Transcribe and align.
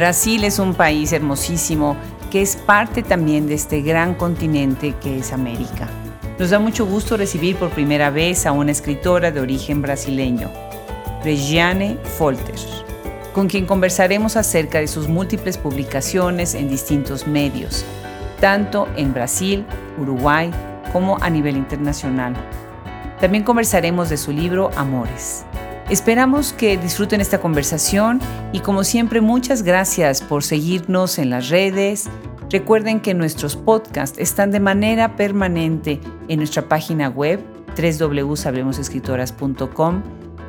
Brasil 0.00 0.44
es 0.44 0.58
un 0.58 0.72
país 0.72 1.12
hermosísimo 1.12 1.94
que 2.30 2.40
es 2.40 2.56
parte 2.56 3.02
también 3.02 3.46
de 3.46 3.52
este 3.52 3.82
gran 3.82 4.14
continente 4.14 4.94
que 4.98 5.18
es 5.18 5.30
América. 5.30 5.90
Nos 6.38 6.48
da 6.48 6.58
mucho 6.58 6.86
gusto 6.86 7.18
recibir 7.18 7.56
por 7.56 7.68
primera 7.68 8.08
vez 8.08 8.46
a 8.46 8.52
una 8.52 8.72
escritora 8.72 9.30
de 9.30 9.40
origen 9.40 9.82
brasileño, 9.82 10.50
Regiane 11.22 11.98
Folter, 12.16 12.54
con 13.34 13.46
quien 13.46 13.66
conversaremos 13.66 14.36
acerca 14.36 14.78
de 14.78 14.88
sus 14.88 15.06
múltiples 15.06 15.58
publicaciones 15.58 16.54
en 16.54 16.70
distintos 16.70 17.26
medios, 17.26 17.84
tanto 18.40 18.88
en 18.96 19.12
Brasil, 19.12 19.66
Uruguay, 19.98 20.50
como 20.94 21.18
a 21.20 21.28
nivel 21.28 21.58
internacional. 21.58 22.34
También 23.20 23.44
conversaremos 23.44 24.08
de 24.08 24.16
su 24.16 24.32
libro 24.32 24.70
Amores. 24.76 25.44
Esperamos 25.90 26.52
que 26.52 26.78
disfruten 26.78 27.20
esta 27.20 27.40
conversación 27.40 28.20
y 28.52 28.60
como 28.60 28.84
siempre 28.84 29.20
muchas 29.20 29.64
gracias 29.64 30.22
por 30.22 30.44
seguirnos 30.44 31.18
en 31.18 31.30
las 31.30 31.48
redes. 31.48 32.08
Recuerden 32.48 33.00
que 33.00 33.12
nuestros 33.12 33.56
podcasts 33.56 34.16
están 34.20 34.52
de 34.52 34.60
manera 34.60 35.16
permanente 35.16 36.00
en 36.28 36.38
nuestra 36.38 36.68
página 36.68 37.08
web 37.08 37.40
www.sablemosescritoras.com, 37.76 40.02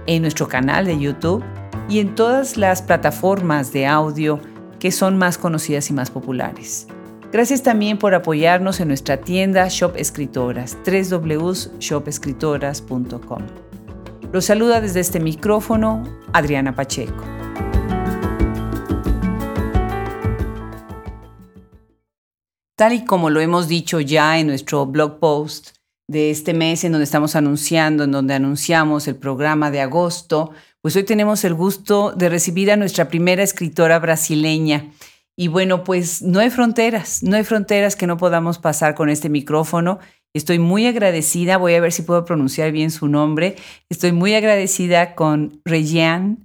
en 0.06 0.22
nuestro 0.22 0.48
canal 0.48 0.86
de 0.86 1.00
YouTube 1.00 1.44
y 1.90 2.02
en 2.02 2.14
todas 2.14 2.56
las 2.56 2.84
plataformas 2.84 3.74
de 3.74 3.88
audio 3.88 4.40
que 4.80 4.92
son 4.92 5.18
más 5.18 5.40
conocidas 5.40 5.90
y 5.90 5.94
más 5.94 6.12
populares. 6.12 6.86
Gracias 7.32 7.64
también 7.64 7.98
por 7.98 8.14
apoyarnos 8.14 8.80
en 8.80 8.90
nuestra 8.90 9.18
tienda 9.18 9.68
Shop 9.70 9.96
Escritoras, 9.96 10.78
www.shopescritoras.com. 10.86 13.61
Los 14.34 14.46
saluda 14.46 14.80
desde 14.80 15.02
este 15.02 15.20
micrófono 15.20 16.04
Adriana 16.32 16.74
Pacheco. 16.74 17.22
Tal 22.78 22.94
y 22.94 23.04
como 23.04 23.30
lo 23.30 23.42
hemos 23.42 23.68
dicho 23.68 24.00
ya 24.00 24.40
en 24.40 24.48
nuestro 24.48 24.86
blog 24.86 25.20
post 25.20 25.72
de 26.08 26.32
este 26.32 26.54
mes 26.54 26.86
en 26.86 26.94
donde 26.94 27.04
estamos 27.04 27.36
anunciando, 27.36 28.06
en 28.06 28.12
donde 28.14 28.34
anunciamos 28.34 29.10
el 29.10 29.18
programa 29.18 29.70
de 29.70 29.82
agosto, 29.82 30.52
pues 30.82 30.96
hoy 30.96 31.04
tenemos 31.04 31.44
el 31.44 31.54
gusto 31.54 32.14
de 32.16 32.30
recibir 32.30 32.72
a 32.72 32.78
nuestra 32.78 33.10
primera 33.10 33.44
escritora 33.44 34.00
brasileña. 34.00 34.92
Y 35.36 35.50
bueno, 35.50 35.84
pues 35.84 36.22
no 36.22 36.40
hay 36.40 36.50
fronteras, 36.50 37.22
no 37.22 37.36
hay 37.36 37.44
fronteras 37.44 37.98
que 37.98 38.08
no 38.08 38.16
podamos 38.16 38.60
pasar 38.60 38.96
con 38.96 39.10
este 39.10 39.28
micrófono 39.28 40.00
Estoy 40.34 40.60
muy 40.60 40.88
agradecida, 40.88 41.58
voy 41.58 41.74
a 41.74 41.82
ver 41.82 41.92
si 41.92 42.04
puedo 42.04 42.24
pronunciar 42.24 42.72
bien 42.72 42.90
su 42.90 43.10
nombre. 43.10 43.58
Estoy 43.90 44.14
muy 44.14 44.34
agradecida 44.34 45.14
con 45.14 45.62
Regiane 45.66 46.38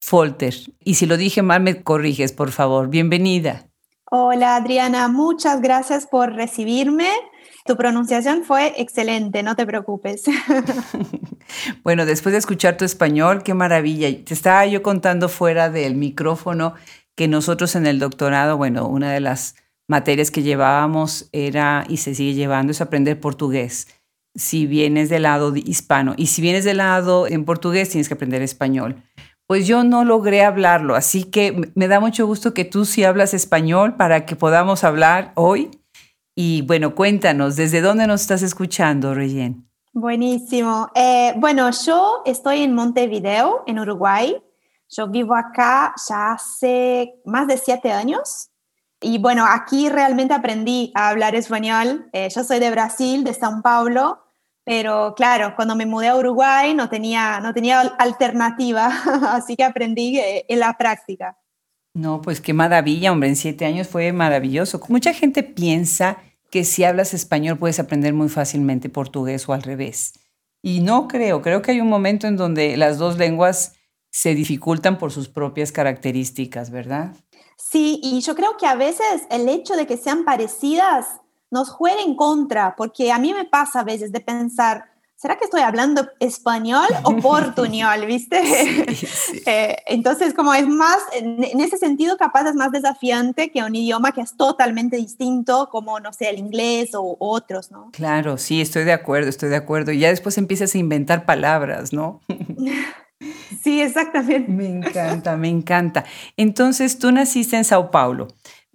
Folter. 0.00 0.54
Y 0.84 0.94
si 0.94 1.06
lo 1.06 1.16
dije 1.16 1.42
mal, 1.42 1.62
me 1.62 1.82
corriges, 1.82 2.32
por 2.32 2.50
favor. 2.50 2.88
Bienvenida. 2.88 3.66
Hola 4.10 4.56
Adriana, 4.56 5.08
muchas 5.08 5.62
gracias 5.62 6.06
por 6.06 6.34
recibirme. 6.34 7.08
Tu 7.64 7.76
pronunciación 7.76 8.44
fue 8.44 8.74
excelente, 8.76 9.42
no 9.42 9.56
te 9.56 9.64
preocupes. 9.64 10.24
bueno, 11.82 12.04
después 12.04 12.32
de 12.32 12.38
escuchar 12.38 12.76
tu 12.76 12.84
español, 12.84 13.42
qué 13.42 13.54
maravilla. 13.54 14.08
Te 14.24 14.34
estaba 14.34 14.66
yo 14.66 14.82
contando 14.82 15.28
fuera 15.30 15.70
del 15.70 15.94
micrófono 15.94 16.74
que 17.14 17.28
nosotros 17.28 17.74
en 17.74 17.86
el 17.86 17.98
doctorado, 17.98 18.56
bueno, 18.56 18.86
una 18.86 19.12
de 19.12 19.20
las 19.20 19.56
materias 19.90 20.30
que 20.30 20.42
llevábamos 20.42 21.28
era 21.32 21.84
y 21.88 21.96
se 21.96 22.14
sigue 22.14 22.34
llevando 22.34 22.70
es 22.70 22.80
aprender 22.80 23.18
portugués. 23.18 23.88
Si 24.36 24.66
vienes 24.66 25.08
del 25.08 25.24
lado 25.24 25.52
hispano 25.56 26.14
y 26.16 26.28
si 26.28 26.40
vienes 26.40 26.64
del 26.64 26.76
lado 26.76 27.26
en 27.26 27.44
portugués 27.44 27.90
tienes 27.90 28.06
que 28.06 28.14
aprender 28.14 28.40
español. 28.40 29.02
Pues 29.48 29.66
yo 29.66 29.82
no 29.82 30.04
logré 30.04 30.44
hablarlo, 30.44 30.94
así 30.94 31.24
que 31.24 31.72
me 31.74 31.88
da 31.88 31.98
mucho 31.98 32.24
gusto 32.24 32.54
que 32.54 32.64
tú 32.64 32.84
sí 32.84 33.02
hablas 33.02 33.34
español 33.34 33.96
para 33.96 34.26
que 34.26 34.36
podamos 34.36 34.84
hablar 34.84 35.32
hoy. 35.34 35.72
Y 36.36 36.62
bueno, 36.62 36.94
cuéntanos, 36.94 37.56
¿desde 37.56 37.80
dónde 37.80 38.06
nos 38.06 38.20
estás 38.20 38.42
escuchando, 38.42 39.12
Reyen? 39.12 39.68
Buenísimo. 39.92 40.88
Eh, 40.94 41.34
bueno, 41.36 41.68
yo 41.84 42.22
estoy 42.24 42.62
en 42.62 42.74
Montevideo, 42.74 43.64
en 43.66 43.80
Uruguay. 43.80 44.40
Yo 44.88 45.08
vivo 45.08 45.34
acá 45.34 45.94
ya 46.08 46.34
hace 46.34 47.14
más 47.24 47.48
de 47.48 47.58
siete 47.58 47.90
años. 47.90 48.49
Y 49.00 49.18
bueno, 49.18 49.46
aquí 49.48 49.88
realmente 49.88 50.34
aprendí 50.34 50.92
a 50.94 51.08
hablar 51.08 51.34
español. 51.34 52.08
Eh, 52.12 52.28
yo 52.34 52.44
soy 52.44 52.58
de 52.58 52.70
Brasil, 52.70 53.24
de 53.24 53.32
São 53.32 53.62
Paulo, 53.62 54.18
pero 54.64 55.14
claro, 55.16 55.54
cuando 55.56 55.74
me 55.74 55.86
mudé 55.86 56.08
a 56.08 56.16
Uruguay 56.16 56.74
no 56.74 56.88
tenía, 56.88 57.40
no 57.40 57.54
tenía 57.54 57.80
alternativa, 57.80 58.88
así 59.32 59.56
que 59.56 59.64
aprendí 59.64 60.18
eh, 60.18 60.44
en 60.48 60.60
la 60.60 60.76
práctica. 60.76 61.38
No, 61.94 62.20
pues 62.20 62.40
qué 62.40 62.52
maravilla, 62.52 63.10
hombre, 63.10 63.30
en 63.30 63.36
siete 63.36 63.64
años 63.64 63.88
fue 63.88 64.12
maravilloso. 64.12 64.80
Mucha 64.88 65.12
gente 65.12 65.42
piensa 65.42 66.18
que 66.50 66.64
si 66.64 66.84
hablas 66.84 67.14
español 67.14 67.58
puedes 67.58 67.80
aprender 67.80 68.12
muy 68.12 68.28
fácilmente 68.28 68.88
portugués 68.88 69.48
o 69.48 69.54
al 69.54 69.62
revés. 69.62 70.12
Y 70.62 70.80
no 70.80 71.08
creo, 71.08 71.42
creo 71.42 71.62
que 71.62 71.72
hay 71.72 71.80
un 71.80 71.88
momento 71.88 72.26
en 72.26 72.36
donde 72.36 72.76
las 72.76 72.98
dos 72.98 73.16
lenguas 73.18 73.76
se 74.10 74.34
dificultan 74.34 74.98
por 74.98 75.10
sus 75.12 75.28
propias 75.28 75.72
características, 75.72 76.70
¿verdad? 76.70 77.14
Sí, 77.60 78.00
y 78.02 78.20
yo 78.20 78.34
creo 78.34 78.56
que 78.56 78.66
a 78.66 78.74
veces 78.74 79.22
el 79.30 79.48
hecho 79.48 79.74
de 79.76 79.86
que 79.86 79.96
sean 79.96 80.24
parecidas 80.24 81.20
nos 81.50 81.70
juega 81.70 82.00
en 82.02 82.16
contra, 82.16 82.74
porque 82.76 83.12
a 83.12 83.18
mí 83.18 83.34
me 83.34 83.44
pasa 83.44 83.80
a 83.80 83.84
veces 83.84 84.12
de 84.12 84.20
pensar, 84.20 84.86
¿será 85.16 85.36
que 85.36 85.44
estoy 85.44 85.60
hablando 85.60 86.08
español 86.20 86.86
o 87.04 87.16
portuñol? 87.22 88.06
¿Viste? 88.06 88.40
Eh, 89.46 89.76
entonces, 89.86 90.34
como 90.34 90.52
es 90.52 90.68
más, 90.68 90.98
en 91.12 91.60
ese 91.60 91.78
sentido, 91.78 92.16
capaz 92.16 92.48
es 92.48 92.54
más 92.54 92.72
desafiante 92.72 93.50
que 93.50 93.62
un 93.62 93.74
idioma 93.74 94.12
que 94.12 94.20
es 94.20 94.36
totalmente 94.36 94.96
distinto, 94.96 95.68
como, 95.70 95.98
no 95.98 96.12
sé, 96.12 96.28
el 96.28 96.38
inglés 96.38 96.90
o 96.94 97.16
otros, 97.18 97.70
¿no? 97.70 97.90
Claro, 97.92 98.36
sí, 98.36 98.60
estoy 98.60 98.84
de 98.84 98.92
acuerdo, 98.92 99.28
estoy 99.28 99.48
de 99.48 99.56
acuerdo. 99.56 99.92
Y 99.92 100.00
ya 100.00 100.10
después 100.10 100.36
empiezas 100.36 100.74
a 100.74 100.78
inventar 100.78 101.24
palabras, 101.24 101.92
¿no? 101.92 102.20
Sí, 103.62 103.80
exactamente. 103.80 104.50
Me 104.50 104.66
encanta, 104.66 105.36
me 105.36 105.48
encanta. 105.48 106.04
Entonces, 106.36 106.98
tú 106.98 107.12
naciste 107.12 107.56
en 107.56 107.64
Sao 107.64 107.90
Paulo, 107.90 108.28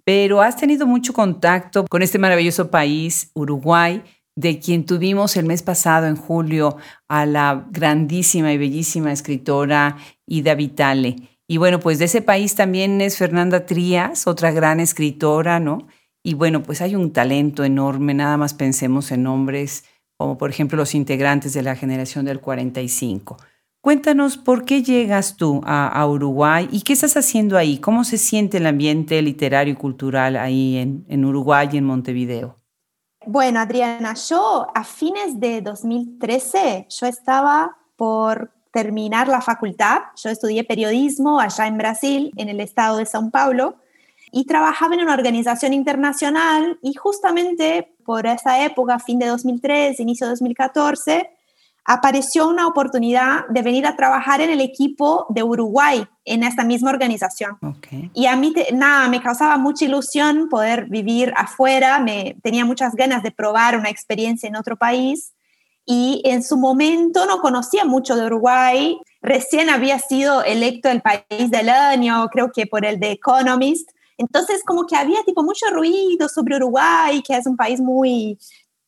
pero 0.04 0.40
has 0.40 0.56
tenido 0.56 0.86
mucho 0.86 1.12
contacto 1.12 1.84
con 1.88 2.02
este 2.02 2.18
maravilloso 2.18 2.70
país, 2.70 3.30
Uruguay, 3.34 4.02
de 4.36 4.60
quien 4.60 4.84
tuvimos 4.84 5.36
el 5.36 5.46
mes 5.46 5.62
pasado, 5.62 6.06
en 6.06 6.16
julio, 6.16 6.76
a 7.08 7.26
la 7.26 7.66
grandísima 7.70 8.52
y 8.52 8.58
bellísima 8.58 9.12
escritora 9.12 9.96
Ida 10.26 10.54
Vitale. 10.54 11.16
Y 11.48 11.56
bueno, 11.56 11.80
pues 11.80 11.98
de 11.98 12.04
ese 12.04 12.22
país 12.22 12.54
también 12.54 13.00
es 13.00 13.16
Fernanda 13.16 13.66
Trías, 13.66 14.26
otra 14.26 14.50
gran 14.50 14.78
escritora, 14.80 15.58
¿no? 15.58 15.86
Y 16.22 16.34
bueno, 16.34 16.62
pues 16.62 16.80
hay 16.80 16.94
un 16.96 17.12
talento 17.12 17.64
enorme, 17.64 18.12
nada 18.12 18.36
más 18.36 18.52
pensemos 18.52 19.10
en 19.12 19.22
nombres 19.22 19.84
como 20.16 20.38
por 20.38 20.50
ejemplo 20.50 20.76
los 20.76 20.94
integrantes 20.94 21.52
de 21.52 21.62
la 21.62 21.76
generación 21.76 22.24
del 22.24 22.40
45. 22.40 23.36
Cuéntanos 23.86 24.36
por 24.36 24.64
qué 24.64 24.82
llegas 24.82 25.36
tú 25.36 25.60
a, 25.64 26.04
Uruguay 26.08 26.68
y 26.72 26.80
qué 26.80 26.92
estás 26.92 27.16
haciendo 27.16 27.56
ahí, 27.56 27.78
cómo 27.78 28.02
se 28.02 28.18
siente 28.18 28.56
el 28.56 28.66
ambiente 28.66 29.22
literario 29.22 29.74
y 29.74 29.76
cultural 29.76 30.34
ahí 30.34 30.76
en, 30.78 31.04
en 31.08 31.24
Uruguay 31.24 31.68
y 31.70 31.76
en 31.76 31.84
Montevideo. 31.84 32.58
Bueno, 33.26 33.60
Adriana, 33.60 34.14
yo 34.28 34.66
a 34.74 34.82
fines 34.82 35.38
de 35.38 35.60
2013, 35.60 36.88
yo 36.90 37.06
estaba 37.06 37.76
por 37.94 38.50
terminar 38.72 39.28
la 39.28 39.40
facultad, 39.40 39.98
yo 40.16 40.30
estudié 40.30 40.64
periodismo 40.64 41.38
allá 41.38 41.68
en 41.68 41.78
Brasil, 41.78 42.32
en 42.34 42.48
el 42.48 42.58
estado 42.58 42.96
de 42.96 43.04
São 43.04 43.30
Paulo, 43.30 43.76
y 44.32 44.46
trabajaba 44.46 44.96
en 44.96 45.02
una 45.02 45.14
organización 45.14 45.72
internacional 45.72 46.76
y 46.82 46.94
justamente 46.94 47.94
por 48.04 48.26
esa 48.26 48.64
época, 48.64 48.98
fin 48.98 49.20
de 49.20 49.26
2013, 49.26 50.02
inicio 50.02 50.26
de 50.26 50.32
2014, 50.32 51.35
apareció 51.86 52.48
una 52.48 52.66
oportunidad 52.66 53.46
de 53.48 53.62
venir 53.62 53.86
a 53.86 53.96
trabajar 53.96 54.40
en 54.40 54.50
el 54.50 54.60
equipo 54.60 55.26
de 55.30 55.44
Uruguay 55.44 56.04
en 56.24 56.42
esta 56.42 56.64
misma 56.64 56.90
organización. 56.90 57.58
Y 58.12 58.26
a 58.26 58.34
mí, 58.34 58.52
nada, 58.72 59.08
me 59.08 59.22
causaba 59.22 59.56
mucha 59.56 59.84
ilusión 59.84 60.48
poder 60.48 60.86
vivir 60.86 61.32
afuera, 61.36 62.00
me 62.00 62.36
tenía 62.42 62.64
muchas 62.64 62.94
ganas 62.94 63.22
de 63.22 63.30
probar 63.30 63.78
una 63.78 63.88
experiencia 63.88 64.48
en 64.48 64.56
otro 64.56 64.76
país. 64.76 65.32
Y 65.84 66.22
en 66.24 66.42
su 66.42 66.56
momento 66.56 67.26
no 67.26 67.38
conocía 67.38 67.84
mucho 67.84 68.16
de 68.16 68.26
Uruguay, 68.26 68.98
recién 69.22 69.70
había 69.70 70.00
sido 70.00 70.42
electo 70.42 70.88
el 70.88 71.00
país 71.00 71.50
del 71.50 71.68
año, 71.68 72.26
creo 72.32 72.50
que 72.50 72.66
por 72.66 72.84
el 72.84 72.98
The 72.98 73.12
Economist. 73.12 73.88
Entonces, 74.18 74.64
como 74.66 74.86
que 74.86 74.96
había 74.96 75.22
tipo 75.24 75.44
mucho 75.44 75.66
ruido 75.70 76.28
sobre 76.28 76.56
Uruguay, 76.56 77.22
que 77.22 77.36
es 77.36 77.46
un 77.46 77.56
país 77.56 77.80
muy 77.80 78.36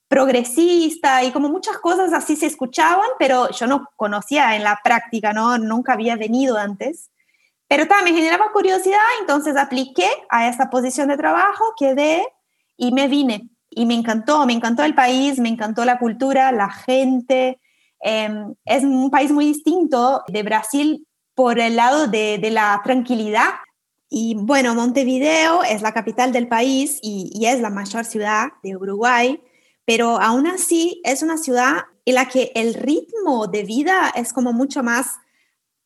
progresista 0.09 1.23
y 1.23 1.33
como 1.33 1.51
muchas 1.51 1.79
cosas 1.79 2.13
así 2.13 2.35
se 2.35 2.47
escuchaban, 2.47 3.07
pero 3.19 3.51
yo 3.51 3.67
no 3.67 3.89
conocía 3.95 4.57
en 4.57 4.65
la 4.65 4.81
práctica, 4.83 5.33
¿no? 5.33 5.59
Nunca 5.59 5.93
había 5.93 6.17
venido 6.17 6.57
antes. 6.57 7.11
Pero 7.69 7.87
también 7.87 8.15
me 8.15 8.21
generaba 8.21 8.51
curiosidad, 8.53 8.99
entonces 9.21 9.57
apliqué 9.57 10.09
a 10.31 10.49
esa 10.49 10.71
posición 10.71 11.09
de 11.09 11.19
trabajo, 11.19 11.63
quedé 11.79 12.27
y 12.79 12.93
me 12.93 13.09
vine. 13.09 13.51
Y 13.71 13.85
me 13.85 13.95
encantó, 13.95 14.47
me 14.47 14.55
encantó 14.55 14.83
el 14.83 14.95
país, 14.95 15.39
me 15.39 15.51
encantó 15.51 15.85
la 15.85 15.99
cultura, 15.99 16.51
la 16.53 16.71
gente. 16.71 17.61
Em, 18.01 18.55
es 18.65 18.83
un 18.85 19.11
país 19.11 19.31
muy 19.31 19.45
distinto 19.45 20.23
de 20.29 20.43
Brasil 20.43 21.07
por 21.35 21.59
el 21.59 21.77
lado 21.77 22.09
de, 22.09 22.41
la 22.51 22.81
tranquilidad 22.83 23.51
Y 24.09 24.35
bueno, 24.37 24.75
Montevideo 24.75 25.63
es 25.65 25.83
la 25.83 25.93
capital 25.93 26.33
del 26.33 26.49
país 26.49 26.99
y 27.03 27.45
es 27.45 27.61
la 27.61 27.69
mayor 27.69 28.07
ciudad 28.07 28.49
de 28.63 28.75
Uruguay, 28.77 29.39
pero 29.89 30.21
aún 30.21 30.47
así 30.47 31.01
es 31.03 31.23
una 31.23 31.39
ciudad 31.39 31.87
en 32.05 32.17
la 32.17 32.29
que 32.29 32.53
el 32.55 32.75
ritmo 32.75 33.47
de 33.47 33.63
vida 33.63 34.13
es 34.15 34.35
como 34.35 34.53
mucho 34.53 34.83
más 34.83 35.17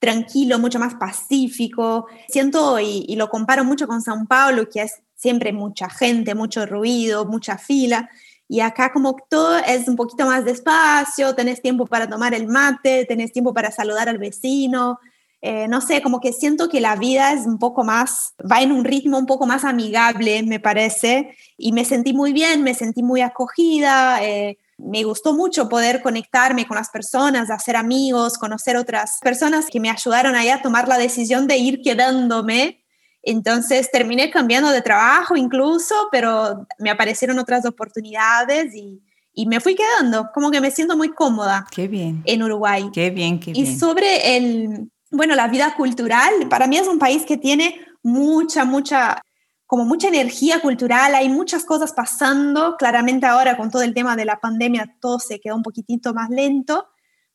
tranquilo, 0.00 0.58
mucho 0.58 0.80
más 0.80 0.96
pacífico. 0.96 2.08
Siento 2.26 2.80
y, 2.80 3.04
y, 3.06 3.14
lo 3.14 3.28
comparo 3.28 3.64
mucho 3.64 3.86
con 3.86 4.02
Sao 4.02 4.16
Paulo, 4.28 4.68
que 4.68 4.82
es 4.82 4.94
siempre 5.14 5.52
mucha 5.52 5.88
gente, 5.88 6.34
mucho 6.34 6.66
ruido, 6.66 7.26
mucha 7.26 7.58
fila. 7.58 8.10
Y 8.48 8.58
acá 8.58 8.92
como 8.92 9.14
todo 9.30 9.56
es 9.58 9.86
un 9.86 9.94
poquito 9.94 10.26
más 10.26 10.44
despacio, 10.44 11.36
tenés 11.36 11.62
tiempo 11.62 11.86
para 11.86 12.10
tomar 12.10 12.34
el 12.34 12.48
mate, 12.48 13.04
tenés 13.04 13.32
tiempo 13.32 13.54
para 13.54 13.70
saludar 13.70 14.08
al 14.08 14.18
vecino. 14.18 14.98
Eh, 15.42 15.66
no 15.68 15.80
sé, 15.80 16.00
como 16.00 16.20
que 16.20 16.32
siento 16.32 16.68
que 16.68 16.80
la 16.80 16.96
vida 16.96 17.32
es 17.32 17.46
un 17.46 17.58
poco 17.58 17.84
más, 17.84 18.32
va 18.50 18.62
en 18.62 18.72
un 18.72 18.84
ritmo 18.84 19.18
un 19.18 19.26
poco 19.26 19.44
más 19.46 19.64
amigable, 19.64 20.42
me 20.44 20.60
parece. 20.60 21.36
Y 21.58 21.72
me 21.72 21.84
sentí 21.84 22.14
muy 22.14 22.32
bien, 22.32 22.62
me 22.62 22.74
sentí 22.74 23.02
muy 23.02 23.20
acogida. 23.20 24.24
Eh, 24.24 24.58
me 24.78 25.04
gustó 25.04 25.34
mucho 25.34 25.68
poder 25.68 26.00
conectarme 26.00 26.66
con 26.66 26.76
las 26.76 26.90
personas, 26.90 27.50
hacer 27.50 27.76
amigos, 27.76 28.38
conocer 28.38 28.76
otras 28.76 29.18
personas 29.20 29.66
que 29.70 29.80
me 29.80 29.90
ayudaron 29.90 30.34
ahí 30.34 30.48
a 30.48 30.62
tomar 30.62 30.88
la 30.88 30.96
decisión 30.96 31.46
de 31.46 31.58
ir 31.58 31.82
quedándome 31.82 32.82
entonces 33.22 33.90
terminé 33.90 34.30
cambiando 34.30 34.70
de 34.70 34.82
trabajo 34.82 35.36
incluso, 35.36 35.94
pero 36.10 36.66
me 36.78 36.90
aparecieron 36.90 37.38
otras 37.38 37.64
oportunidades 37.64 38.74
y, 38.74 39.00
y 39.32 39.46
me 39.46 39.60
fui 39.60 39.76
quedando, 39.76 40.28
como 40.34 40.50
que 40.50 40.60
me 40.60 40.70
siento 40.70 40.96
muy 40.96 41.10
cómoda. 41.10 41.66
Qué 41.70 41.86
bien. 41.86 42.22
En 42.24 42.42
Uruguay. 42.42 42.90
Qué 42.92 43.10
bien, 43.10 43.38
qué 43.38 43.52
bien. 43.52 43.64
Y 43.64 43.78
sobre 43.78 44.36
el, 44.36 44.90
bueno, 45.12 45.34
la 45.34 45.48
vida 45.48 45.74
cultural, 45.76 46.32
para 46.48 46.66
mí 46.66 46.78
es 46.78 46.88
un 46.88 46.98
país 46.98 47.24
que 47.24 47.36
tiene 47.36 47.80
mucha, 48.02 48.64
mucha, 48.64 49.22
como 49.66 49.84
mucha 49.84 50.08
energía 50.08 50.60
cultural, 50.60 51.14
hay 51.14 51.28
muchas 51.28 51.64
cosas 51.64 51.92
pasando, 51.92 52.76
claramente 52.76 53.26
ahora 53.26 53.56
con 53.56 53.70
todo 53.70 53.82
el 53.82 53.94
tema 53.94 54.16
de 54.16 54.24
la 54.24 54.40
pandemia 54.40 54.96
todo 55.00 55.18
se 55.18 55.38
quedó 55.38 55.54
un 55.54 55.62
poquitito 55.62 56.14
más 56.14 56.30
lento, 56.30 56.88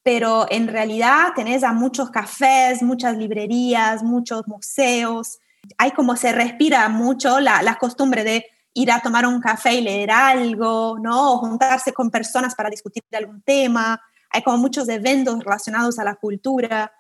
pero 0.03 0.47
en 0.50 0.68
realidad 0.68 1.33
tenés 1.35 1.63
a 1.63 1.71
muchos 1.71 2.09
cafés, 2.09 2.81
muchas 2.81 3.15
librerías, 3.15 4.03
muchos 4.03 4.47
museos, 4.47 5.39
hay 5.77 5.91
como 5.91 6.15
se 6.15 6.31
respira 6.31 6.88
mucho 6.89 7.39
la, 7.39 7.62
la, 7.62 7.75
costumbre 7.75 8.23
de 8.23 8.45
ir 8.73 8.91
a 8.91 9.01
tomar 9.01 9.25
un 9.25 9.41
café 9.41 9.75
y 9.75 9.81
leer 9.81 10.12
algo, 10.12 10.97
¿no? 11.00 11.33
O 11.33 11.38
juntarse 11.39 11.94
con 11.94 12.09
personas 12.09 12.56
para 12.56 12.69
discutir 12.69 13.03
algún 13.12 13.41
tema. 13.41 14.00
Hay 14.30 14.44
como 14.44 14.57
muchos 14.57 14.88
eventos 14.88 15.39
relacionados 15.39 16.00
a 16.00 16.03
la 16.03 16.15
cultura, 16.15 16.91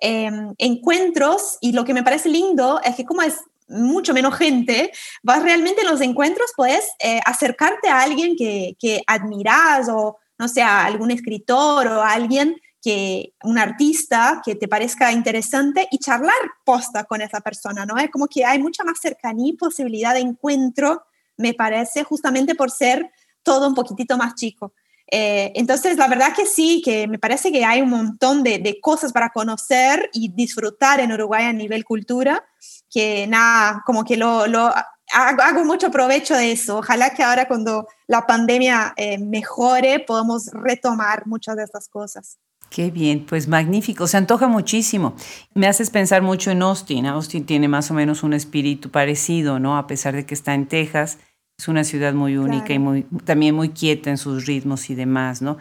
eh, 0.00 0.30
encuentros, 0.58 1.58
y 1.60 1.72
lo 1.72 1.84
que 1.84 1.94
me 1.94 2.02
parece 2.02 2.28
lindo 2.28 2.80
es 2.84 2.96
que 2.96 3.04
como 3.04 3.22
es 3.22 3.36
mucho 3.68 4.14
menos 4.14 4.36
gente, 4.36 4.92
vas 5.22 5.42
realmente 5.42 5.82
en 5.82 5.88
los 5.88 6.00
encuentros, 6.00 6.52
puedes 6.56 6.84
eh, 7.00 7.20
acercarte 7.24 7.88
a 7.88 8.00
alguien 8.00 8.36
que, 8.36 8.76
que 8.78 9.02
admiras 9.06 9.88
o, 9.88 10.18
no 10.38 10.48
sé, 10.48 10.62
a 10.62 10.84
algún 10.84 11.10
escritor 11.10 11.86
o 11.88 12.02
alguien 12.02 12.56
que 12.80 13.34
un 13.42 13.58
artista 13.58 14.40
que 14.44 14.54
te 14.54 14.68
parezca 14.68 15.10
interesante 15.10 15.88
y 15.90 15.98
charlar 15.98 16.36
posta 16.64 17.02
con 17.04 17.20
esa 17.20 17.40
persona, 17.40 17.84
¿no? 17.84 17.98
Es 17.98 18.10
como 18.10 18.28
que 18.28 18.44
hay 18.44 18.60
mucha 18.60 18.84
más 18.84 19.00
cercanía 19.00 19.50
y 19.52 19.56
posibilidad 19.56 20.14
de 20.14 20.20
encuentro, 20.20 21.02
me 21.36 21.52
parece, 21.52 22.04
justamente 22.04 22.54
por 22.54 22.70
ser 22.70 23.10
todo 23.42 23.66
un 23.66 23.74
poquitito 23.74 24.16
más 24.16 24.36
chico. 24.36 24.72
Eh, 25.10 25.52
entonces, 25.54 25.96
la 25.96 26.08
verdad 26.08 26.34
que 26.34 26.46
sí, 26.46 26.82
que 26.84 27.06
me 27.06 27.18
parece 27.18 27.52
que 27.52 27.64
hay 27.64 27.80
un 27.80 27.90
montón 27.90 28.42
de, 28.42 28.58
de, 28.58 28.80
cosas 28.80 29.12
para 29.12 29.30
conocer 29.30 30.10
y 30.12 30.28
disfrutar 30.28 31.00
en 31.00 31.12
Uruguay 31.12 31.44
a 31.44 31.52
nivel 31.52 31.84
cultura, 31.84 32.44
que 32.90 33.26
nada, 33.28 33.82
como 33.86 34.04
que 34.04 34.16
lo, 34.16 34.46
lo 34.46 34.72
hago, 35.12 35.64
mucho 35.64 35.90
provecho 35.90 36.34
de 36.34 36.52
eso. 36.52 36.78
Ojalá 36.78 37.10
que 37.10 37.22
ahora 37.22 37.46
cuando 37.46 37.86
la 38.06 38.26
pandemia 38.26 38.94
eh, 38.96 39.18
mejore 39.18 40.00
podamos 40.00 40.50
retomar 40.52 41.26
muchas 41.26 41.56
de 41.56 41.64
estas 41.64 41.88
cosas. 41.88 42.38
Qué 42.68 42.90
bien, 42.90 43.24
pues 43.26 43.46
magnífico, 43.46 44.08
se 44.08 44.16
antoja 44.16 44.48
muchísimo. 44.48 45.14
Me 45.54 45.68
haces 45.68 45.90
pensar 45.90 46.22
mucho 46.22 46.50
en 46.50 46.62
Austin. 46.62 47.06
Austin 47.06 47.46
tiene 47.46 47.68
más 47.68 47.90
o 47.92 47.94
menos 47.94 48.24
un 48.24 48.32
espíritu 48.32 48.90
parecido, 48.90 49.60
¿no? 49.60 49.78
A 49.78 49.86
pesar 49.86 50.16
de 50.16 50.26
que 50.26 50.34
está 50.34 50.52
en 50.52 50.66
Texas, 50.66 51.18
es 51.58 51.68
una 51.68 51.84
ciudad 51.84 52.14
muy 52.14 52.36
única 52.36 52.66
claro. 52.66 52.74
y 52.74 52.78
muy, 52.78 53.02
también 53.24 53.54
muy 53.54 53.70
quieta 53.70 54.10
en 54.10 54.18
sus 54.18 54.46
ritmos 54.46 54.90
y 54.90 54.94
demás, 54.94 55.42
¿no? 55.42 55.56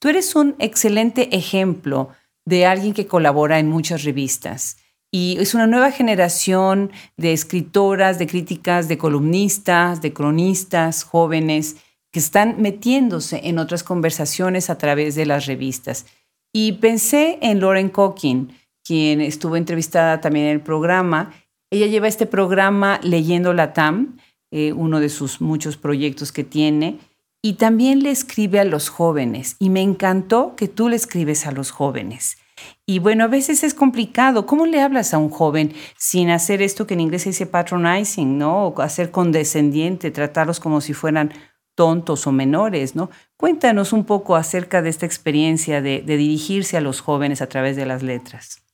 Tú 0.00 0.08
eres 0.08 0.34
un 0.34 0.56
excelente 0.58 1.34
ejemplo 1.36 2.10
de 2.44 2.66
alguien 2.66 2.92
que 2.92 3.06
colabora 3.06 3.58
en 3.58 3.68
muchas 3.68 4.04
revistas. 4.04 4.78
Y 5.12 5.36
es 5.38 5.54
una 5.54 5.66
nueva 5.66 5.92
generación 5.92 6.90
de 7.16 7.32
escritoras, 7.32 8.18
de 8.18 8.26
críticas, 8.26 8.88
de 8.88 8.98
columnistas, 8.98 10.02
de 10.02 10.12
cronistas, 10.12 11.04
jóvenes, 11.04 11.76
que 12.12 12.18
están 12.18 12.60
metiéndose 12.60 13.40
en 13.44 13.58
otras 13.58 13.82
conversaciones 13.82 14.68
a 14.68 14.78
través 14.78 15.14
de 15.14 15.26
las 15.26 15.46
revistas. 15.46 16.06
Y 16.52 16.72
pensé 16.72 17.38
en 17.40 17.60
Lauren 17.60 17.88
Cocking, 17.88 18.52
quien 18.84 19.20
estuvo 19.20 19.56
entrevistada 19.56 20.20
también 20.20 20.46
en 20.46 20.52
el 20.52 20.60
programa. 20.60 21.32
Ella 21.70 21.86
lleva 21.86 22.08
este 22.08 22.26
programa 22.26 23.00
Leyendo 23.02 23.52
la 23.52 23.72
TAM, 23.72 24.16
eh, 24.50 24.72
uno 24.72 25.00
de 25.00 25.08
sus 25.08 25.40
muchos 25.40 25.76
proyectos 25.76 26.32
que 26.32 26.44
tiene, 26.44 26.98
y 27.42 27.54
también 27.54 28.02
le 28.02 28.10
escribe 28.10 28.58
a 28.58 28.64
los 28.64 28.88
jóvenes. 28.88 29.56
Y 29.60 29.70
me 29.70 29.80
encantó 29.80 30.56
que 30.56 30.66
tú 30.66 30.88
le 30.88 30.96
escribes 30.96 31.46
a 31.46 31.52
los 31.52 31.70
jóvenes. 31.70 32.38
Y 32.86 32.98
bueno, 32.98 33.24
a 33.24 33.28
veces 33.28 33.62
es 33.62 33.74
complicado. 33.74 34.46
¿Cómo 34.46 34.66
le 34.66 34.80
hablas 34.80 35.14
a 35.14 35.18
un 35.18 35.30
joven 35.30 35.72
sin 35.96 36.30
hacer 36.30 36.62
esto 36.62 36.86
que 36.86 36.94
en 36.94 37.00
inglés 37.00 37.22
se 37.22 37.30
dice 37.30 37.46
patronizing, 37.46 38.38
¿no? 38.38 38.68
O 38.68 38.80
hacer 38.80 39.10
condescendiente, 39.10 40.10
tratarlos 40.10 40.58
como 40.58 40.80
si 40.80 40.92
fueran 40.92 41.32
tontos 41.76 42.26
o 42.26 42.32
menores, 42.32 42.96
¿no? 42.96 43.10
Cuéntanos 43.36 43.92
un 43.92 44.04
poco 44.04 44.34
acerca 44.34 44.82
de 44.82 44.88
esta 44.88 45.06
experiencia 45.06 45.82
de, 45.82 46.00
de, 46.00 46.16
dirigirse 46.16 46.76
a 46.76 46.80
los 46.80 47.00
jóvenes 47.00 47.42
a 47.42 47.48
través 47.48 47.76
de 47.76 47.86
las 47.86 48.02
letras. 48.02 48.65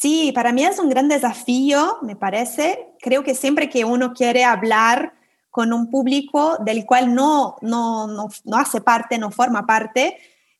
Sí, 0.00 0.32
para 0.34 0.50
mí 0.52 0.64
es 0.64 0.78
un 0.78 0.88
gran 0.88 1.08
desafío, 1.08 1.98
me 2.00 2.16
parece. 2.16 2.94
Creo 3.00 3.22
que 3.22 3.34
siempre 3.34 3.68
que 3.68 3.84
uno 3.84 4.14
quiere 4.14 4.44
hablar 4.44 5.12
con 5.50 5.74
un 5.74 5.90
público 5.90 6.56
del 6.64 6.86
cual 6.86 7.14
no, 7.14 7.56
no, 7.60 8.06
no, 8.06 8.28
no 8.44 8.56
hace 8.56 8.80
parte, 8.80 9.18
no 9.18 9.30
forma 9.30 9.66
parte, 9.66 10.16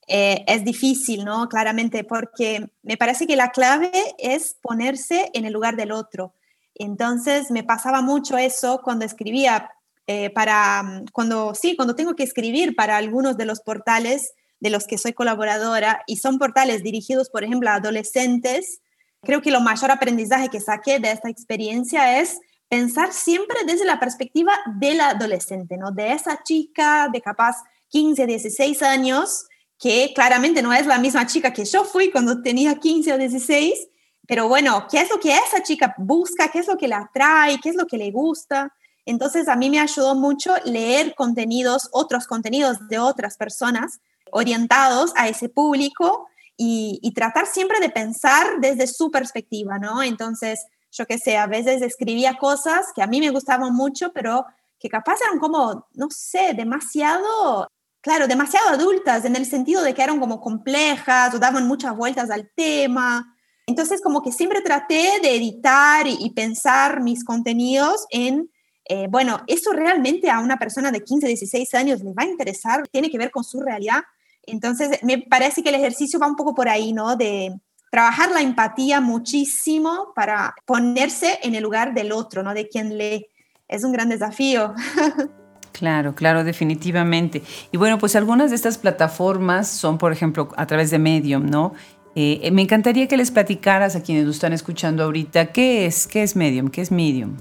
eh, 0.07 0.45
es 0.47 0.63
difícil, 0.63 1.25
¿no? 1.25 1.49
Claramente, 1.49 2.05
porque 2.05 2.71
me 2.83 2.99
parece 2.99 3.27
que 3.27 3.35
la 3.35 3.51
clave 3.51 3.91
es 4.19 4.59
ponerse 4.61 5.31
en 5.33 5.47
el 5.47 5.55
lugar 5.55 5.75
del 5.75 5.93
otro. 5.93 6.35
Entonces, 6.75 7.51
me 7.51 7.65
pasaba 7.65 8.03
mucho 8.03 8.37
eso 8.37 8.83
cuando 8.85 9.07
escribía 9.07 9.71
eh, 10.07 10.29
para, 10.29 11.03
cuando, 11.15 11.55
sí, 11.55 11.77
cuando 11.77 11.95
tengo 11.95 12.15
que 12.15 12.25
escribir 12.25 12.77
para 12.77 12.99
algunos 12.99 13.39
de 13.39 13.47
los 13.47 13.61
portales 13.61 14.35
de 14.59 14.69
los 14.69 14.87
que 14.87 14.99
soy 14.99 15.15
colaboradora 15.15 16.03
y 16.07 16.17
son 16.17 16.39
portales 16.39 16.83
dirigidos, 16.83 17.31
por 17.31 17.43
ejemplo, 17.43 17.71
a 17.71 17.77
adolescentes, 17.77 18.83
creo 19.23 19.43
que 19.43 19.51
lo 19.51 19.61
mayor 19.61 19.91
aprendizaje 19.91 20.49
que 20.49 20.61
saqué 20.61 20.99
de 20.99 21.13
esta 21.13 21.29
experiencia 21.29 22.21
es 22.21 22.41
pensar 22.69 23.13
siempre 23.13 23.59
desde 23.67 23.85
la 23.85 23.99
perspectiva 23.99 24.53
del 24.79 25.01
adolescente, 25.01 25.77
¿no? 25.77 25.91
De 25.91 26.13
esa 26.13 26.43
chica 26.43 27.09
de 27.13 27.21
capaz 27.21 27.57
15, 27.89 28.27
16 28.27 28.83
años, 28.83 29.47
que 29.79 30.13
claramente 30.15 30.63
no 30.63 30.73
es 30.73 30.87
la 30.87 30.99
misma 30.99 31.27
chica 31.27 31.53
que 31.53 31.65
yo 31.65 31.85
fui 31.85 32.11
cuando 32.11 32.43
tenía 32.43 32.77
15 32.77 33.13
o 33.13 33.19
16, 33.19 33.89
pero 34.27 34.47
bueno, 34.47 34.87
¿qué 34.89 35.01
es 35.01 35.11
lo 35.11 35.19
que 35.19 35.35
esa 35.35 35.63
chica 35.63 35.95
busca? 35.99 36.49
¿Qué 36.49 36.61
es 36.61 36.69
lo 36.69 36.77
que 36.77 36.87
la 36.87 36.99
atrae? 36.99 37.59
¿Qué 37.61 37.71
es 37.71 37.75
lo 37.75 37.87
que 37.87 37.99
le 37.99 38.13
gusta? 38.13 38.73
Entonces 39.05 39.49
a 39.49 39.57
mí 39.57 39.71
me 39.71 39.81
ayudó 39.81 40.15
mucho 40.15 40.55
leer 40.65 41.15
contenidos, 41.17 41.89
otros 41.91 42.29
contenidos 42.29 42.87
de 42.89 43.01
otras 43.01 43.37
personas 43.37 44.01
orientados 44.31 45.13
a 45.17 45.29
ese 45.29 45.49
público 45.49 46.29
y, 46.63 46.99
y 47.01 47.15
tratar 47.15 47.47
siempre 47.47 47.81
de 47.81 47.89
pensar 47.89 48.61
desde 48.61 48.87
su 48.87 49.11
perspectiva, 49.11 49.79
¿no? 49.79 50.03
Entonces, 50.03 50.67
yo 50.93 51.07
qué 51.07 51.17
sé, 51.17 51.39
a 51.39 51.47
veces 51.47 51.81
escribía 51.81 52.37
cosas 52.37 52.89
que 52.95 53.03
a 53.03 53.07
mí 53.07 53.19
me 53.19 53.31
gustaban 53.31 53.75
mucho, 53.75 54.13
pero 54.13 54.45
que 54.79 54.91
capaz 54.91 55.17
eran 55.27 55.39
como, 55.39 55.87
no 55.95 56.09
sé, 56.11 56.53
demasiado, 56.55 57.67
claro, 58.03 58.27
demasiado 58.29 58.69
adultas 58.69 59.25
en 59.25 59.37
el 59.37 59.47
sentido 59.47 59.83
de 59.83 59.95
que 59.95 60.03
eran 60.03 60.21
como 60.21 60.43
complejas 60.43 61.33
o 61.33 61.39
daban 61.39 61.67
muchas 61.67 61.97
vueltas 61.97 62.31
al 62.31 62.51
tema. 62.55 63.35
Entonces, 63.67 64.03
como 64.03 64.21
que 64.21 64.31
siempre 64.31 64.61
traté 64.61 65.19
de 65.23 65.37
editar 65.37 66.07
y, 66.07 66.19
y 66.21 66.31
pensar 66.35 67.01
mis 67.01 67.25
contenidos 67.25 68.05
en 68.11 68.51
eh, 68.93 69.07
bueno, 69.09 69.41
¿eso 69.47 69.73
realmente 69.73 70.29
a 70.31 70.41
una 70.41 70.59
persona 70.59 70.91
de 70.91 71.05
15, 71.05 71.29
16 71.29 71.75
años 71.75 72.03
le 72.03 72.13
va 72.13 72.25
a 72.25 72.27
interesar? 72.27 72.89
Tiene 72.89 73.09
que 73.09 73.19
ver 73.19 73.31
con 73.31 73.45
su 73.45 73.61
realidad. 73.61 74.03
Entonces, 74.51 74.99
me 75.03 75.19
parece 75.19 75.63
que 75.63 75.69
el 75.69 75.75
ejercicio 75.75 76.19
va 76.19 76.27
un 76.27 76.37
poco 76.37 76.55
por 76.55 76.69
ahí, 76.69 76.93
¿no? 76.93 77.17
De 77.17 77.55
trabajar 77.91 78.31
la 78.31 78.41
empatía 78.41 79.01
muchísimo 79.01 80.13
para 80.15 80.55
ponerse 80.65 81.39
en 81.43 81.55
el 81.55 81.63
lugar 81.63 81.95
del 81.95 82.13
otro, 82.13 82.43
¿no? 82.43 82.55
De 82.55 82.69
quien 82.69 82.97
lee. 82.97 83.27
Es 83.69 83.85
un 83.85 83.93
gran 83.93 84.09
desafío. 84.09 84.75
Claro, 85.73 86.15
claro, 86.15 86.45
definitivamente. 86.45 87.43
Y 87.73 87.79
bueno, 87.79 87.99
pues 87.99 88.15
algunas 88.15 88.51
de 88.51 88.57
estas 88.57 88.77
plataformas 88.77 89.67
son, 89.67 89.97
por 89.97 90.13
ejemplo, 90.13 90.51
a 90.57 90.67
través 90.67 90.91
de 90.91 90.99
Medium, 90.99 91.47
¿no? 91.47 91.73
Eh, 92.15 92.51
me 92.51 92.61
encantaría 92.61 93.07
que 93.07 93.17
les 93.17 93.31
platicaras 93.31 93.97
a 93.97 94.03
quienes 94.03 94.27
nos 94.27 94.35
están 94.35 94.53
escuchando 94.53 95.05
ahorita 95.05 95.53
qué 95.53 95.87
es, 95.87 96.07
qué 96.07 96.23
es 96.23 96.37
Medium, 96.37 96.69
qué 96.69 96.83
es 96.83 96.91
Medium. 96.91 97.37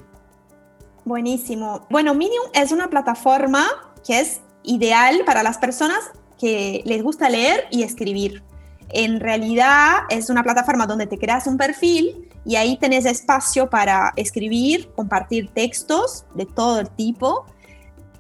Buenísimo. 1.04 1.88
Bueno, 1.90 2.14
Medium 2.14 2.46
es 2.54 2.72
una 2.72 2.90
plataforma 2.90 3.66
que 4.06 4.20
es 4.20 4.42
ideal 4.64 5.24
para 5.26 5.44
las 5.44 5.58
personas 5.58 6.00
que 6.40 6.82
les 6.86 7.04
gusta 7.04 7.30
leer 7.30 7.68
y 7.70 7.84
escribir. 7.84 8.44
En 8.90 9.20
realidad 9.20 10.00
es 10.10 10.30
una 10.30 10.42
plataforma 10.42 10.88
donde 10.88 11.06
te 11.06 11.20
creas 11.20 11.46
un 11.46 11.58
perfil 11.58 12.28
y 12.46 12.56
ahí 12.56 12.78
tenés 12.78 13.06
espacio 13.06 13.70
para 13.70 14.14
escribir, 14.16 14.90
compartir 14.96 15.52
textos 15.54 16.26
de 16.34 16.46
todo 16.46 16.80
el 16.80 16.90
tipo. 16.90 17.46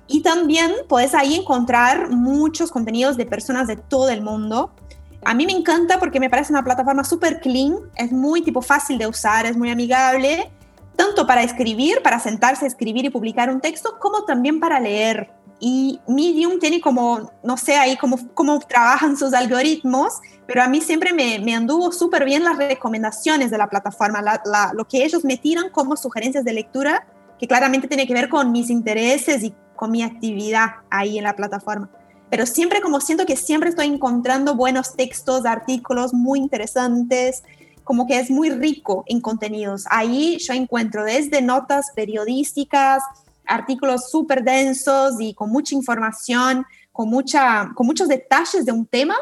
Y 0.07 0.21
también 0.21 0.71
puedes 0.87 1.15
ahí 1.15 1.35
encontrar 1.35 2.11
muchos 2.11 2.71
contenidos 2.71 3.17
de 3.17 3.25
personas 3.25 3.67
de 3.67 3.77
todo 3.77 4.09
el 4.09 4.21
mundo. 4.21 4.71
A 5.25 5.33
mí 5.33 5.45
me 5.45 5.53
encanta 5.53 5.99
porque 5.99 6.19
me 6.19 6.29
parece 6.29 6.53
una 6.53 6.63
plataforma 6.63 7.03
súper 7.03 7.39
clean, 7.41 7.75
es 7.95 8.11
muy 8.11 8.41
tipo 8.41 8.61
fácil 8.61 8.97
de 8.97 9.07
usar, 9.07 9.45
es 9.45 9.57
muy 9.57 9.69
amigable, 9.69 10.51
tanto 10.95 11.27
para 11.27 11.43
escribir, 11.43 12.01
para 12.01 12.19
sentarse 12.19 12.65
a 12.65 12.67
escribir 12.67 13.05
y 13.05 13.09
publicar 13.09 13.49
un 13.49 13.61
texto, 13.61 13.97
como 13.99 14.23
también 14.25 14.59
para 14.59 14.79
leer. 14.79 15.31
Y 15.59 15.99
Medium 16.07 16.59
tiene 16.59 16.79
como, 16.79 17.31
no 17.43 17.57
sé 17.57 17.75
ahí 17.75 17.97
cómo, 17.97 18.17
cómo 18.33 18.59
trabajan 18.59 19.17
sus 19.17 19.33
algoritmos, 19.33 20.13
pero 20.47 20.63
a 20.63 20.69
mí 20.69 20.81
siempre 20.81 21.13
me, 21.13 21.39
me 21.39 21.53
anduvo 21.53 21.91
súper 21.91 22.25
bien 22.25 22.43
las 22.43 22.57
recomendaciones 22.57 23.51
de 23.51 23.57
la 23.57 23.67
plataforma, 23.67 24.23
lo 24.73 24.87
que 24.87 25.03
ellos 25.03 25.25
me 25.25 25.37
tiran 25.37 25.69
como 25.69 25.97
sugerencias 25.97 26.45
de 26.45 26.53
lectura, 26.53 27.07
que 27.37 27.47
claramente 27.47 27.87
tiene 27.87 28.07
que 28.07 28.13
ver 28.13 28.29
con 28.29 28.51
mis 28.51 28.69
intereses 28.69 29.43
y 29.43 29.53
con 29.75 29.91
mi 29.91 30.03
actividad 30.03 30.71
ahí 30.89 31.17
en 31.17 31.23
la 31.23 31.35
plataforma. 31.35 31.89
Pero 32.29 32.45
siempre 32.45 32.81
como 32.81 32.99
siento 33.01 33.25
que 33.25 33.35
siempre 33.35 33.69
estoy 33.69 33.87
encontrando 33.87 34.55
buenos 34.55 34.95
textos, 34.95 35.45
artículos 35.45 36.13
muy 36.13 36.39
interesantes, 36.39 37.43
como 37.83 38.05
que 38.05 38.19
es 38.19 38.29
muy 38.29 38.51
rico 38.51 39.03
en 39.07 39.19
contenidos. 39.19 39.85
Ahí 39.89 40.37
yo 40.39 40.53
encuentro 40.53 41.03
desde 41.03 41.41
notas 41.41 41.87
periodísticas, 41.95 43.01
artículos 43.49 44.09
súper 44.09 44.43
densos 44.43 45.15
y 45.19 45.33
con 45.33 45.49
mucha 45.49 45.75
información, 45.75 46.65
con, 46.91 47.09
mucha, 47.09 47.71
con 47.75 47.87
muchos 47.87 48.07
detalles 48.07 48.65
de 48.65 48.71
un 48.71 48.85
tema, 48.85 49.15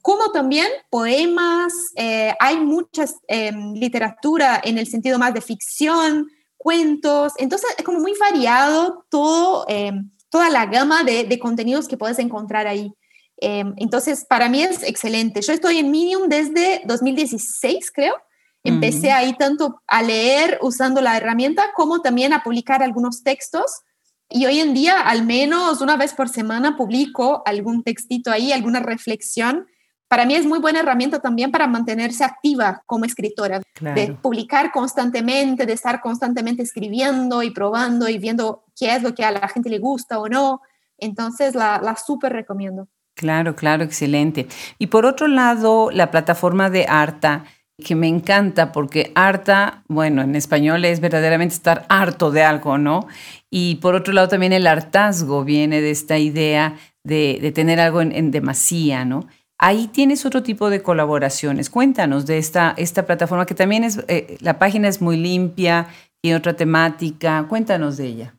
como 0.00 0.32
también 0.32 0.66
poemas, 0.90 1.72
eh, 1.96 2.34
hay 2.40 2.58
mucha 2.58 3.04
em, 3.28 3.74
literatura 3.74 4.60
en 4.62 4.78
el 4.78 4.86
sentido 4.86 5.18
más 5.18 5.32
de 5.32 5.40
ficción, 5.40 6.28
cuentos, 6.56 7.32
entonces 7.38 7.70
es 7.78 7.84
como 7.84 8.00
muy 8.00 8.14
variado 8.18 9.06
todo, 9.08 9.64
em, 9.68 10.10
toda 10.28 10.50
la 10.50 10.66
gama 10.66 11.04
de, 11.04 11.24
de, 11.24 11.38
contenidos 11.38 11.86
que 11.86 11.96
puedes 11.96 12.18
encontrar 12.18 12.66
ahí. 12.66 12.92
Em, 13.36 13.74
entonces, 13.76 14.24
para 14.24 14.48
mí 14.48 14.62
es 14.62 14.82
excelente. 14.82 15.40
Yo 15.40 15.52
estoy 15.52 15.78
en 15.78 15.90
Medium 15.90 16.28
desde 16.28 16.82
2016, 16.84 17.90
creo. 17.92 18.14
Empecé 18.64 19.10
ahí 19.10 19.34
tanto 19.36 19.82
a 19.86 20.02
leer 20.02 20.58
usando 20.62 21.00
la 21.00 21.16
herramienta 21.16 21.72
como 21.74 22.00
también 22.00 22.32
a 22.32 22.42
publicar 22.42 22.82
algunos 22.82 23.22
textos. 23.22 23.82
Y 24.28 24.46
hoy 24.46 24.60
en 24.60 24.72
día, 24.72 25.00
al 25.00 25.24
menos 25.24 25.80
una 25.80 25.96
vez 25.96 26.14
por 26.14 26.28
semana, 26.28 26.76
publico 26.76 27.42
algún 27.44 27.82
textito 27.82 28.30
ahí, 28.30 28.52
alguna 28.52 28.80
reflexión. 28.80 29.66
Para 30.08 30.26
mí 30.26 30.34
es 30.34 30.46
muy 30.46 30.58
buena 30.58 30.80
herramienta 30.80 31.20
también 31.20 31.50
para 31.50 31.66
mantenerse 31.66 32.22
activa 32.22 32.82
como 32.86 33.04
escritora, 33.04 33.62
de 33.80 34.16
publicar 34.20 34.70
constantemente, 34.70 35.66
de 35.66 35.72
estar 35.72 36.00
constantemente 36.00 36.62
escribiendo 36.62 37.42
y 37.42 37.50
probando 37.50 38.08
y 38.08 38.18
viendo 38.18 38.64
qué 38.76 38.94
es 38.94 39.02
lo 39.02 39.14
que 39.14 39.24
a 39.24 39.32
la 39.32 39.48
gente 39.48 39.70
le 39.70 39.78
gusta 39.78 40.18
o 40.18 40.28
no. 40.28 40.60
Entonces, 40.98 41.54
la, 41.54 41.80
la 41.82 41.96
súper 41.96 42.32
recomiendo. 42.32 42.88
Claro, 43.14 43.56
claro, 43.56 43.84
excelente. 43.84 44.48
Y 44.78 44.86
por 44.86 45.04
otro 45.04 45.26
lado, 45.26 45.90
la 45.90 46.10
plataforma 46.10 46.70
de 46.70 46.86
Arta 46.88 47.44
que 47.82 47.94
me 47.94 48.08
encanta 48.08 48.72
porque 48.72 49.12
harta, 49.14 49.82
bueno, 49.88 50.22
en 50.22 50.34
español 50.34 50.84
es 50.84 51.00
verdaderamente 51.00 51.54
estar 51.54 51.86
harto 51.88 52.30
de 52.30 52.42
algo, 52.42 52.78
¿no? 52.78 53.06
Y 53.50 53.76
por 53.76 53.94
otro 53.94 54.12
lado 54.12 54.28
también 54.28 54.52
el 54.52 54.66
hartazgo 54.66 55.44
viene 55.44 55.80
de 55.80 55.90
esta 55.90 56.18
idea 56.18 56.76
de, 57.04 57.52
tener 57.54 57.80
algo 57.80 58.00
en, 58.00 58.30
demasía, 58.30 59.04
¿no? 59.04 59.26
Ahí 59.58 59.88
tienes 59.88 60.26
otro 60.26 60.42
tipo 60.42 60.70
de 60.70 60.82
colaboraciones. 60.82 61.70
Cuéntanos 61.70 62.26
de 62.26 62.38
esta, 62.38 62.74
esta 62.76 63.06
plataforma 63.06 63.46
que 63.46 63.54
también 63.54 63.84
es, 63.84 64.04
eh, 64.08 64.36
la 64.40 64.58
página 64.58 64.88
es 64.88 65.00
muy 65.00 65.16
limpia, 65.16 65.88
y 66.22 66.32
otra 66.32 66.54
temática. 66.54 67.44
Cuéntanos 67.48 67.96
de 67.96 68.06
ella. 68.06 68.34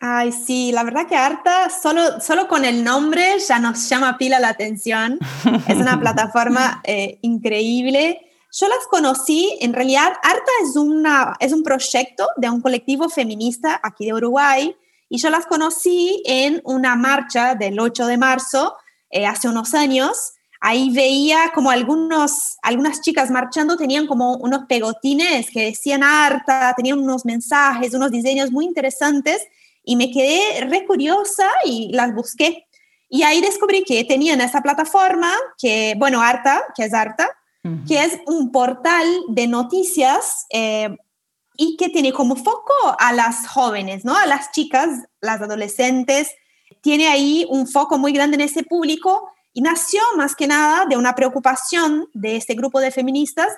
Ay, 0.00 0.32
sí, 0.32 0.72
la 0.72 0.82
verdad 0.82 1.06
que 1.06 1.16
Arta, 1.16 1.70
solo, 1.70 2.20
solo 2.20 2.48
con 2.48 2.64
el 2.64 2.84
nombre 2.84 3.38
ya 3.46 3.58
nos 3.58 3.88
llama 3.88 4.18
pila 4.18 4.40
la 4.40 4.48
atención. 4.48 5.18
Es 5.68 5.76
una 5.76 6.00
plataforma 6.00 6.80
eh, 6.84 7.18
increíble 7.22 8.20
yo 8.58 8.68
las 8.68 8.86
conocí, 8.90 9.58
en 9.60 9.74
realidad, 9.74 10.14
Arta 10.22 10.52
es, 10.62 10.76
una, 10.76 11.34
es 11.40 11.52
un 11.52 11.62
proyecto 11.62 12.26
de 12.38 12.48
un 12.48 12.62
colectivo 12.62 13.10
feminista 13.10 13.78
aquí 13.82 14.06
de 14.06 14.14
Uruguay 14.14 14.74
y 15.10 15.18
yo 15.18 15.28
las 15.28 15.44
conocí 15.44 16.22
en 16.24 16.62
una 16.64 16.96
marcha 16.96 17.54
del 17.54 17.78
8 17.78 18.06
de 18.06 18.16
marzo 18.16 18.74
eh, 19.10 19.26
hace 19.26 19.48
unos 19.48 19.74
años. 19.74 20.32
Ahí 20.58 20.90
veía 20.90 21.52
como 21.54 21.70
algunos, 21.70 22.56
algunas 22.62 23.02
chicas 23.02 23.30
marchando 23.30 23.76
tenían 23.76 24.06
como 24.06 24.36
unos 24.36 24.64
pegotines 24.66 25.50
que 25.50 25.66
decían 25.66 26.02
Arta, 26.02 26.72
tenían 26.74 26.98
unos 26.98 27.26
mensajes, 27.26 27.92
unos 27.92 28.10
diseños 28.10 28.52
muy 28.52 28.64
interesantes 28.64 29.46
y 29.84 29.96
me 29.96 30.10
quedé 30.10 30.64
re 30.64 30.86
curiosa 30.86 31.46
y 31.66 31.92
las 31.92 32.14
busqué. 32.14 32.66
Y 33.10 33.22
ahí 33.22 33.42
descubrí 33.42 33.84
que 33.84 34.02
tenían 34.04 34.40
esa 34.40 34.62
plataforma, 34.62 35.32
que, 35.58 35.94
bueno, 35.98 36.22
Arta, 36.22 36.64
que 36.74 36.84
es 36.84 36.94
Arta, 36.94 37.35
que 37.86 38.04
es 38.04 38.18
un 38.26 38.52
portal 38.52 39.06
de 39.28 39.46
noticias 39.46 40.46
eh, 40.50 40.96
y 41.56 41.76
que 41.76 41.88
tiene 41.88 42.12
como 42.12 42.36
foco 42.36 42.74
a 42.98 43.12
las 43.12 43.46
jóvenes, 43.48 44.04
¿no? 44.04 44.16
A 44.16 44.26
las 44.26 44.52
chicas, 44.52 44.90
las 45.20 45.40
adolescentes. 45.40 46.30
Tiene 46.80 47.08
ahí 47.08 47.46
un 47.48 47.66
foco 47.66 47.98
muy 47.98 48.12
grande 48.12 48.36
en 48.36 48.42
ese 48.42 48.62
público 48.62 49.28
y 49.52 49.62
nació 49.62 50.00
más 50.16 50.36
que 50.36 50.46
nada 50.46 50.84
de 50.86 50.96
una 50.96 51.14
preocupación 51.14 52.08
de 52.12 52.36
este 52.36 52.54
grupo 52.54 52.80
de 52.80 52.90
feministas 52.90 53.48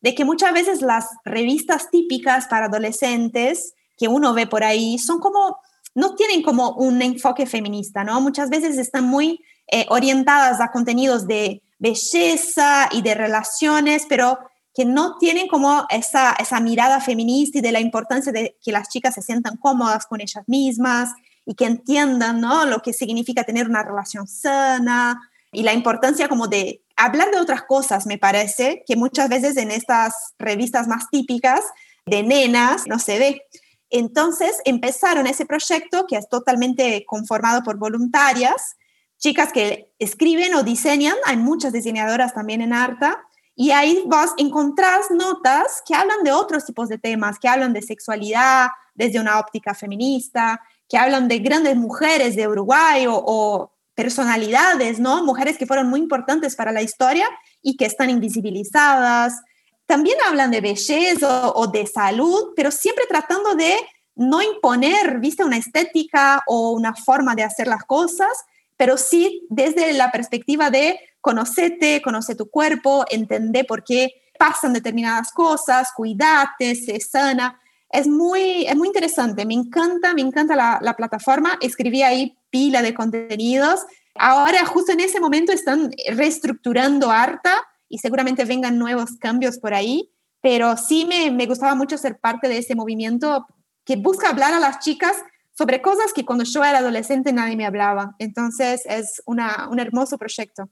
de 0.00 0.14
que 0.14 0.24
muchas 0.24 0.52
veces 0.52 0.82
las 0.82 1.06
revistas 1.24 1.90
típicas 1.90 2.46
para 2.46 2.66
adolescentes 2.66 3.74
que 3.96 4.08
uno 4.08 4.32
ve 4.32 4.46
por 4.46 4.62
ahí 4.62 4.98
son 4.98 5.18
como, 5.18 5.58
no 5.94 6.14
tienen 6.14 6.42
como 6.42 6.70
un 6.72 7.02
enfoque 7.02 7.46
feminista, 7.46 8.04
¿no? 8.04 8.20
Muchas 8.20 8.48
veces 8.48 8.78
están 8.78 9.04
muy 9.04 9.40
eh, 9.70 9.86
orientadas 9.88 10.60
a 10.60 10.70
contenidos 10.70 11.26
de 11.26 11.62
belleza 11.78 12.88
y 12.92 13.02
de 13.02 13.14
relaciones, 13.14 14.06
pero 14.08 14.38
que 14.74 14.84
no 14.84 15.18
tienen 15.18 15.48
como 15.48 15.86
esa, 15.90 16.32
esa 16.38 16.60
mirada 16.60 17.00
feminista 17.00 17.58
y 17.58 17.62
de 17.62 17.72
la 17.72 17.80
importancia 17.80 18.32
de 18.32 18.56
que 18.62 18.72
las 18.72 18.88
chicas 18.88 19.14
se 19.14 19.22
sientan 19.22 19.56
cómodas 19.56 20.06
con 20.06 20.20
ellas 20.20 20.44
mismas 20.46 21.10
y 21.44 21.54
que 21.54 21.64
entiendan 21.64 22.40
¿no? 22.40 22.64
lo 22.66 22.80
que 22.80 22.92
significa 22.92 23.44
tener 23.44 23.68
una 23.68 23.82
relación 23.82 24.28
sana 24.28 25.20
y 25.50 25.62
la 25.62 25.72
importancia 25.72 26.28
como 26.28 26.46
de 26.46 26.82
hablar 26.96 27.30
de 27.30 27.40
otras 27.40 27.62
cosas, 27.62 28.06
me 28.06 28.18
parece, 28.18 28.84
que 28.86 28.96
muchas 28.96 29.28
veces 29.28 29.56
en 29.56 29.70
estas 29.70 30.34
revistas 30.38 30.86
más 30.88 31.08
típicas 31.10 31.60
de 32.06 32.22
nenas 32.22 32.86
no 32.86 32.98
se 32.98 33.18
ve. 33.18 33.42
Entonces 33.90 34.60
empezaron 34.64 35.26
ese 35.26 35.46
proyecto 35.46 36.06
que 36.06 36.16
es 36.16 36.28
totalmente 36.28 37.04
conformado 37.06 37.62
por 37.62 37.78
voluntarias 37.78 38.76
chicas 39.18 39.52
que 39.52 39.92
escriben 39.98 40.54
o 40.54 40.62
diseñan, 40.62 41.16
hay 41.24 41.36
muchas 41.36 41.72
diseñadoras 41.72 42.34
también 42.34 42.62
en 42.62 42.72
Arta, 42.72 43.24
y 43.60 43.72
ahí 43.72 44.04
vos 44.06 44.30
encontrás 44.36 45.10
notas 45.10 45.82
que 45.84 45.92
hablan 45.92 46.22
de 46.22 46.30
otros 46.30 46.64
tipos 46.64 46.88
de 46.88 46.96
temas, 46.96 47.40
que 47.40 47.48
hablan 47.48 47.72
de 47.72 47.82
sexualidad 47.82 48.68
desde 48.94 49.18
una 49.18 49.40
óptica 49.40 49.74
feminista, 49.74 50.60
que 50.88 50.96
hablan 50.96 51.26
de 51.26 51.40
grandes 51.40 51.76
mujeres 51.76 52.36
de 52.36 52.46
Uruguay 52.46 53.06
o, 53.08 53.72
personalidades, 53.96 55.00
¿no? 55.00 55.24
Mujeres 55.24 55.58
que 55.58 55.66
fueron 55.66 55.90
muy 55.90 55.98
importantes 55.98 56.54
para 56.54 56.70
la 56.70 56.82
historia 56.82 57.28
y 57.60 57.76
que 57.76 57.84
están 57.84 58.10
invisibilizadas. 58.10 59.42
También 59.86 60.16
hablan 60.24 60.52
de 60.52 60.60
belleza 60.60 61.48
o, 61.48 61.62
o 61.62 61.66
de 61.66 61.84
salud, 61.84 62.52
pero 62.54 62.70
siempre 62.70 63.06
tratando 63.08 63.56
de 63.56 63.74
no 64.14 64.40
imponer, 64.40 65.18
viste, 65.18 65.42
una 65.42 65.56
estética 65.56 66.44
o 66.46 66.70
una 66.70 66.94
forma 66.94 67.34
de 67.34 67.42
hacer 67.42 67.66
las 67.66 67.82
cosas, 67.82 68.30
pero 68.78 68.96
sí 68.96 69.46
desde 69.50 69.92
la 69.92 70.10
perspectiva 70.10 70.70
de 70.70 70.98
conocerte, 71.20 72.00
conoce 72.00 72.34
tu 72.34 72.48
cuerpo, 72.48 73.04
entender 73.10 73.66
por 73.66 73.84
qué 73.84 74.12
pasan 74.38 74.72
determinadas 74.72 75.32
cosas, 75.32 75.90
cuídate, 75.94 76.74
sé 76.74 76.98
sana. 77.00 77.60
Es 77.90 78.06
muy, 78.06 78.66
es 78.66 78.76
muy 78.76 78.86
interesante, 78.86 79.44
me 79.44 79.54
encanta, 79.54 80.14
me 80.14 80.22
encanta 80.22 80.54
la, 80.54 80.78
la 80.80 80.94
plataforma. 80.94 81.58
Escribí 81.60 82.02
ahí 82.02 82.38
pila 82.50 82.80
de 82.80 82.94
contenidos. 82.94 83.80
Ahora, 84.14 84.64
justo 84.64 84.92
en 84.92 85.00
ese 85.00 85.20
momento, 85.20 85.52
están 85.52 85.90
reestructurando 86.10 87.10
harta 87.10 87.66
y 87.88 87.98
seguramente 87.98 88.44
vengan 88.44 88.78
nuevos 88.78 89.16
cambios 89.18 89.58
por 89.58 89.74
ahí, 89.74 90.12
pero 90.40 90.76
sí 90.76 91.04
me, 91.04 91.30
me 91.30 91.46
gustaba 91.46 91.74
mucho 91.74 91.98
ser 91.98 92.18
parte 92.20 92.48
de 92.48 92.58
ese 92.58 92.76
movimiento 92.76 93.46
que 93.84 93.96
busca 93.96 94.28
hablar 94.28 94.52
a 94.54 94.60
las 94.60 94.78
chicas 94.80 95.16
sobre 95.58 95.82
cosas 95.82 96.12
que 96.14 96.24
cuando 96.24 96.44
yo 96.44 96.64
era 96.64 96.78
adolescente 96.78 97.32
nadie 97.32 97.56
me 97.56 97.66
hablaba. 97.66 98.14
Entonces 98.20 98.82
es 98.86 99.20
una, 99.26 99.68
un 99.68 99.80
hermoso 99.80 100.16
proyecto. 100.16 100.70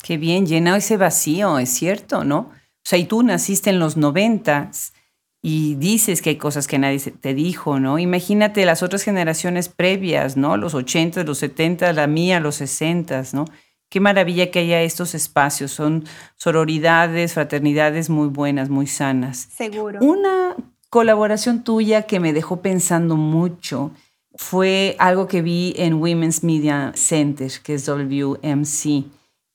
Qué 0.00 0.16
bien, 0.16 0.46
llena 0.46 0.76
ese 0.76 0.96
vacío, 0.96 1.58
es 1.58 1.70
cierto, 1.70 2.22
¿no? 2.22 2.52
sea, 2.88 2.98
y 2.98 3.04
tú 3.04 3.22
naciste 3.22 3.68
en 3.68 3.78
los 3.78 3.98
noventas 3.98 4.94
y 5.42 5.74
dices 5.74 6.22
que 6.22 6.30
hay 6.30 6.36
cosas 6.36 6.66
que 6.66 6.78
nadie 6.78 6.98
te 6.98 7.34
dijo, 7.34 7.78
¿no? 7.78 7.98
Imagínate 7.98 8.64
las 8.64 8.82
otras 8.82 9.02
generaciones 9.02 9.68
previas, 9.68 10.38
¿no? 10.38 10.56
Los 10.56 10.72
80, 10.74 11.22
los 11.24 11.38
70, 11.38 11.92
la 11.92 12.06
mía, 12.06 12.40
los 12.40 12.56
60, 12.56 13.24
¿no? 13.34 13.44
Qué 13.90 14.00
maravilla 14.00 14.50
que 14.50 14.60
haya 14.60 14.80
estos 14.82 15.14
espacios, 15.14 15.70
son 15.70 16.04
sororidades, 16.36 17.34
fraternidades 17.34 18.08
muy 18.08 18.28
buenas, 18.28 18.70
muy 18.70 18.86
sanas. 18.86 19.48
Seguro. 19.54 20.00
Una 20.00 20.56
colaboración 20.88 21.64
tuya 21.64 22.02
que 22.02 22.20
me 22.20 22.32
dejó 22.32 22.62
pensando 22.62 23.16
mucho 23.16 23.92
fue 24.38 24.94
algo 25.00 25.26
que 25.26 25.42
vi 25.42 25.74
en 25.76 25.94
Women's 25.94 26.44
Media 26.44 26.92
Center, 26.94 27.50
que 27.62 27.74
es 27.74 27.86
WMC. 27.86 29.04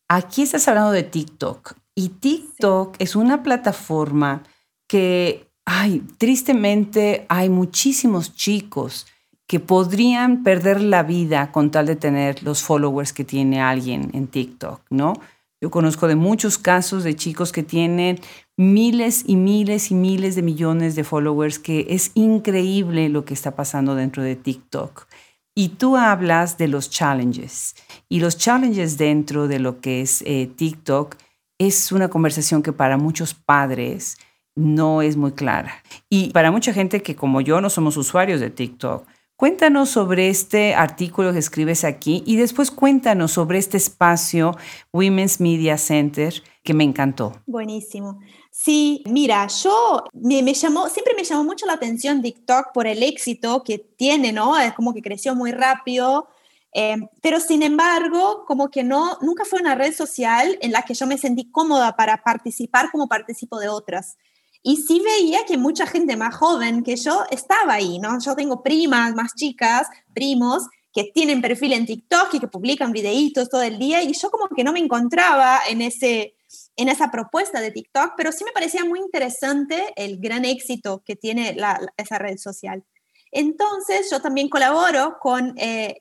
Aquí 0.09 0.41
estás 0.41 0.67
hablando 0.67 0.91
de 0.91 1.03
TikTok 1.03 1.73
y 1.95 2.09
TikTok 2.09 2.97
es 2.99 3.15
una 3.15 3.43
plataforma 3.43 4.43
que, 4.85 5.47
ay, 5.65 6.03
tristemente 6.17 7.25
hay 7.29 7.49
muchísimos 7.49 8.35
chicos 8.35 9.07
que 9.47 9.61
podrían 9.61 10.43
perder 10.43 10.81
la 10.81 11.03
vida 11.03 11.51
con 11.53 11.71
tal 11.71 11.85
de 11.85 11.95
tener 11.95 12.43
los 12.43 12.61
followers 12.61 13.13
que 13.13 13.23
tiene 13.23 13.61
alguien 13.61 14.11
en 14.13 14.27
TikTok, 14.27 14.81
¿no? 14.89 15.13
Yo 15.61 15.71
conozco 15.71 16.09
de 16.09 16.17
muchos 16.17 16.57
casos 16.57 17.05
de 17.05 17.15
chicos 17.15 17.53
que 17.53 17.63
tienen 17.63 18.19
miles 18.57 19.23
y 19.27 19.35
miles 19.35 19.91
y 19.91 19.95
miles 19.95 20.35
de 20.35 20.41
millones 20.41 20.95
de 20.95 21.03
followers, 21.03 21.59
que 21.59 21.87
es 21.89 22.11
increíble 22.13 23.09
lo 23.09 23.25
que 23.25 23.33
está 23.33 23.55
pasando 23.55 23.95
dentro 23.95 24.23
de 24.23 24.35
TikTok. 24.35 25.07
Y 25.55 25.69
tú 25.69 25.97
hablas 25.97 26.57
de 26.57 26.67
los 26.67 26.89
challenges. 26.89 27.75
Y 28.09 28.19
los 28.19 28.37
challenges 28.37 28.97
dentro 28.97 29.47
de 29.47 29.59
lo 29.59 29.81
que 29.81 30.01
es 30.01 30.23
eh, 30.25 30.49
TikTok 30.55 31.15
es 31.59 31.91
una 31.91 32.09
conversación 32.09 32.63
que 32.63 32.73
para 32.73 32.97
muchos 32.97 33.33
padres 33.33 34.17
no 34.55 35.01
es 35.01 35.17
muy 35.17 35.31
clara. 35.31 35.83
Y 36.09 36.31
para 36.31 36.51
mucha 36.51 36.73
gente 36.73 37.01
que 37.01 37.15
como 37.15 37.41
yo 37.41 37.61
no 37.61 37.69
somos 37.69 37.97
usuarios 37.97 38.39
de 38.39 38.49
TikTok, 38.49 39.05
Cuéntanos 39.35 39.89
sobre 39.89 40.29
este 40.29 40.75
artículo 40.75 41.33
que 41.33 41.39
escribes 41.39 41.83
aquí 41.83 42.23
y 42.25 42.37
después 42.37 42.69
cuéntanos 42.69 43.31
sobre 43.31 43.57
este 43.57 43.77
espacio 43.77 44.55
Women's 44.93 45.41
Media 45.41 45.77
Center 45.77 46.33
que 46.63 46.73
me 46.73 46.83
encantó. 46.83 47.41
Buenísimo. 47.45 48.19
Sí, 48.55 49.01
mira, 49.07 49.47
yo 49.47 50.03
me, 50.13 50.53
llamó, 50.53 50.87
siempre 50.87 51.15
me 51.15 51.23
llamó 51.23 51.43
mucho 51.43 51.65
la 51.65 51.73
atención 51.73 52.21
TikTok 52.21 52.71
por 52.71 52.85
el 52.85 53.01
éxito 53.01 53.63
que 53.63 53.79
tiene, 53.79 54.31
¿no? 54.31 54.59
Es 54.59 54.73
como 54.73 54.93
que 54.93 55.01
creció 55.01 55.33
muy 55.33 55.51
rápido, 55.51 56.27
eh, 56.71 56.97
pero 57.23 57.39
sin 57.39 57.63
embargo, 57.63 58.45
como 58.45 58.69
que 58.69 58.83
no, 58.83 59.17
nunca 59.21 59.43
fue 59.43 59.59
una 59.59 59.73
red 59.73 59.91
social 59.91 60.55
en 60.61 60.71
la 60.71 60.83
que 60.83 60.93
yo 60.93 61.07
me 61.07 61.17
sentí 61.17 61.49
cómoda 61.49 61.95
para 61.95 62.21
participar 62.23 62.91
como 62.91 63.07
participo 63.07 63.57
de 63.59 63.69
otras. 63.69 64.17
Y 64.61 64.77
sí 64.77 65.01
veía 65.03 65.45
que 65.47 65.57
mucha 65.57 65.87
gente 65.87 66.15
más 66.15 66.35
joven 66.35 66.83
que 66.83 66.95
yo 66.95 67.23
estaba 67.31 67.73
ahí, 67.73 67.97
¿no? 67.97 68.19
Yo 68.19 68.35
tengo 68.35 68.61
primas 68.61 69.15
más 69.15 69.33
chicas, 69.33 69.87
primos, 70.13 70.67
que 70.93 71.05
tienen 71.05 71.41
perfil 71.41 71.73
en 71.73 71.87
TikTok 71.87 72.35
y 72.35 72.39
que 72.39 72.47
publican 72.47 72.91
videitos 72.91 73.49
todo 73.49 73.63
el 73.63 73.79
día 73.79 74.03
y 74.03 74.13
yo 74.13 74.29
como 74.29 74.47
que 74.55 74.63
no 74.63 74.71
me 74.71 74.79
encontraba 74.79 75.61
en, 75.67 75.81
ese, 75.81 76.35
en 76.75 76.89
esa 76.89 77.11
propuesta 77.11 77.61
de 77.61 77.71
TikTok, 77.71 78.13
pero 78.17 78.31
sí 78.31 78.43
me 78.43 78.51
parecía 78.51 78.83
muy 78.85 78.99
interesante 78.99 79.93
el 79.95 80.19
gran 80.19 80.45
éxito 80.45 81.03
que 81.05 81.15
tiene 81.15 81.55
esa 81.97 82.17
red 82.17 82.37
social. 82.37 82.83
Entonces 83.31 84.09
yo 84.11 84.21
también 84.21 84.47
colaboro 84.47 85.17
con 85.19 85.55
eh, 85.57 85.97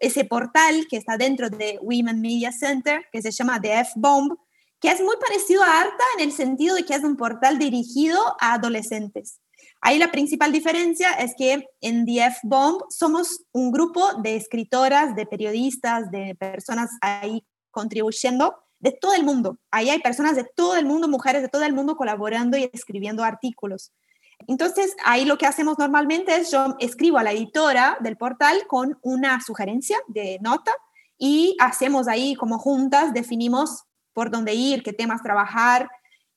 ese 0.00 0.24
portal 0.24 0.86
que 0.88 0.96
está 0.96 1.16
dentro 1.16 1.50
de 1.50 1.78
Women 1.82 2.20
Media 2.20 2.52
Center, 2.52 3.04
que 3.10 3.20
se 3.20 3.32
llama 3.32 3.60
The 3.60 3.80
F-Bomb, 3.80 4.36
que 4.80 4.88
es 4.88 5.00
muy 5.00 5.16
parecido 5.16 5.62
a 5.62 5.80
Arta 5.80 6.04
en 6.16 6.24
el 6.24 6.32
sentido 6.32 6.76
de 6.76 6.84
que 6.84 6.94
es 6.94 7.02
un 7.02 7.16
portal 7.16 7.58
dirigido 7.58 8.20
a 8.40 8.54
adolescentes. 8.54 9.40
Ahí 9.80 9.98
la 9.98 10.10
principal 10.10 10.52
diferencia 10.52 11.12
es 11.14 11.34
que 11.36 11.66
en 11.80 12.04
DF 12.04 12.38
Bomb 12.44 12.82
somos 12.90 13.44
un 13.52 13.72
grupo 13.72 14.14
de 14.22 14.36
escritoras, 14.36 15.14
de 15.16 15.26
periodistas, 15.26 16.10
de 16.10 16.34
personas 16.34 16.90
ahí 17.00 17.44
contribuyendo 17.70 18.56
de 18.78 18.92
todo 18.92 19.14
el 19.14 19.24
mundo. 19.24 19.58
Ahí 19.70 19.90
hay 19.90 20.00
personas 20.00 20.36
de 20.36 20.44
todo 20.44 20.76
el 20.76 20.86
mundo, 20.86 21.08
mujeres 21.08 21.42
de 21.42 21.48
todo 21.48 21.64
el 21.64 21.72
mundo 21.72 21.96
colaborando 21.96 22.56
y 22.56 22.70
escribiendo 22.72 23.24
artículos. 23.24 23.92
Entonces, 24.46 24.94
ahí 25.04 25.24
lo 25.24 25.38
que 25.38 25.46
hacemos 25.46 25.78
normalmente 25.78 26.36
es 26.36 26.50
yo 26.50 26.76
escribo 26.78 27.18
a 27.18 27.22
la 27.22 27.32
editora 27.32 27.96
del 28.00 28.16
portal 28.16 28.66
con 28.68 28.98
una 29.02 29.40
sugerencia 29.40 29.98
de 30.08 30.38
nota 30.42 30.72
y 31.18 31.56
hacemos 31.58 32.06
ahí 32.08 32.34
como 32.34 32.58
juntas, 32.58 33.14
definimos 33.14 33.84
por 34.12 34.30
dónde 34.30 34.54
ir, 34.54 34.82
qué 34.82 34.92
temas 34.92 35.22
trabajar. 35.22 35.88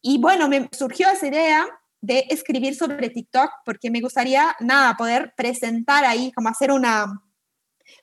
Y 0.02 0.18
bueno, 0.20 0.48
me 0.48 0.70
surgió 0.72 1.10
esa 1.10 1.28
idea 1.28 1.68
de 2.02 2.26
escribir 2.30 2.76
sobre 2.76 3.10
TikTok 3.10 3.52
porque 3.66 3.92
me 3.92 4.00
gustaría, 4.00 4.56
nada, 4.62 4.96
poder 4.96 5.34
presentar 5.36 6.06
ahí, 6.06 6.32
como 6.32 6.48
hacer 6.48 6.72
una, 6.72 7.22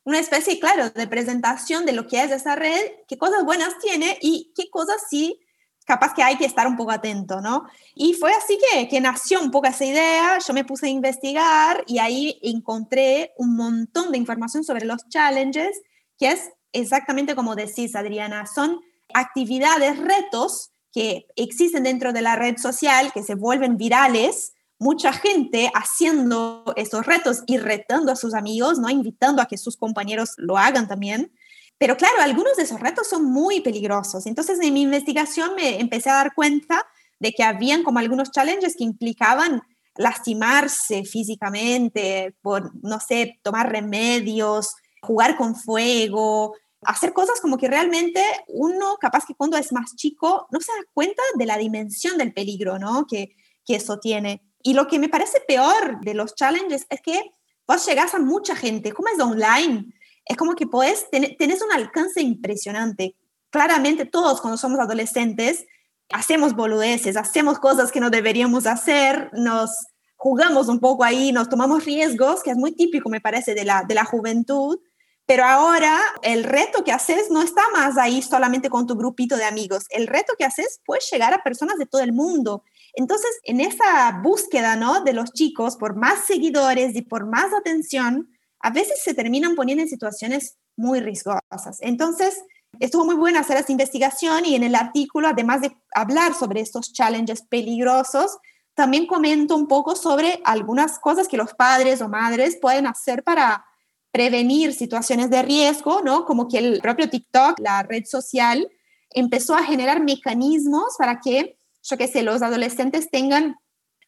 una 0.04 0.18
especie, 0.18 0.58
claro, 0.60 0.90
de 0.90 1.06
presentación 1.06 1.84
de 1.84 1.92
lo 1.92 2.06
que 2.06 2.22
es 2.22 2.30
esa 2.30 2.54
red, 2.56 2.80
qué 3.08 3.18
cosas 3.18 3.44
buenas 3.44 3.78
tiene 3.78 4.18
y 4.20 4.52
qué 4.54 4.70
cosas 4.70 5.02
sí, 5.10 5.40
capaz 5.84 6.14
que 6.14 6.22
hay 6.22 6.36
que 6.36 6.44
estar 6.44 6.66
un 6.66 6.76
poco 6.76 6.90
atento, 6.90 7.40
¿no? 7.40 7.66
Y 7.94 8.14
fue 8.14 8.32
así 8.32 8.58
que, 8.58 8.88
que 8.88 9.00
nació 9.00 9.40
un 9.40 9.50
poco 9.50 9.68
esa 9.68 9.84
idea, 9.84 10.38
yo 10.46 10.52
me 10.52 10.64
puse 10.64 10.86
a 10.86 10.90
investigar 10.90 11.84
y 11.86 11.98
ahí 11.98 12.38
encontré 12.42 13.32
un 13.38 13.56
montón 13.56 14.10
de 14.10 14.18
información 14.18 14.64
sobre 14.64 14.84
los 14.84 15.08
challenges, 15.08 15.80
que 16.18 16.32
es 16.32 16.50
exactamente 16.72 17.34
como 17.34 17.54
decís, 17.54 17.94
Adriana, 17.94 18.46
son 18.46 18.80
actividades, 19.14 19.98
retos 19.98 20.72
que 20.92 21.26
existen 21.36 21.84
dentro 21.84 22.12
de 22.12 22.22
la 22.22 22.36
red 22.36 22.56
social, 22.56 23.12
que 23.12 23.22
se 23.22 23.34
vuelven 23.34 23.76
virales, 23.76 24.54
mucha 24.78 25.12
gente 25.12 25.70
haciendo 25.74 26.64
esos 26.76 27.06
retos 27.06 27.42
y 27.46 27.58
retando 27.58 28.12
a 28.12 28.16
sus 28.16 28.34
amigos, 28.34 28.78
¿no? 28.78 28.90
invitando 28.90 29.40
a 29.40 29.46
que 29.46 29.58
sus 29.58 29.76
compañeros 29.76 30.34
lo 30.36 30.58
hagan 30.58 30.88
también. 30.88 31.32
Pero 31.78 31.96
claro, 31.96 32.20
algunos 32.20 32.56
de 32.56 32.62
esos 32.62 32.80
retos 32.80 33.08
son 33.08 33.24
muy 33.24 33.60
peligrosos. 33.60 34.26
Entonces, 34.26 34.58
en 34.60 34.72
mi 34.72 34.82
investigación 34.82 35.54
me 35.54 35.80
empecé 35.80 36.10
a 36.10 36.14
dar 36.14 36.34
cuenta 36.34 36.86
de 37.18 37.32
que 37.32 37.42
habían 37.42 37.82
como 37.82 37.98
algunos 37.98 38.30
challenges 38.30 38.76
que 38.76 38.84
implicaban 38.84 39.62
lastimarse 39.96 41.04
físicamente, 41.04 42.34
por, 42.42 42.72
no 42.82 43.00
sé, 43.00 43.38
tomar 43.42 43.70
remedios, 43.70 44.74
jugar 45.00 45.36
con 45.36 45.54
fuego, 45.54 46.54
hacer 46.82 47.12
cosas 47.12 47.40
como 47.40 47.56
que 47.56 47.68
realmente 47.68 48.22
uno, 48.48 48.96
capaz 49.00 49.24
que 49.26 49.34
cuando 49.34 49.56
es 49.56 49.72
más 49.72 49.96
chico, 49.96 50.46
no 50.50 50.60
se 50.60 50.72
da 50.72 50.78
cuenta 50.92 51.22
de 51.36 51.46
la 51.46 51.58
dimensión 51.58 52.18
del 52.18 52.32
peligro, 52.32 52.78
¿no? 52.78 53.06
Que, 53.06 53.34
que 53.64 53.76
eso 53.76 53.98
tiene. 53.98 54.42
Y 54.66 54.74
lo 54.74 54.88
que 54.88 54.98
me 54.98 55.08
parece 55.08 55.38
peor 55.46 56.00
de 56.00 56.12
los 56.12 56.34
challenges 56.34 56.86
es 56.90 57.00
que 57.00 57.30
vos 57.68 57.86
llegás 57.86 58.14
a 58.14 58.18
mucha 58.18 58.56
gente, 58.56 58.90
como 58.90 59.06
es 59.06 59.20
online, 59.20 59.94
es 60.24 60.36
como 60.36 60.56
que 60.56 60.66
podés, 60.66 61.06
tenés 61.08 61.62
un 61.62 61.72
alcance 61.72 62.20
impresionante. 62.20 63.14
Claramente 63.50 64.06
todos 64.06 64.40
cuando 64.40 64.58
somos 64.58 64.80
adolescentes 64.80 65.66
hacemos 66.10 66.56
boludeces, 66.56 67.16
hacemos 67.16 67.60
cosas 67.60 67.92
que 67.92 68.00
no 68.00 68.10
deberíamos 68.10 68.66
hacer, 68.66 69.30
nos 69.34 69.70
jugamos 70.16 70.66
un 70.66 70.80
poco 70.80 71.04
ahí, 71.04 71.30
nos 71.30 71.48
tomamos 71.48 71.84
riesgos, 71.84 72.42
que 72.42 72.50
es 72.50 72.56
muy 72.56 72.72
típico, 72.72 73.08
me 73.08 73.20
parece, 73.20 73.54
de 73.54 73.64
la, 73.64 73.84
de 73.84 73.94
la 73.94 74.04
juventud. 74.04 74.80
Pero 75.26 75.44
ahora 75.44 75.96
el 76.22 76.42
reto 76.42 76.82
que 76.82 76.90
haces 76.90 77.30
no 77.30 77.40
está 77.40 77.62
más 77.72 77.98
ahí 77.98 78.20
solamente 78.20 78.68
con 78.68 78.88
tu 78.88 78.96
grupito 78.96 79.36
de 79.36 79.44
amigos. 79.44 79.84
El 79.90 80.08
reto 80.08 80.32
que 80.36 80.44
haces 80.44 80.80
puede 80.84 81.02
llegar 81.12 81.34
a 81.34 81.44
personas 81.44 81.78
de 81.78 81.86
todo 81.86 82.02
el 82.02 82.12
mundo. 82.12 82.64
Entonces, 82.96 83.30
en 83.44 83.60
esa 83.60 84.20
búsqueda 84.22 84.74
¿no? 84.74 85.04
de 85.04 85.12
los 85.12 85.32
chicos 85.32 85.76
por 85.76 85.96
más 85.96 86.26
seguidores 86.26 86.96
y 86.96 87.02
por 87.02 87.26
más 87.26 87.52
atención, 87.54 88.30
a 88.60 88.70
veces 88.70 89.02
se 89.04 89.14
terminan 89.14 89.54
poniendo 89.54 89.82
en 89.82 89.88
situaciones 89.88 90.56
muy 90.76 91.00
riesgosas. 91.00 91.78
Entonces, 91.80 92.42
estuvo 92.80 93.04
muy 93.04 93.14
bueno 93.14 93.38
hacer 93.38 93.58
esa 93.58 93.70
investigación 93.70 94.44
y 94.44 94.56
en 94.56 94.64
el 94.64 94.74
artículo, 94.74 95.28
además 95.28 95.60
de 95.60 95.76
hablar 95.94 96.34
sobre 96.34 96.60
estos 96.60 96.92
challenges 96.92 97.42
peligrosos, 97.42 98.38
también 98.74 99.06
comento 99.06 99.56
un 99.56 99.68
poco 99.68 99.94
sobre 99.94 100.40
algunas 100.44 100.98
cosas 100.98 101.28
que 101.28 101.36
los 101.36 101.54
padres 101.54 102.02
o 102.02 102.08
madres 102.08 102.58
pueden 102.60 102.86
hacer 102.86 103.22
para 103.22 103.64
prevenir 104.10 104.72
situaciones 104.72 105.30
de 105.30 105.42
riesgo, 105.42 106.00
¿no? 106.02 106.24
Como 106.24 106.48
que 106.48 106.58
el 106.58 106.80
propio 106.80 107.08
TikTok, 107.08 107.58
la 107.58 107.82
red 107.82 108.04
social, 108.06 108.70
empezó 109.10 109.54
a 109.54 109.62
generar 109.62 110.02
mecanismos 110.02 110.94
para 110.98 111.20
que, 111.20 111.58
yo 111.88 111.96
qué 111.96 112.08
sé, 112.08 112.22
los 112.22 112.42
adolescentes 112.42 113.10
tengan 113.10 113.56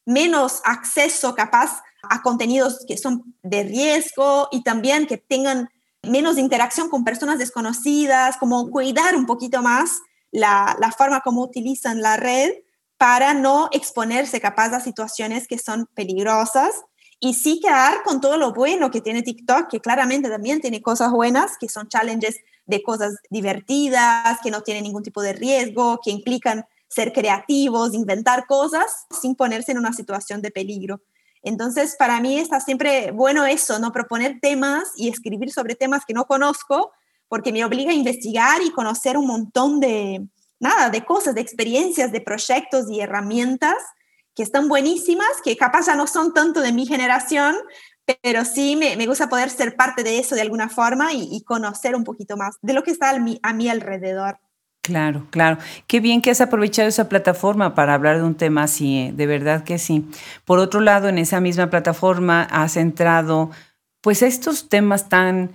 menos 0.05 0.61
acceso 0.65 1.35
capaz 1.35 1.81
a 2.03 2.21
contenidos 2.21 2.85
que 2.87 2.97
son 2.97 3.35
de 3.43 3.63
riesgo 3.63 4.47
y 4.51 4.63
también 4.63 5.07
que 5.07 5.17
tengan 5.17 5.69
menos 6.03 6.37
interacción 6.37 6.89
con 6.89 7.03
personas 7.03 7.39
desconocidas, 7.39 8.37
como 8.37 8.69
cuidar 8.69 9.15
un 9.15 9.25
poquito 9.25 9.61
más 9.61 9.99
la, 10.31 10.75
la 10.79 10.91
forma 10.91 11.21
como 11.21 11.41
utilizan 11.41 12.01
la 12.01 12.17
red 12.17 12.51
para 12.97 13.33
no 13.33 13.69
exponerse 13.71 14.39
capaz 14.39 14.73
a 14.73 14.79
situaciones 14.79 15.47
que 15.47 15.57
son 15.57 15.87
peligrosas 15.93 16.83
y 17.19 17.33
sí 17.33 17.59
quedar 17.61 18.03
con 18.03 18.21
todo 18.21 18.37
lo 18.37 18.53
bueno 18.53 18.91
que 18.91 19.01
tiene 19.01 19.21
TikTok, 19.21 19.69
que 19.69 19.81
claramente 19.81 20.29
también 20.29 20.61
tiene 20.61 20.81
cosas 20.81 21.11
buenas, 21.11 21.57
que 21.57 21.67
son 21.67 21.87
challenges 21.89 22.37
de 22.65 22.81
cosas 22.81 23.15
divertidas, 23.29 24.39
que 24.41 24.51
no 24.51 24.61
tienen 24.61 24.83
ningún 24.83 25.03
tipo 25.03 25.21
de 25.21 25.33
riesgo, 25.33 25.99
que 26.03 26.11
implican 26.11 26.65
ser 26.89 27.13
creativos, 27.13 27.93
inventar 27.93 28.45
cosas 28.47 29.05
sin 29.21 29.35
ponerse 29.35 29.71
en 29.71 29.77
una 29.77 29.93
situación 29.93 30.41
de 30.41 30.51
peligro. 30.51 31.01
Entonces, 31.41 31.95
para 31.97 32.19
mí 32.19 32.37
está 32.37 32.59
siempre 32.59 33.11
bueno 33.11 33.45
eso, 33.45 33.79
¿no? 33.79 33.93
Proponer 33.93 34.39
temas 34.41 34.91
y 34.97 35.07
escribir 35.07 35.51
sobre 35.51 35.75
temas 35.75 36.03
que 36.05 36.13
no 36.13 36.25
conozco, 36.25 36.91
porque 37.29 37.53
me 37.53 37.63
obliga 37.63 37.91
a 37.91 37.95
investigar 37.95 38.61
y 38.61 38.71
conocer 38.71 39.17
un 39.17 39.27
montón 39.27 39.79
de, 39.79 40.27
nada, 40.59 40.89
de 40.89 41.05
cosas, 41.05 41.35
de 41.35 41.41
experiencias, 41.41 42.11
de 42.11 42.21
proyectos 42.21 42.89
y 42.89 42.99
herramientas 42.99 43.77
que 44.35 44.43
están 44.43 44.67
buenísimas, 44.67 45.29
que 45.43 45.57
capaz 45.57 45.85
ya 45.87 45.95
no 45.95 46.07
son 46.07 46.33
tanto 46.33 46.61
de 46.61 46.71
mi 46.71 46.85
generación, 46.85 47.55
pero 48.21 48.45
sí 48.45 48.75
me, 48.75 48.95
me 48.95 49.05
gusta 49.05 49.29
poder 49.29 49.49
ser 49.49 49.75
parte 49.75 50.03
de 50.03 50.19
eso 50.19 50.35
de 50.35 50.41
alguna 50.41 50.69
forma 50.69 51.13
y, 51.13 51.43
conocer 51.43 51.95
un 51.95 52.03
poquito 52.03 52.37
más 52.37 52.57
de 52.61 52.73
lo 52.73 52.83
que 52.83 52.91
está 52.91 53.09
a 53.11 53.19
mi, 53.19 53.39
a 53.43 53.53
mi 53.53 53.69
alrededor. 53.69 54.39
Claro, 54.89 55.27
claro. 55.29 55.59
Qué 55.85 55.99
bien 55.99 56.19
que 56.19 56.31
has 56.31 56.41
aprovechado 56.41 56.89
esa 56.89 57.09
plataforma 57.09 57.75
para 57.75 57.93
hablar 57.93 58.17
de 58.17 58.23
un 58.23 58.33
tema 58.33 58.63
así, 58.63 58.97
¿eh? 58.97 59.13
de 59.15 59.27
verdad 59.27 59.63
que 59.63 59.77
sí. 59.77 60.07
Por 60.45 60.57
otro 60.57 60.79
lado, 60.79 61.07
en 61.09 61.19
esa 61.19 61.39
misma 61.39 61.69
plataforma 61.69 62.41
has 62.49 62.75
entrado 62.75 63.51
pues 64.01 64.23
estos 64.23 64.67
temas 64.67 65.07
tan 65.07 65.51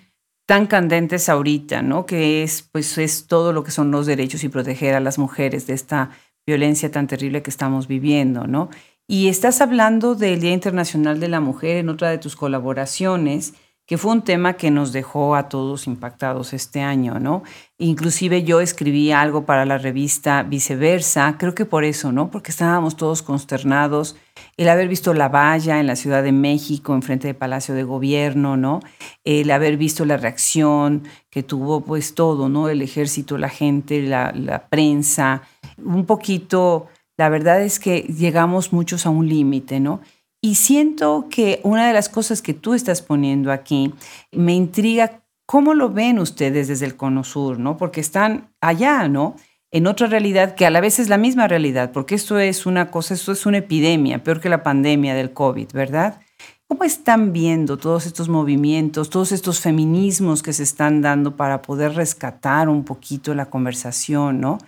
tan 0.47 0.69
candentes 0.69 1.29
ahorita, 1.29 1.83
¿no? 1.83 2.07
Que 2.07 2.45
es 2.45 2.63
pues 2.71 2.97
es 2.97 3.27
todo 3.27 3.53
lo 3.53 3.65
que 3.65 3.73
son 3.73 3.91
los 3.91 4.07
derechos 4.07 4.45
y 4.45 4.49
proteger 4.49 4.95
a 4.95 5.01
las 5.01 5.19
mujeres 5.19 5.67
de 5.67 5.75
esta 5.75 6.11
violencia 6.47 6.93
tan 6.93 7.09
terrible 7.09 7.43
que 7.43 7.51
estamos 7.51 7.89
viviendo, 7.89 8.47
¿no? 8.47 8.71
Y 9.09 9.27
estás 9.27 9.61
hablando 9.61 10.15
del 10.15 10.41
Día 10.41 10.53
Internacional 10.53 11.19
de 11.19 11.29
la 11.29 11.41
Mujer 11.41 11.79
en 11.79 11.89
otra 11.89 12.11
de 12.11 12.19
tus 12.19 12.37
colaboraciones, 12.37 13.55
que 13.87 13.99
fue 13.99 14.13
un 14.13 14.23
tema 14.23 14.55
que 14.55 14.71
nos 14.71 14.93
dejó 14.93 15.37
a 15.37 15.49
todos 15.49 15.87
impactados 15.87 16.55
este 16.55 16.81
año, 16.81 17.19
¿no? 17.21 17.43
Inclusive 17.77 18.43
yo 18.43 18.61
escribí 18.61 19.13
algo 19.13 19.45
para 19.45 19.67
la 19.67 19.77
revista 19.77 20.43
Viceversa, 20.43 21.37
creo 21.39 21.55
que 21.55 21.67
por 21.67 21.85
eso, 21.85 22.11
¿no? 22.11 22.31
Porque 22.31 22.51
estábamos 22.51 22.97
todos 22.97 23.23
consternados, 23.23 24.17
el 24.57 24.69
haber 24.69 24.89
visto 24.89 25.13
la 25.13 25.29
valla 25.29 25.81
en 25.81 25.87
la 25.87 25.97
Ciudad 25.97 26.23
de 26.23 26.33
México, 26.33 26.95
enfrente 26.95 27.27
del 27.27 27.37
Palacio 27.37 27.75
de 27.75 27.85
Gobierno, 27.85 28.57
¿no? 28.57 28.81
El 29.23 29.51
haber 29.51 29.77
visto 29.77 30.05
la 30.07 30.17
reacción 30.17 31.03
que 31.29 31.43
tuvo 31.43 31.83
pues 31.83 32.15
todo, 32.15 32.49
¿no? 32.49 32.71
El 32.71 32.81
ejército, 32.81 33.37
la 33.37 33.51
gente, 33.51 34.01
la, 34.01 34.33
la 34.35 34.67
prensa, 34.69 35.43
un 35.77 36.07
poquito 36.07 36.89
la 37.17 37.29
verdad 37.29 37.63
es 37.63 37.79
que 37.79 38.01
llegamos 38.01 38.73
muchos 38.73 39.07
a 39.07 39.11
un 39.11 39.29
límite, 39.29 39.79
¿no? 39.79 40.01
Y 40.45 40.57
siento 40.57 41.29
que 41.31 41.61
una 41.63 41.87
de 41.87 41.95
las 41.95 42.11
cosas 42.11 42.43
que 42.43 42.53
tú 42.53 42.75
estás 42.75 43.01
poniendo 43.01 43.51
aquí 43.51 43.95
me 44.31 44.53
intriga 44.53 45.23
cómo 45.47 45.73
lo 45.73 45.89
ven 45.89 46.19
ustedes 46.19 46.69
desde 46.69 46.85
el 46.85 46.97
Cono 46.97 47.25
Sur, 47.25 47.59
¿no? 47.59 47.79
Porque 47.79 48.03
están 48.03 48.51
allá, 48.61 49.09
¿no? 49.09 49.37
En 49.71 49.87
otra 49.87 50.07
realidad 50.07 50.55
que 50.55 50.67
a 50.67 50.71
la 50.71 50.83
vez 50.83 50.99
es 50.99 51.09
la 51.09 51.17
misma 51.17 51.49
realidad, 51.49 51.93
porque 51.93 52.15
esto 52.15 52.39
es 52.39 52.67
una 52.67 52.91
cosa, 52.91 53.15
esto 53.15 53.33
es 53.33 53.47
una 53.47 53.57
epidemia, 53.57 54.23
peor 54.23 54.39
que 54.39 54.51
la 54.51 54.63
pandemia 54.63 55.15
del 55.15 55.33
COVID, 55.33 55.69
¿verdad? 55.73 56.21
¿Cómo 56.67 56.85
están 56.85 57.33
viendo 57.33 57.79
todos 57.79 58.05
estos 58.05 58.29
movimientos, 58.29 59.09
todos 59.09 59.33
estos 59.33 59.61
feminismos 59.61 60.43
que 60.43 60.53
se 60.53 60.65
están 60.65 61.01
dando 61.01 61.37
para 61.37 61.63
poder 61.63 61.95
rescatar 61.95 62.69
un 62.69 62.85
poquito 62.85 63.35
la 63.35 63.47
conversación, 63.47 64.43
¿no? 64.43 64.59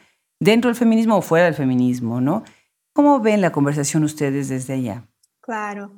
dentro 0.41 0.71
del 0.71 0.77
feminismo 0.77 1.19
o 1.19 1.23
fuera 1.23 1.45
del 1.45 1.55
feminismo, 1.55 2.23
¿no? 2.23 2.45
¿Cómo 2.95 3.21
ven 3.21 3.43
la 3.43 3.53
conversación 3.53 4.05
ustedes 4.05 4.49
desde 4.49 4.73
allá? 4.73 5.07
Claro. 5.47 5.93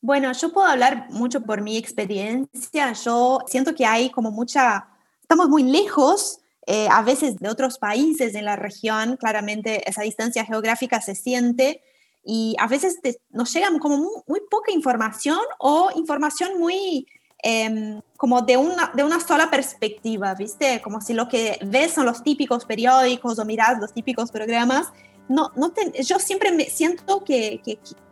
Bueno, 0.00 0.30
yo 0.32 0.52
puedo 0.52 0.66
hablar 0.66 1.06
mucho 1.10 1.40
por 1.40 1.62
mi 1.62 1.78
experiencia. 1.78 2.92
Yo 2.92 3.40
siento 3.46 3.74
que 3.74 3.86
hay 3.86 4.10
como 4.10 4.30
mucha, 4.30 4.88
estamos 5.20 5.48
muy 5.48 5.62
lejos 5.62 6.40
eh, 6.66 6.86
a 6.90 7.00
veces 7.02 7.38
de 7.38 7.48
otros 7.48 7.78
países 7.78 8.34
en 8.34 8.44
la 8.44 8.56
región. 8.56 9.16
Claramente 9.16 9.88
esa 9.88 10.02
distancia 10.02 10.44
geográfica 10.44 11.00
se 11.00 11.14
siente 11.14 11.80
y 12.22 12.54
a 12.58 12.66
veces 12.66 12.98
nos 13.30 13.50
llega 13.54 13.68
como 13.78 13.96
muy 14.26 14.40
poca 14.50 14.70
información 14.72 15.40
o 15.58 15.90
información 15.96 16.58
muy 16.58 17.06
Em, 17.40 18.00
como 18.16 18.42
de 18.42 18.56
una, 18.56 18.90
de 18.94 19.04
una 19.04 19.20
sola 19.20 19.48
perspectiva, 19.48 20.34
¿viste? 20.34 20.80
Como 20.82 21.00
si 21.00 21.14
lo 21.14 21.28
que 21.28 21.58
ves 21.64 21.92
son 21.92 22.06
los 22.06 22.24
típicos 22.24 22.64
periódicos 22.64 23.38
o 23.38 23.44
miras 23.44 23.78
los 23.78 23.92
típicos 23.94 24.32
programas. 24.32 24.88
No, 25.28 25.52
no 25.54 25.72
yo 26.00 26.18
siempre 26.18 26.50
me 26.50 26.64
siento 26.64 27.22
que, 27.22 27.60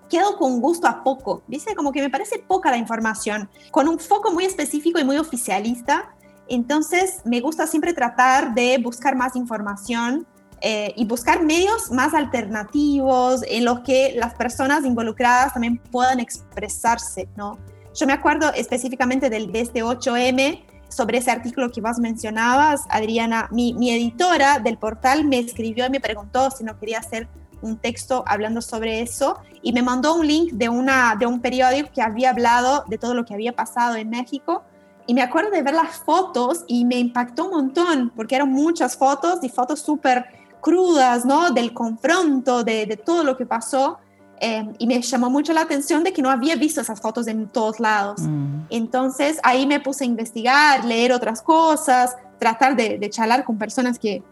quedo 0.09 0.37
con 0.37 0.61
gusto 0.61 0.87
a 0.87 1.03
poco, 1.03 1.42
¿viste? 1.47 1.75
Como 1.75 1.92
que 1.92 2.01
me 2.01 2.11
parece 2.11 2.38
poca 2.38 2.71
la 2.71 2.77
información, 2.77 3.49
con 3.71 3.88
un 3.88 3.99
foco 3.99 4.33
muy 4.33 4.45
específico 4.45 4.99
y 4.99 5.05
muy 5.05 5.19
oficialista. 5.19 6.14
Entonces, 6.49 7.21
me 7.25 7.40
gusta 7.40 7.66
siempre 7.66 7.92
tratar 7.92 8.55
de 8.55 8.79
buscar 8.79 9.16
más 9.16 9.37
información 9.37 10.27
eh, 10.61 10.95
y 10.97 11.05
buscar 11.05 11.42
medios 11.42 11.90
más 11.90 12.14
alternativos 12.14 13.42
en 13.47 13.64
los 13.64 13.81
que 13.81 14.14
las 14.16 14.35
personas 14.35 14.85
involucradas 14.85 15.53
también 15.53 15.79
puedan 15.79 16.21
expresarse, 16.21 17.29
¿no? 17.37 17.59
Yo 17.95 18.07
me 18.07 18.12
acuerdo 18.12 18.53
específicamente 18.55 19.31
del, 19.31 19.53
de 19.53 19.61
este 19.61 19.83
8M, 19.83 20.64
sobre 20.88 21.19
ese 21.19 21.31
artículo 21.31 21.71
que 21.71 21.81
vos 21.81 21.99
mencionabas, 21.99 22.83
Adriana, 22.88 23.49
mi, 23.51 23.75
mi, 23.75 23.90
editora 23.90 24.59
del 24.59 24.79
portal 24.79 25.25
me 25.25 25.38
escribió 25.38 25.87
y 25.87 25.90
me 25.90 26.01
preguntó 26.01 26.51
si 26.51 26.62
no 26.62 26.79
quería 26.79 27.01
hacer 27.01 27.29
un 27.62 27.79
texto 27.79 28.25
hablando 28.27 28.61
sobre 28.61 29.01
eso 29.01 29.38
y 29.62 29.73
me 29.73 29.83
mandó 29.83 30.14
un 30.14 30.27
link 30.27 30.53
de, 30.53 30.69
una, 30.69 31.16
de 31.19 31.27
un 31.27 31.40
periódico 31.40 31.90
que 31.95 32.03
había 32.03 32.31
hablado 32.31 32.85
de 32.88 32.99
todo 32.99 33.14
lo 33.14 33.25
que 33.25 33.35
había 33.35 33.53
pasado 33.53 33.97
en 33.97 34.11
México. 34.11 34.62
Y 35.07 35.14
me 35.14 35.23
acuerdo 35.23 35.51
de 35.51 35.62
ver 35.62 35.75
las 35.75 35.99
fotos 35.99 36.64
y 36.66 36.85
me 36.85 36.99
impactó 36.99 37.45
un 37.45 37.51
montón 37.53 38.12
porque 38.14 38.35
eran 38.37 38.51
muchas 38.51 38.97
fotos 38.97 39.38
y 39.42 39.49
fotos 39.49 39.81
súper 39.81 40.27
crudas, 40.61 41.25
¿no? 41.25 41.51
Del 41.51 41.73
confronto, 41.73 42.64
de, 42.64 42.87
de 42.87 42.97
todo 42.97 43.23
lo 43.23 43.37
que 43.37 43.47
pasó. 43.47 43.99
Em, 44.38 44.75
y 44.79 44.87
me 44.87 45.01
llamó 45.01 45.31
mucho 45.31 45.53
la 45.53 45.62
atención 45.62 46.05
de 46.05 46.12
que 46.12 46.21
no 46.21 46.31
había 46.31 46.57
visto 46.57 46.81
esas 46.81 47.01
fotos 47.01 47.27
en 47.27 47.49
todos 47.49 47.81
lados. 47.81 48.21
Mm. 48.21 48.66
Entonces 48.71 49.38
ahí 49.42 49.66
me 49.66 49.81
puse 49.81 50.05
a 50.05 50.07
investigar, 50.07 50.85
leer 50.85 51.12
otras 51.12 51.40
cosas, 51.40 52.16
tratar 52.38 52.77
de, 52.77 52.99
de 52.99 53.11
charlar 53.11 53.45
con 53.45 53.57
personas 53.57 53.99
que, 53.99 54.23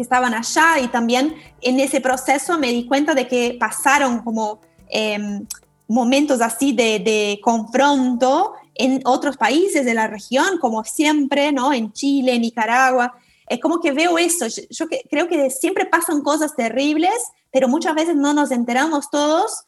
que, 0.00 0.02
estaban 0.02 0.34
allá 0.34 0.78
y 0.82 0.88
también 0.88 1.34
en 1.60 1.80
ese 1.80 2.00
proceso 2.00 2.58
me 2.58 2.68
di 2.68 2.86
cuenta 2.86 3.14
de 3.14 3.28
que 3.28 3.56
pasaron 3.58 4.20
como 4.22 4.60
em, 4.88 5.46
momentos 5.88 6.40
así 6.40 6.72
de, 6.72 6.98
de, 6.98 7.40
confronto 7.42 8.54
en 8.74 9.00
otros 9.04 9.36
países 9.36 9.84
de 9.84 9.94
la 9.94 10.06
región, 10.06 10.58
como 10.58 10.84
siempre, 10.84 11.52
¿no? 11.52 11.72
En 11.72 11.92
Chile, 11.92 12.38
Nicaragua. 12.38 13.14
Es 13.46 13.60
como 13.60 13.80
que 13.80 13.92
veo 13.92 14.16
eso. 14.16 14.46
Yo, 14.46 14.62
yo 14.70 14.86
creo 15.10 15.28
que 15.28 15.50
siempre 15.50 15.84
pasan 15.84 16.22
cosas 16.22 16.54
terribles 16.56 17.10
pero 17.52 17.68
muchas 17.68 17.94
veces 17.94 18.16
no 18.16 18.32
nos 18.32 18.50
enteramos 18.50 19.10
todos, 19.10 19.64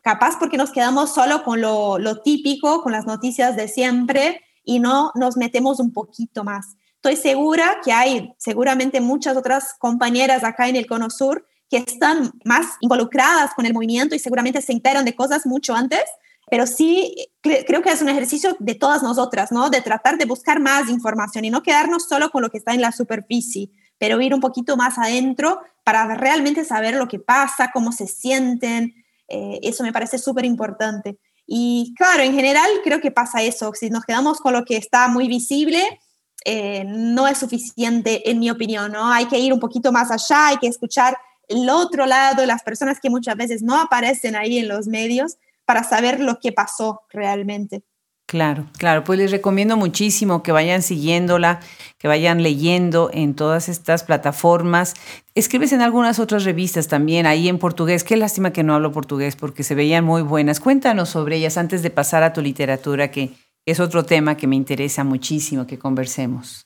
capaz 0.00 0.38
porque 0.38 0.56
nos 0.56 0.70
quedamos 0.70 1.12
solo 1.12 1.44
con 1.44 1.60
lo, 1.60 2.22
típico, 2.22 2.82
con 2.82 2.92
las 2.92 3.06
noticias 3.06 3.56
de 3.56 3.68
siempre 3.68 4.42
y 4.64 4.78
no 4.78 5.12
nos 5.14 5.36
metemos 5.36 5.80
un 5.80 5.92
poquito 5.92 6.44
más. 6.44 6.76
Estoy 7.08 7.22
segura 7.22 7.78
que 7.84 7.92
hay 7.92 8.34
seguramente 8.36 9.00
muchas 9.00 9.36
otras 9.36 9.74
compañeras 9.78 10.42
acá 10.42 10.66
en 10.66 10.74
el 10.74 10.88
Cono 10.88 11.08
Sur 11.08 11.46
que 11.70 11.76
están 11.76 12.32
más 12.44 12.66
involucradas 12.80 13.54
con 13.54 13.64
el 13.64 13.72
movimiento 13.72 14.16
y 14.16 14.18
seguramente 14.18 14.60
se 14.60 14.72
enteran 14.72 15.04
de 15.04 15.14
cosas 15.14 15.46
mucho 15.46 15.72
antes, 15.72 16.02
pero 16.50 16.66
sí 16.66 17.14
creo 17.42 17.80
que 17.80 17.90
es 17.90 18.02
un 18.02 18.08
ejercicio 18.08 18.56
de 18.58 18.74
todas 18.74 19.04
nosotras, 19.04 19.52
¿no? 19.52 19.70
De 19.70 19.82
tratar 19.82 20.18
de 20.18 20.24
buscar 20.24 20.58
más 20.58 20.90
información 20.90 21.44
y 21.44 21.50
no 21.50 21.62
quedarnos 21.62 22.08
solo 22.08 22.30
con 22.30 22.42
lo 22.42 22.50
que 22.50 22.58
está 22.58 22.74
en 22.74 22.80
la 22.80 22.90
superficie, 22.90 23.70
pero 23.98 24.20
ir 24.20 24.34
un 24.34 24.40
poquito 24.40 24.76
más 24.76 24.98
adentro 24.98 25.60
para 25.84 26.12
realmente 26.16 26.64
saber 26.64 26.96
lo 26.96 27.06
que 27.06 27.20
pasa, 27.20 27.70
cómo 27.72 27.92
se 27.92 28.08
sienten. 28.08 28.96
Eh, 29.28 29.60
eso 29.62 29.84
me 29.84 29.92
parece 29.92 30.18
súper 30.18 30.44
importante. 30.44 31.20
Y 31.46 31.94
claro, 31.96 32.24
en 32.24 32.34
general 32.34 32.68
creo 32.82 33.00
que 33.00 33.12
pasa 33.12 33.44
eso. 33.44 33.70
Si 33.74 33.90
nos 33.90 34.04
quedamos 34.04 34.40
con 34.40 34.54
lo 34.54 34.64
que 34.64 34.76
está 34.76 35.06
muy 35.06 35.28
visible, 35.28 36.00
eh, 36.48 36.84
no 36.86 37.26
es 37.26 37.38
suficiente, 37.38 38.30
en 38.30 38.38
mi 38.38 38.50
opinión, 38.50 38.92
¿no? 38.92 39.12
Hay 39.12 39.26
que 39.26 39.36
ir 39.36 39.52
un 39.52 39.58
poquito 39.58 39.90
más 39.90 40.12
allá, 40.12 40.46
hay 40.46 40.58
que 40.58 40.68
escuchar 40.68 41.18
el 41.48 41.68
otro 41.68 42.06
lado, 42.06 42.46
las 42.46 42.62
personas 42.62 43.00
que 43.00 43.10
muchas 43.10 43.36
veces 43.36 43.62
no 43.62 43.80
aparecen 43.80 44.36
ahí 44.36 44.58
en 44.58 44.68
los 44.68 44.86
medios 44.86 45.38
para 45.64 45.82
saber 45.82 46.20
lo 46.20 46.38
que 46.38 46.52
pasó 46.52 47.00
realmente. 47.10 47.82
Claro, 48.26 48.66
claro, 48.78 49.02
pues 49.02 49.18
les 49.18 49.32
recomiendo 49.32 49.76
muchísimo 49.76 50.44
que 50.44 50.52
vayan 50.52 50.82
siguiéndola, 50.82 51.60
que 51.98 52.06
vayan 52.06 52.44
leyendo 52.44 53.10
en 53.12 53.34
todas 53.34 53.68
estas 53.68 54.04
plataformas. 54.04 54.94
Escribes 55.34 55.72
en 55.72 55.80
algunas 55.80 56.20
otras 56.20 56.44
revistas 56.44 56.86
también, 56.86 57.26
ahí 57.26 57.48
en 57.48 57.58
portugués. 57.58 58.04
Qué 58.04 58.16
lástima 58.16 58.52
que 58.52 58.64
no 58.64 58.74
hablo 58.74 58.92
portugués 58.92 59.34
porque 59.34 59.64
se 59.64 59.74
veían 59.74 60.04
muy 60.04 60.22
buenas. 60.22 60.60
Cuéntanos 60.60 61.08
sobre 61.08 61.36
ellas 61.36 61.56
antes 61.56 61.82
de 61.82 61.90
pasar 61.90 62.24
a 62.24 62.32
tu 62.32 62.40
literatura, 62.40 63.12
que 63.12 63.32
es 63.66 63.80
otro 63.80 64.06
tema 64.06 64.36
que 64.36 64.46
me 64.46 64.56
interesa 64.56 65.04
muchísimo 65.04 65.66
que 65.66 65.78
conversemos. 65.78 66.62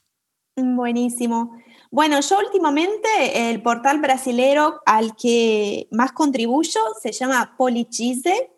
Buenísimo. 0.56 1.56
Bueno, 1.90 2.20
yo 2.20 2.38
últimamente 2.38 3.50
el 3.50 3.62
portal 3.62 4.00
brasilero 4.00 4.80
al 4.86 5.16
que 5.16 5.88
más 5.90 6.12
contribuyo 6.12 6.80
se 7.02 7.10
llama 7.10 7.56
Polichise 7.56 8.50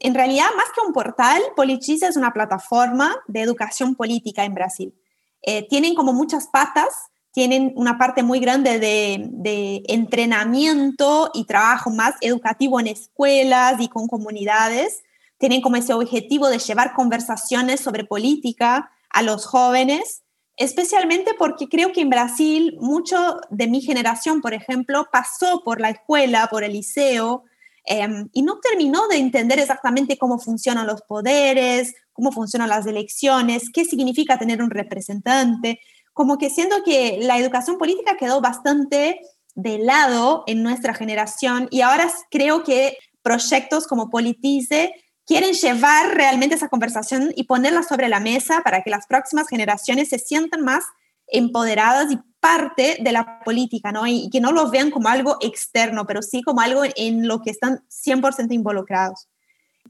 en 0.00 0.14
realidad, 0.14 0.46
más 0.56 0.66
que 0.74 0.86
un 0.86 0.92
portal, 0.92 1.40
Politiza 1.54 2.08
es 2.08 2.16
una 2.16 2.32
plataforma 2.32 3.16
de 3.28 3.42
educación 3.42 3.94
política 3.94 4.44
en 4.44 4.54
Brasil. 4.54 4.94
Eh, 5.42 5.66
tienen 5.68 5.94
como 5.94 6.12
muchas 6.12 6.48
patas, 6.48 6.94
tienen 7.32 7.72
una 7.76 7.98
parte 7.98 8.22
muy 8.22 8.40
grande 8.40 8.78
de, 8.78 9.26
de, 9.30 9.82
entrenamiento 9.88 11.30
y 11.34 11.44
trabajo 11.44 11.90
más 11.90 12.14
educativo 12.20 12.80
en 12.80 12.88
escuelas 12.88 13.80
y 13.80 13.88
con 13.88 14.06
comunidades. 14.06 15.02
Tienen 15.44 15.60
como 15.60 15.76
ese 15.76 15.92
objetivo 15.92 16.48
de 16.48 16.58
llevar 16.58 16.94
conversaciones 16.94 17.82
sobre 17.82 18.06
política 18.06 18.90
a 19.10 19.20
los 19.22 19.44
jóvenes, 19.44 20.22
especialmente 20.56 21.32
porque 21.38 21.68
creo 21.68 21.92
que 21.92 22.00
en 22.00 22.08
Brasil 22.08 22.78
mucho 22.80 23.36
de 23.50 23.66
mi 23.66 23.82
generación, 23.82 24.40
por 24.40 24.54
ejemplo, 24.54 25.06
pasó 25.12 25.60
por 25.62 25.82
la 25.82 25.90
escuela, 25.90 26.48
por 26.50 26.64
el 26.64 26.72
liceo, 26.72 27.44
em, 27.84 28.30
y 28.32 28.40
no 28.40 28.58
terminó 28.58 29.06
de 29.08 29.18
entender 29.18 29.58
exactamente 29.58 30.16
cómo 30.16 30.38
funcionan 30.38 30.86
los 30.86 31.02
poderes, 31.02 31.92
cómo 32.14 32.32
funcionan 32.32 32.70
las 32.70 32.86
elecciones, 32.86 33.68
qué 33.70 33.84
significa 33.84 34.38
tener 34.38 34.62
un 34.62 34.70
representante. 34.70 35.78
Como 36.14 36.38
que 36.38 36.48
siento 36.48 36.76
que 36.82 37.18
la 37.20 37.36
educación 37.36 37.76
política 37.76 38.16
quedó 38.16 38.40
bastante 38.40 39.20
de 39.54 39.76
lado 39.76 40.44
en 40.46 40.62
nuestra 40.62 40.94
generación 40.94 41.68
y 41.70 41.82
ahora 41.82 42.10
creo 42.30 42.64
que 42.64 42.96
proyectos 43.20 43.86
como 43.86 44.08
Politice 44.08 45.03
quieren 45.26 45.54
llevar 45.54 46.14
realmente 46.14 46.54
esa 46.54 46.68
conversación 46.68 47.32
y 47.34 47.44
ponerla 47.44 47.82
sobre 47.82 48.08
la 48.08 48.20
mesa 48.20 48.60
para 48.62 48.82
que 48.82 48.90
las 48.90 49.06
próximas 49.06 49.48
generaciones 49.48 50.08
se 50.10 50.18
sientan 50.18 50.62
más 50.62 50.84
empoderadas 51.26 52.12
y 52.12 52.18
parte 52.40 52.98
de 53.00 53.12
la 53.12 53.40
política, 53.42 53.90
¿no? 53.90 54.06
Y, 54.06 54.28
que 54.30 54.40
no 54.40 54.52
lo 54.52 54.70
vean 54.70 54.90
como 54.90 55.08
algo 55.08 55.38
externo, 55.40 56.06
pero 56.06 56.20
sí 56.20 56.42
como 56.42 56.60
algo 56.60 56.82
en 56.96 57.26
lo 57.26 57.40
que 57.40 57.50
están 57.50 57.82
100% 57.88 58.52
involucrados. 58.52 59.28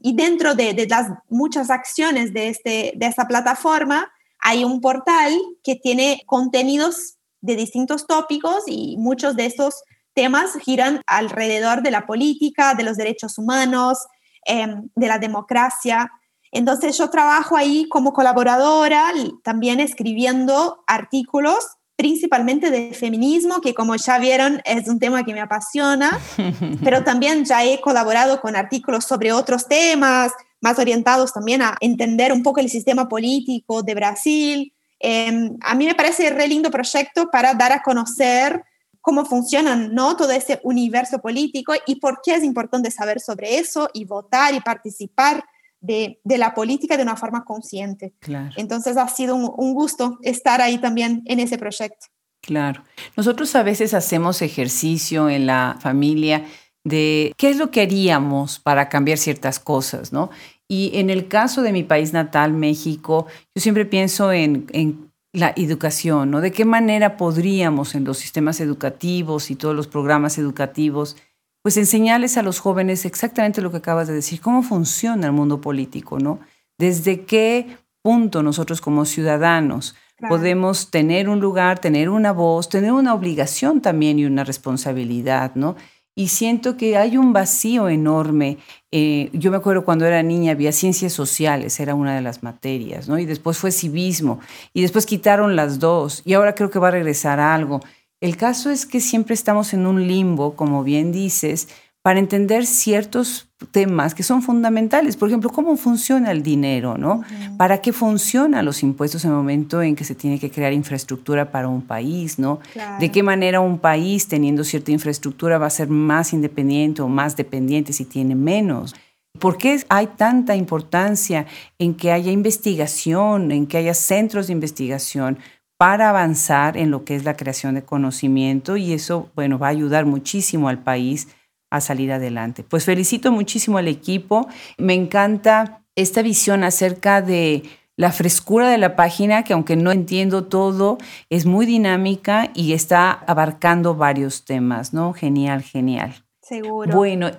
Y 0.01 0.15
dentro 0.15 0.55
de, 0.55 0.73
de, 0.73 0.87
las 0.87 1.09
muchas 1.29 1.69
acciones 1.69 2.33
de, 2.33 2.49
este, 2.49 2.93
de 2.95 3.05
esta 3.05 3.27
plataforma, 3.27 4.09
hay 4.39 4.63
un 4.63 4.79
portal 4.79 5.33
que 5.63 5.75
tiene 5.75 6.21
contenidos 6.25 7.17
de 7.41 7.55
distintos 7.55 8.07
tópicos 8.07 8.63
y 8.67 8.95
muchos 8.97 9.35
de 9.35 9.45
estos 9.45 9.83
temas 10.13 10.55
giran 10.63 11.01
alrededor 11.07 11.83
de 11.83 11.91
la 11.91 12.05
política, 12.05 12.73
de 12.73 12.83
los 12.83 12.97
derechos 12.97 13.37
humanos, 13.37 13.99
em, 14.45 14.89
de 14.95 15.07
la 15.07 15.19
democracia. 15.19 16.11
Entonces 16.51 16.97
yo 16.97 17.09
trabajo 17.09 17.57
ahí 17.57 17.87
como 17.89 18.13
colaboradora, 18.13 19.11
también 19.43 19.79
escribiendo 19.79 20.83
artículos, 20.87 21.57
principalmente 21.97 22.71
de 22.71 22.93
feminismo, 22.93 23.61
que 23.61 23.73
como 23.73 23.95
ya 23.95 24.19
vieron 24.19 24.61
es 24.65 24.87
un 24.87 24.99
tema 24.99 25.23
que 25.23 25.33
me 25.33 25.41
apasiona, 25.41 26.19
pero 26.83 27.03
también 27.03 27.45
ya 27.45 27.63
he 27.63 27.81
colaborado 27.81 28.41
con 28.41 28.55
artículos 28.55 29.05
sobre 29.05 29.31
otros 29.31 29.67
temas, 29.67 30.31
más 30.61 30.79
orientados 30.79 31.33
también 31.33 31.61
a 31.61 31.75
entender 31.79 32.31
un 32.31 32.43
poco 32.43 32.59
el 32.59 32.69
sistema 32.69 33.07
político 33.07 33.83
de 33.83 33.95
Brasil. 33.95 34.73
Em, 34.99 35.57
a 35.61 35.75
mí 35.75 35.85
me 35.85 35.95
parece 35.95 36.29
re 36.29 36.47
lindo 36.47 36.71
proyecto 36.71 37.29
para 37.29 37.53
dar 37.53 37.71
a 37.71 37.81
conocer 37.83 38.63
cómo 39.05 39.23
funcionan 39.23 39.93
¿no? 39.93 40.17
todo 40.17 40.31
ese 40.31 40.59
universo 40.63 41.19
político 41.19 41.73
y 41.85 41.97
por 41.97 42.21
qué 42.23 42.33
es 42.33 42.43
importante 42.43 42.89
saber 42.89 43.21
sobre 43.21 43.59
eso 43.59 43.87
y 43.93 44.03
votar 44.05 44.55
y 44.55 44.61
participar 44.61 45.45
de, 45.79 46.19
de 46.23 46.37
la 46.39 46.55
política 46.55 46.97
de 46.97 47.03
una 47.03 47.15
forma 47.15 47.45
consciente. 47.45 48.15
Claro. 48.19 48.49
Entonces 48.57 48.97
ha 48.97 49.07
sido 49.07 49.35
un, 49.35 49.53
un 49.57 49.75
gusto 49.75 50.17
estar 50.23 50.59
ahí 50.59 50.79
también 50.79 51.21
en 51.27 51.39
ese 51.39 51.59
proyecto. 51.59 52.07
Claro. 52.41 52.83
Nosotros 53.15 53.55
a 53.55 53.61
veces 53.61 53.93
hacemos 53.93 54.41
ejercicio 54.41 55.29
en 55.29 55.45
la 55.45 55.77
familia 55.79 56.43
de 56.83 57.31
qué 57.37 57.51
es 57.51 57.57
lo 57.57 57.69
que 57.69 57.81
haríamos 57.81 58.57
para 58.57 58.89
cambiar 58.89 59.19
ciertas 59.19 59.59
cosas, 59.59 60.11
¿no? 60.11 60.31
Y 60.67 60.89
en 60.95 61.11
el 61.11 61.27
caso 61.27 61.61
de 61.61 61.71
mi 61.71 61.83
país 61.83 62.11
natal, 62.11 62.53
México, 62.53 63.27
yo 63.53 63.61
siempre 63.61 63.85
pienso 63.85 64.31
en, 64.31 64.65
en 64.73 65.11
la 65.35 65.53
educación, 65.55 66.31
¿no? 66.31 66.41
De 66.41 66.51
qué 66.51 66.65
manera 66.65 67.17
podríamos 67.17 67.95
en 67.95 68.03
los 68.03 68.17
sistemas 68.17 68.59
educativos 68.59 69.51
y 69.51 69.55
todos 69.55 69.75
los 69.75 69.87
programas 69.87 70.37
educativos, 70.37 71.17
pues 71.61 71.77
enseñarles 71.77 72.37
a 72.37 72.43
los 72.43 72.59
jóvenes 72.59 73.05
exactamente 73.05 73.61
lo 73.61 73.71
que 73.71 73.77
acabas 73.77 74.07
de 74.07 74.13
decir, 74.13 74.39
cómo 74.39 74.63
funciona 74.63 75.27
el 75.27 75.33
mundo 75.33 75.61
político, 75.61 76.19
¿no? 76.19 76.39
Desde 76.77 77.25
qué 77.25 77.77
punto 78.01 78.43
nosotros 78.43 78.81
como 78.81 79.05
ciudadanos 79.05 79.95
podemos 80.29 80.91
tener 80.91 81.27
un 81.27 81.39
lugar, 81.39 81.79
tener 81.79 82.09
una 82.09 82.31
voz, 82.31 82.69
tener 82.69 82.91
una 82.91 83.13
obligación 83.13 83.81
también 83.81 84.19
y 84.19 84.25
una 84.25 84.43
responsabilidad, 84.43 85.55
¿no? 85.55 85.75
Y 86.15 86.29
siento 86.29 86.77
que 86.77 86.97
hay 86.97 87.17
un 87.17 87.33
vacío 87.33 87.89
enorme. 87.89 88.57
Eh, 88.91 89.29
yo 89.33 89.51
me 89.51 89.57
acuerdo 89.57 89.83
cuando 89.83 90.05
era 90.05 90.23
niña 90.23 90.53
había 90.53 90.71
ciencias 90.71 91.11
sociales, 91.11 91.79
era 91.79 91.93
una 91.93 92.15
de 92.15 92.21
las 92.21 92.41
materias, 92.41 93.09
¿no? 93.09 93.19
Y 93.19 93.25
después 93.25 93.57
fue 93.57 93.71
civismo, 93.71 94.39
y 94.73 94.81
después 94.81 95.05
quitaron 95.05 95.57
las 95.57 95.79
dos, 95.79 96.21
y 96.25 96.33
ahora 96.33 96.55
creo 96.55 96.69
que 96.69 96.79
va 96.79 96.87
a 96.87 96.91
regresar 96.91 97.41
algo. 97.41 97.81
El 98.21 98.37
caso 98.37 98.71
es 98.71 98.85
que 98.85 99.01
siempre 99.01 99.33
estamos 99.33 99.73
en 99.73 99.85
un 99.85 100.07
limbo, 100.07 100.55
como 100.55 100.83
bien 100.83 101.11
dices, 101.11 101.67
para 102.05 102.19
entender 102.19 102.67
ciertos 102.67 103.49
temas 103.71 104.13
que 104.13 104.21
son 104.21 104.43
fundamentales. 104.43 105.17
Por 105.17 105.27
ejemplo, 105.27 105.49
cómo 105.49 105.75
funciona 105.75 106.29
el 106.29 106.43
dinero, 106.43 106.99
¿no? 106.99 107.23
¿Para 107.57 107.81
qué 107.81 107.91
funcionan 107.93 108.63
los 108.63 108.83
impuestos 108.83 109.25
en 109.25 109.31
el 109.31 109.37
momento 109.37 109.81
en 109.81 109.95
que 109.95 110.03
se 110.03 110.13
tiene 110.13 110.37
que 110.37 110.51
crear 110.51 110.71
infraestructura 110.71 111.49
para 111.49 111.67
un 111.67 111.81
país, 111.81 112.37
¿no? 112.37 112.59
¿De 112.99 113.09
qué 113.09 113.23
manera 113.23 113.59
un 113.59 113.79
país 113.79 114.27
teniendo 114.27 114.63
cierta 114.63 114.91
infraestructura 114.91 115.57
va 115.57 115.65
a 115.65 115.71
ser 115.71 115.89
más 115.89 116.31
independiente 116.31 117.01
o 117.01 117.07
más 117.07 117.35
dependiente 117.35 117.91
si 117.91 118.05
tiene 118.05 118.35
menos? 118.35 118.93
¿Por 119.39 119.57
qué 119.57 119.83
hay 119.89 120.05
tanta 120.15 120.55
importancia 120.55 121.47
en 121.79 121.95
que 121.95 122.11
haya 122.11 122.31
investigación, 122.31 123.51
en 123.51 123.65
que 123.65 123.79
haya 123.79 123.95
centros 123.95 124.45
de 124.45 124.53
investigación 124.53 125.39
para 125.79 126.09
avanzar 126.09 126.77
en 126.77 126.91
lo 126.91 127.03
que 127.03 127.15
es 127.15 127.23
la 127.23 127.35
creación 127.35 127.73
de 127.73 127.81
conocimiento? 127.81 128.77
Y 128.77 128.93
eso, 128.93 129.31
bueno, 129.33 129.57
va 129.57 129.69
a 129.69 129.71
ayudar 129.71 130.05
muchísimo 130.05 130.69
al 130.69 130.83
país 130.83 131.29
a 131.77 131.81
salir 131.81 132.11
adelante. 132.11 132.63
Pues 132.63 132.85
felicito 132.85 133.31
muchísimo 133.31 133.77
al 133.77 133.87
equipo. 133.87 134.47
Me 134.77 134.93
encanta 134.93 135.81
esta 135.95 136.21
visión 136.21 136.63
acerca 136.63 137.21
de 137.21 137.63
la 137.97 138.11
frescura 138.11 138.69
de 138.69 138.77
la 138.77 138.95
página, 138.95 139.43
que 139.43 139.53
aunque 139.53 139.75
no 139.75 139.91
entiendo 139.91 140.45
todo, 140.45 140.97
es 141.29 141.45
muy 141.45 141.65
dinámica 141.65 142.51
y 142.53 142.73
está 142.73 143.11
abarcando 143.11 143.95
varios 143.95 144.43
temas, 144.43 144.93
¿no? 144.93 145.13
Genial, 145.13 145.61
genial. 145.61 146.25
Seguro. 146.41 146.93
Bueno, 146.93 147.31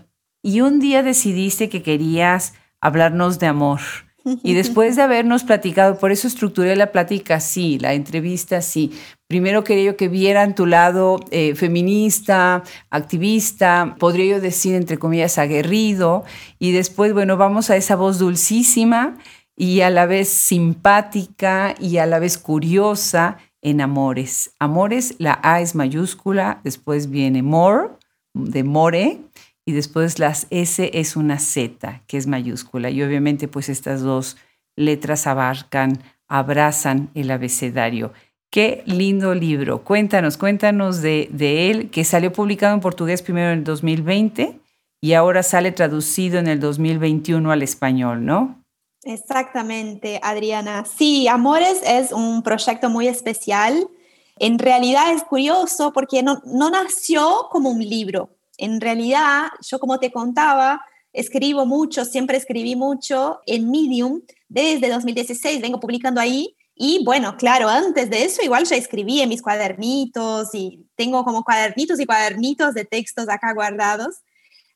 y 0.42 0.60
un 0.62 0.80
día 0.80 1.02
decidiste 1.02 1.68
que 1.68 1.82
querías 1.82 2.54
hablarnos 2.80 3.38
de 3.38 3.48
amor. 3.48 3.80
Y 4.42 4.54
después 4.54 4.96
de 4.96 5.02
habernos 5.02 5.44
platicado, 5.44 5.98
por 5.98 6.10
eso 6.10 6.26
estructuré 6.26 6.74
la 6.74 6.90
plática 6.90 7.36
así, 7.36 7.78
la 7.78 7.94
entrevista 7.94 8.56
así. 8.56 8.92
Primero 9.28 9.62
quería 9.62 9.92
yo 9.92 9.96
que 9.96 10.08
vieran 10.08 10.54
tu 10.54 10.66
lado 10.66 11.20
eh, 11.30 11.54
feminista, 11.54 12.64
activista, 12.90 13.94
podría 13.98 14.36
yo 14.36 14.40
decir 14.40 14.74
entre 14.74 14.98
comillas 14.98 15.38
aguerrido, 15.38 16.24
y 16.58 16.72
después, 16.72 17.12
bueno, 17.12 17.36
vamos 17.36 17.70
a 17.70 17.76
esa 17.76 17.94
voz 17.94 18.18
dulcísima 18.18 19.16
y 19.56 19.82
a 19.82 19.90
la 19.90 20.06
vez 20.06 20.28
simpática 20.28 21.74
y 21.80 21.98
a 21.98 22.06
la 22.06 22.18
vez 22.18 22.36
curiosa 22.36 23.38
en 23.62 23.80
Amores. 23.80 24.52
Amores, 24.58 25.14
la 25.18 25.38
A 25.42 25.60
es 25.60 25.74
mayúscula, 25.74 26.60
después 26.62 27.10
viene 27.10 27.42
more, 27.42 27.88
de 28.34 28.64
more, 28.64 29.18
y 29.66 29.72
después 29.72 30.20
las 30.20 30.46
S 30.50 30.90
es 30.94 31.16
una 31.16 31.40
Z, 31.40 32.02
que 32.06 32.16
es 32.16 32.28
mayúscula. 32.28 32.88
Y 32.88 33.02
obviamente 33.02 33.48
pues 33.48 33.68
estas 33.68 34.00
dos 34.00 34.36
letras 34.76 35.26
abarcan, 35.26 36.02
abrazan 36.28 37.10
el 37.14 37.30
abecedario. 37.32 38.12
Qué 38.48 38.84
lindo 38.86 39.34
libro. 39.34 39.82
Cuéntanos, 39.82 40.36
cuéntanos 40.38 41.02
de, 41.02 41.28
él, 41.70 41.90
que 41.90 42.04
salió 42.04 42.32
publicado 42.32 42.74
en 42.74 42.80
portugués 42.80 43.22
primero 43.22 43.50
en 43.50 43.58
el 43.58 43.64
2020 43.64 44.60
y 45.00 45.12
ahora 45.14 45.42
sale 45.42 45.72
traducido 45.72 46.38
en 46.38 46.46
el 46.46 46.60
2021 46.60 47.50
al 47.50 47.62
español, 47.62 48.24
¿no? 48.24 48.62
Exactamente, 49.02 50.20
Adriana. 50.22 50.84
Sí, 50.84 51.26
Amores 51.26 51.80
es 51.84 52.12
un 52.12 52.42
proyecto 52.42 52.88
muy 52.88 53.08
especial. 53.08 53.88
En 54.38 54.58
realidad 54.58 55.12
es 55.12 55.24
curioso 55.24 55.92
porque 55.92 56.22
no, 56.22 56.40
no 56.44 56.70
nació 56.70 57.48
como 57.50 57.70
un 57.70 57.80
libro, 57.80 58.30
en 58.58 58.80
realidad, 58.80 59.48
yo 59.60 59.78
como 59.78 59.98
te 59.98 60.10
contaba, 60.10 60.82
escribo 61.12 61.64
mucho, 61.66 62.04
siempre 62.04 62.36
escribí 62.36 62.76
mucho 62.76 63.40
en 63.46 63.70
Medium. 63.70 64.22
Desde 64.48 64.88
2016 64.88 65.60
vengo 65.60 65.80
publicando 65.80 66.20
ahí. 66.20 66.56
Y 66.74 67.02
bueno, 67.04 67.36
claro, 67.38 67.68
antes 67.68 68.10
de 68.10 68.24
eso 68.24 68.42
igual 68.42 68.64
ya 68.64 68.76
escribí 68.76 69.20
en 69.20 69.30
mis 69.30 69.40
cuadernitos 69.40 70.54
y 70.54 70.86
tengo 70.94 71.24
como 71.24 71.42
cuadernitos 71.42 71.98
y 71.98 72.06
cuadernitos 72.06 72.74
de 72.74 72.84
textos 72.84 73.28
acá 73.28 73.54
guardados. 73.54 74.16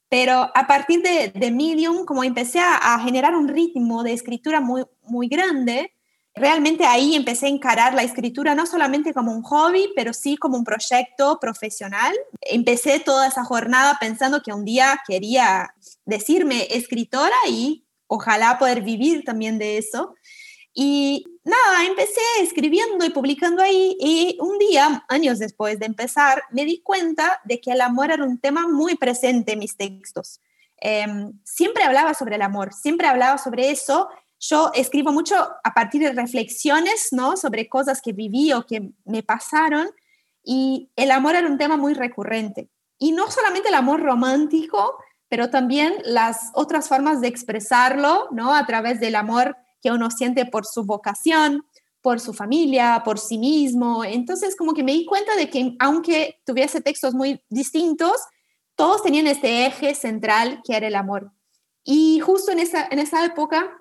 Pero 0.09 0.51
a 0.55 0.67
partir 0.67 1.03
de, 1.03 1.29
de 1.29 1.51
Medium, 1.51 2.05
como 2.05 2.25
empecé 2.25 2.59
a, 2.59 2.77
a, 2.77 3.01
generar 3.01 3.37
un 3.37 3.49
ritmo 3.49 4.03
de 4.03 4.13
escritura 4.13 4.61
muy, 4.61 4.85
muy 5.03 5.29
grande, 5.29 5.93
realmente 6.41 6.85
ahí 6.85 7.15
empecé 7.15 7.47
a 7.47 7.51
encarar 7.51 7.95
la 7.95 8.03
escritura 8.03 8.55
no 8.55 8.67
solamente 8.67 9.15
como 9.15 9.33
un 9.33 9.43
hobby, 9.43 9.93
pero 9.95 10.13
sí 10.13 10.37
como 10.37 10.57
un 10.57 10.65
proyecto 10.65 11.39
profesional. 11.39 12.17
Empecé 12.41 13.01
toda 13.01 13.29
esa 13.29 13.45
jornada 13.45 13.99
pensando 14.01 14.43
que 14.43 14.53
un 14.53 14.65
día 14.65 15.01
quería 15.07 15.75
decirme 16.05 16.67
escritora 16.71 17.37
y 17.49 17.85
ojalá 18.07 18.59
poder 18.59 18.83
vivir 18.83 19.25
también 19.25 19.59
de 19.59 19.79
eso. 19.79 20.15
Y 20.73 21.25
nada, 21.45 21.85
empecé 21.87 22.21
escribiendo 22.41 23.05
y 23.05 23.11
publicando 23.11 23.63
ahí 23.63 23.97
y 24.01 24.37
un 24.41 24.59
día, 24.59 25.05
años 25.09 25.39
después 25.39 25.79
de 25.79 25.87
empezar, 25.87 26.43
me 26.51 26.65
di 26.65 26.81
cuenta 26.81 27.41
de 27.45 27.61
que 27.61 27.73
el 27.73 27.81
amor 27.81 28.11
era 28.11 28.25
un 28.25 28.39
tema 28.39 28.69
muy 28.69 28.97
presente 28.97 29.53
en 29.53 29.59
mis 29.59 29.77
textos. 29.77 30.41
Em, 30.81 31.33
siempre 31.45 31.85
hablaba 31.85 32.15
sobre 32.15 32.37
el 32.37 32.43
amor, 32.43 32.73
siempre 32.73 33.07
hablaba 33.07 33.37
sobre 33.37 33.71
eso. 33.71 34.09
Yo 34.41 34.71
escribo 34.75 35.13
mucho 35.13 35.37
a 35.37 35.75
partir 35.75 36.03
de 36.03 36.13
reflexiones, 36.13 37.09
¿no? 37.13 37.37
Sobre 37.37 37.69
cosas 37.69 38.01
que 38.01 38.13
viví 38.13 38.53
o 38.53 38.67
que 38.67 38.91
me 39.05 39.23
pasaron 39.23 39.91
y 40.43 40.91
el 40.97 41.11
amor 41.11 41.35
era 41.35 41.47
un 41.47 41.59
tema 41.59 41.77
muy 41.77 41.95
recurrente. 41.95 42.71
Y 42.99 43.13
no 43.13 43.31
solamente 43.31 43.69
el 43.69 43.75
amor 43.75 44.03
romántico, 44.03 44.97
pero 45.29 45.51
también 45.51 45.95
las 46.05 46.51
otras 46.55 46.89
formas 46.89 47.21
de 47.21 47.29
expresarlo, 47.29 48.29
¿no? 48.31 48.55
A 48.55 48.67
través 48.67 48.99
del 48.99 49.15
amor 49.15 49.57
que 49.83 49.91
uno 49.91 50.11
siente 50.11 50.47
por 50.47 50.67
su 50.67 50.85
vocación, 50.85 51.65
por 52.03 52.21
su 52.21 52.33
familia, 52.33 53.03
por 53.05 53.19
sí 53.19 53.39
mismo. 53.39 54.05
Entonces, 54.05 54.57
como 54.57 54.75
que 54.75 54.83
me 54.83 54.93
di 54.93 55.05
cuenta 55.05 55.37
de 55.37 55.51
que 55.51 55.77
aunque 55.79 56.41
tuviese 56.45 56.81
textos 56.81 57.15
muy 57.15 57.43
distintos, 57.49 58.17
todos 58.75 59.03
tenían 59.03 59.27
este 59.27 59.67
eje 59.67 59.95
central 59.95 60.63
que 60.65 60.77
era 60.77 60.87
el 60.87 60.97
amor. 60.97 61.31
Y 61.85 62.21
justo 62.21 62.53
en 62.53 62.59
esa, 62.59 62.87
en 62.91 62.99
esa 62.99 63.25
época, 63.25 63.80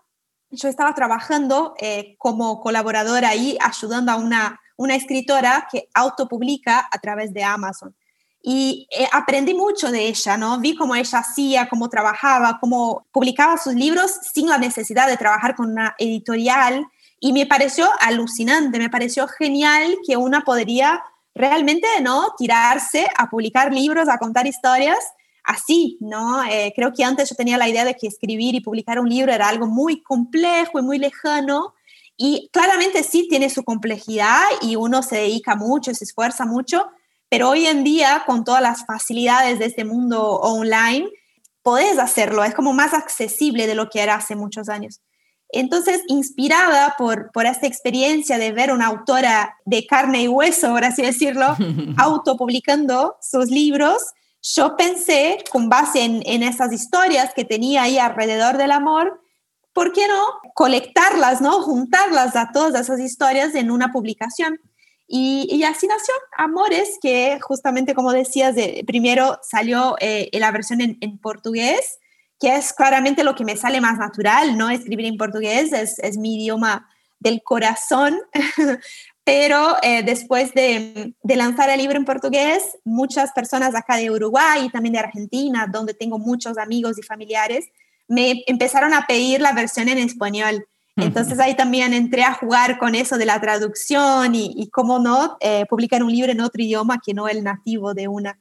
yo 0.52 0.68
estaba 0.68 0.94
trabajando 0.94 1.76
eh, 1.80 2.16
como 2.18 2.60
colaboradora 2.62 3.30
ahí, 3.30 3.58
ayudando 3.62 4.12
a 4.12 4.16
una, 4.16 4.60
una 4.78 4.96
escritora 4.96 5.68
que 5.72 5.90
autopublica 5.94 6.88
a 6.92 7.00
través 7.00 7.34
de 7.34 7.44
Amazon. 7.44 7.96
Y 8.42 8.88
eh, 8.98 9.08
aprendí 9.12 9.54
mucho 9.54 9.92
de 9.92 10.08
ella, 10.08 10.38
¿no? 10.38 10.60
Vi 10.60 10.76
cómo 10.76 10.96
ella 10.96 11.20
hacía, 11.20 11.68
cómo 11.68 11.90
trabajaba, 11.90 12.58
cómo 12.60 13.06
publicaba 13.12 13.58
sus 13.58 13.74
libros 13.74 14.12
sin 14.34 14.48
la 14.48 14.58
necesidad 14.58 15.08
de 15.08 15.18
trabajar 15.18 15.56
con 15.56 15.72
una 15.72 15.96
editorial. 16.00 16.88
Y 17.20 17.34
me 17.34 17.46
pareció 17.46 17.90
alucinante, 18.00 18.80
me 18.80 18.90
pareció 18.90 19.28
genial 19.28 19.98
que 20.08 20.16
una 20.16 20.42
podría 20.42 21.04
realmente, 21.36 21.88
¿no? 22.02 22.34
Tirarse 22.38 23.08
a 23.18 23.30
publicar 23.30 23.74
libros, 23.74 24.08
a 24.08 24.18
contar 24.18 24.48
historias 24.48 25.00
así, 25.50 25.98
¿no? 26.00 26.44
Eh, 26.44 26.72
creo 26.76 26.94
que 26.94 27.04
antes 27.04 27.30
yo 27.30 27.36
tenía 27.36 27.58
la 27.58 27.68
idea 27.68 27.84
de 27.84 27.96
que 27.96 28.08
escribir 28.08 28.54
y 28.54 28.62
publicar 28.62 29.00
un 29.00 29.10
libro 29.10 29.34
era 29.34 29.50
algo 29.50 29.66
muy 29.66 30.02
complejo 30.02 30.80
y 30.80 30.84
muy 30.84 31.00
lejano. 31.00 31.74
Y 32.16 32.50
claramente 32.54 33.02
sí 33.02 33.28
tiene 33.28 33.50
su 33.50 33.64
complejidad 33.64 34.44
y 34.62 34.76
uno 34.76 35.02
se 35.02 35.16
dedica 35.16 35.56
mucho, 35.56 35.94
se 35.94 36.04
esfuerza 36.04 36.46
mucho, 36.46 36.90
pero 37.30 37.50
hoy 37.50 37.66
en 37.66 37.84
día, 37.84 38.24
con 38.28 38.44
todas 38.44 38.62
las 38.62 38.86
facilidades 38.86 39.58
de 39.58 39.66
este 39.66 39.86
mundo 39.86 40.22
online, 40.22 41.10
podés 41.64 41.98
hacerlo, 41.98 42.44
es 42.44 42.54
como 42.54 42.74
más 42.74 42.94
accesible 42.94 43.66
de 43.66 43.76
lo 43.76 43.90
que 43.90 44.02
era 44.02 44.16
hace 44.16 44.36
muchos 44.36 44.70
años. 44.70 45.02
Entonces, 45.52 46.04
inspirada 46.08 46.94
por, 46.96 47.32
por 47.32 47.48
esta 47.48 47.66
experiencia 47.66 48.38
de 48.38 48.52
ver 48.52 48.72
una 48.72 48.86
autora 48.86 49.58
de 49.66 49.88
carne 49.88 50.22
y 50.24 50.28
hueso, 50.28 50.70
por 50.70 50.86
así 50.86 51.02
decirlo, 51.02 51.56
autopublicando 51.98 53.18
sus 53.20 53.50
libros, 53.50 54.04
yo 54.42 54.78
pensé, 54.78 55.44
con 55.52 55.70
base 55.70 56.04
en, 56.04 56.22
en 56.26 56.44
esas 56.44 56.72
historias 56.72 57.34
que 57.34 57.46
tenía 57.46 57.84
ahí 57.84 57.98
alrededor 57.98 58.58
del 58.58 58.72
amor, 58.72 59.22
¿por 59.74 59.92
qué 59.94 60.08
no 60.08 60.24
colectarlas, 60.56 61.42
no 61.42 61.62
juntarlas 61.62 62.36
a 62.36 62.52
todas 62.52 62.82
esas 62.82 63.00
historias 63.00 63.56
en 63.56 63.72
una 63.72 63.92
publicación? 63.92 64.60
Y, 65.12 65.64
así 65.64 65.88
nació 65.88 66.14
Amores, 66.38 67.00
que 67.02 67.40
justamente 67.42 67.96
como 67.96 68.12
decías, 68.12 68.54
de, 68.54 68.84
primero 68.86 69.40
salió 69.42 69.96
eh, 70.00 70.30
la 70.34 70.52
versión 70.52 70.82
en, 70.82 71.18
portugués, 71.18 71.98
que 72.40 72.56
es 72.56 72.74
claramente 72.74 73.24
lo 73.24 73.34
que 73.34 73.44
me 73.44 73.58
sale 73.58 73.82
más 73.82 73.98
natural, 73.98 74.56
¿no? 74.56 74.70
Escribir 74.70 75.08
en 75.08 75.18
portugués 75.18 75.74
es, 75.74 75.98
es 75.98 76.18
mi 76.18 76.36
idioma 76.36 76.88
del 77.20 77.42
corazón, 77.42 78.20
pero 79.30 79.76
eh, 79.84 80.02
después 80.02 80.56
de, 80.56 81.14
de, 81.22 81.36
lanzar 81.36 81.70
el 81.70 81.78
libro 81.78 81.98
en 81.98 82.06
portugués, 82.06 82.80
muchas 82.84 83.32
personas 83.32 83.76
acá 83.76 83.98
de 83.98 84.10
Uruguay 84.10 84.66
y 84.66 84.70
también 84.72 84.94
de 84.94 85.00
Argentina, 85.00 85.68
donde 85.72 85.94
tengo 85.94 86.18
muchos 86.18 86.58
amigos 86.58 86.98
y 86.98 87.04
familiares, 87.04 87.68
me 88.08 88.44
empezaron 88.48 88.92
a 88.92 89.06
pedir 89.06 89.40
la 89.40 89.54
versión 89.54 89.88
en 89.88 90.00
español. 90.00 90.66
Entonces 90.96 91.40
ahí 91.40 91.56
también 91.56 91.94
entré 91.94 92.24
a 92.24 92.34
jugar 92.34 92.80
con 92.80 92.96
eso 92.96 93.20
de 93.20 93.28
la 93.28 93.40
traducción 93.40 94.34
y, 94.34 94.68
cómo 94.72 94.98
no, 94.98 95.38
eh, 95.42 95.66
publicar 95.70 96.02
un 96.02 96.12
libro 96.12 96.32
en 96.32 96.42
otro 96.42 96.64
idioma 96.64 97.00
que 97.00 97.14
no 97.14 97.28
el 97.28 97.44
nativo 97.44 97.94
de 97.94 98.08
una. 98.08 98.40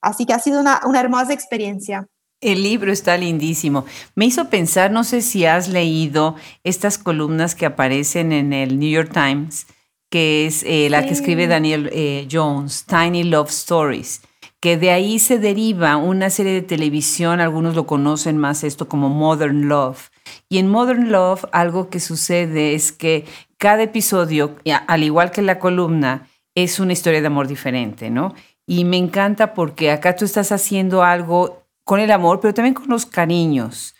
Así 0.00 0.24
que 0.24 0.32
ha 0.32 0.38
sido 0.38 0.62
una, 0.62 0.80
una 0.86 1.00
hermosa 1.00 1.34
experiencia. 1.34 2.08
El 2.40 2.62
libro 2.62 2.90
está 2.90 3.18
lindísimo. 3.18 3.84
Me 4.14 4.24
hizo 4.24 4.48
pensar, 4.48 4.90
no 4.92 5.04
sé 5.04 5.20
si 5.20 5.44
has 5.44 5.68
leído 5.68 6.36
estas 6.64 6.96
columnas 6.96 7.54
que 7.54 7.66
aparecen 7.66 8.32
en 8.32 8.54
el 8.54 8.78
New 8.78 8.90
York 8.90 9.12
Times, 9.12 9.66
que 10.12 10.44
es 10.44 10.62
eh, 10.64 10.88
la 10.90 11.06
que 11.06 11.14
escribe 11.14 11.46
Daniel 11.46 11.88
eh, 11.90 12.28
Jones, 12.30 12.84
Tiny 12.84 13.24
Love 13.24 13.48
Stories, 13.48 14.20
que 14.60 14.76
de 14.76 14.90
ahí 14.90 15.18
se 15.18 15.38
deriva 15.38 15.96
una 15.96 16.28
serie 16.28 16.52
de 16.52 16.60
televisión, 16.60 17.40
algunos 17.40 17.74
lo 17.74 17.86
conocen 17.86 18.36
más 18.36 18.62
esto 18.62 18.88
como 18.88 19.08
Modern 19.08 19.68
Love, 19.68 20.10
y 20.50 20.58
en 20.58 20.68
Modern 20.68 21.10
Love 21.10 21.46
algo 21.50 21.88
que 21.88 21.98
sucede 21.98 22.74
es 22.74 22.92
que 22.92 23.24
cada 23.56 23.84
episodio, 23.84 24.56
al 24.86 25.02
igual 25.02 25.30
que 25.30 25.40
la 25.40 25.58
columna, 25.58 26.28
es 26.54 26.78
una 26.78 26.92
historia 26.92 27.22
de 27.22 27.28
amor 27.28 27.48
diferente, 27.48 28.10
¿no? 28.10 28.34
Y 28.66 28.84
me 28.84 28.98
encanta 28.98 29.54
porque 29.54 29.90
acá 29.90 30.14
tú 30.14 30.26
estás 30.26 30.52
haciendo 30.52 31.02
algo 31.02 31.64
con 31.84 32.00
el 32.00 32.10
amor, 32.10 32.38
pero 32.38 32.52
también 32.52 32.74
con 32.74 32.88
los 32.90 33.06
cariños 33.06 33.94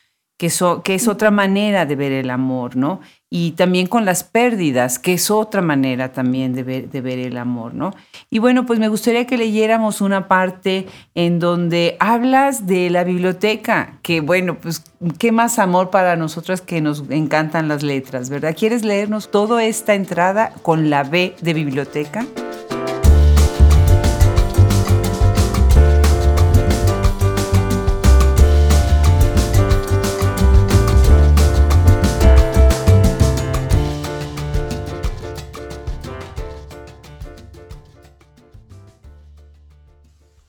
que, 0.83 0.95
es 0.95 1.09
otra 1.09 1.31
manera 1.31 1.87
de 1.87 1.97
ver 1.97 2.13
el 2.13 2.31
amor, 2.31 2.77
¿no? 2.77 3.01
Y 3.35 3.53
también 3.53 3.87
con 3.87 4.05
las 4.05 4.25
pérdidas, 4.25 4.99
que 4.99 5.15
es 5.15 5.31
otra 5.31 5.63
manera 5.63 6.13
también 6.13 6.53
de 6.53 6.63
ver, 6.63 7.19
el 7.19 7.39
amor, 7.39 7.73
¿no? 7.73 7.95
Y 8.29 8.41
bueno, 8.41 8.67
pues 8.67 8.79
me 8.79 8.89
gustaría 8.89 9.27
que 9.27 9.39
leyéramos 9.39 10.03
una 10.03 10.29
parte 10.29 10.87
en 11.15 11.39
donde 11.39 11.97
hablas 11.99 12.67
de 12.67 12.91
la 12.91 13.05
biblioteca, 13.05 13.95
que 14.03 14.21
bueno, 14.21 14.59
pues 14.61 14.85
qué 15.19 15.33
más 15.33 15.59
amor 15.59 15.89
para 15.89 16.15
nosotras 16.15 16.61
que 16.61 16.83
nos 16.83 17.05
encantan 17.09 17.69
las 17.69 17.83
letras, 17.83 18.29
¿verdad? 18.29 18.55
¿Quieres 18.55 18.85
leernos 18.85 19.31
toda 19.31 19.65
esta 19.65 19.95
entrada 19.95 20.53
con 20.61 20.91
la 20.91 21.03
B 21.03 21.35
de 21.41 21.55
biblioteca? 21.55 22.27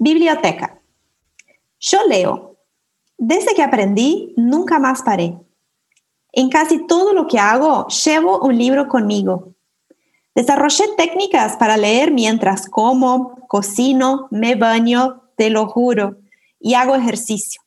Biblioteca. 0.04 0.82
Yo 1.80 2.00
leo. 2.10 2.58
Desde 3.18 3.56
que 3.56 3.63
aprendí, 3.63 4.34
nunca 4.36 4.78
más 4.78 5.02
paré. 5.02 5.39
En 6.34 6.50
casi 6.50 6.86
todo 6.88 7.13
lo 7.13 7.26
que 7.26 7.39
hago, 7.39 7.88
llevo 7.88 8.39
un 8.39 8.58
libro 8.58 8.89
conmigo. 8.89 9.54
Desarrollé 10.36 10.84
técnicas 10.98 11.56
para 11.56 11.78
leer 11.78 12.12
mientras 12.12 12.68
como, 12.68 13.48
cocino, 13.48 14.28
me 14.30 14.56
baño, 14.56 15.22
te 15.38 15.50
lo 15.50 15.68
juro, 15.68 16.18
y 16.60 16.74
hago 16.74 16.96
ejercicio. 16.96 17.62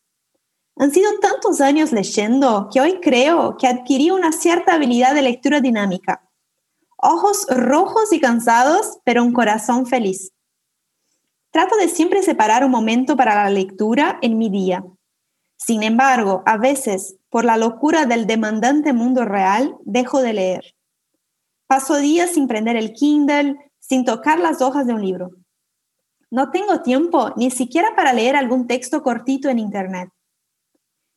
Han 0.76 0.92
sido 0.92 1.10
tantos 1.22 1.62
años 1.62 1.90
leyendo 1.90 2.68
que 2.70 2.82
hoy 2.82 3.00
creo 3.00 3.56
que 3.56 3.66
adquirí 3.66 4.10
una 4.10 4.32
cierta 4.32 4.74
habilidad 4.74 5.14
de 5.14 5.22
lectura 5.22 5.62
dinámica. 5.62 6.28
Ojos 6.98 7.46
rojos 7.48 8.12
y 8.12 8.20
cansados, 8.20 8.98
pero 9.04 9.22
un 9.22 9.32
corazón 9.32 9.86
feliz. 9.86 10.32
Trato 11.56 11.74
de 11.78 11.88
siempre 11.88 12.22
separar 12.22 12.66
un 12.66 12.70
momento 12.70 13.16
para 13.16 13.34
la 13.34 13.48
lectura 13.48 14.18
en 14.20 14.36
mi 14.36 14.50
día. 14.50 14.84
Sin 15.56 15.82
embargo, 15.82 16.42
a 16.44 16.58
veces, 16.58 17.16
por 17.30 17.46
la 17.46 17.56
locura 17.56 18.04
del 18.04 18.26
demandante 18.26 18.92
mundo 18.92 19.24
real, 19.24 19.74
dejo 19.86 20.20
de 20.20 20.34
leer. 20.34 20.74
Paso 21.66 21.96
días 21.96 22.32
sin 22.32 22.46
prender 22.46 22.76
el 22.76 22.92
Kindle, 22.92 23.56
sin 23.78 24.04
tocar 24.04 24.38
las 24.38 24.60
hojas 24.60 24.86
de 24.86 24.92
un 24.92 25.00
libro. 25.00 25.30
No 26.30 26.50
tengo 26.50 26.82
tiempo 26.82 27.32
ni 27.36 27.50
siquiera 27.50 27.96
para 27.96 28.12
leer 28.12 28.36
algún 28.36 28.66
texto 28.66 29.02
cortito 29.02 29.48
en 29.48 29.58
Internet. 29.58 30.10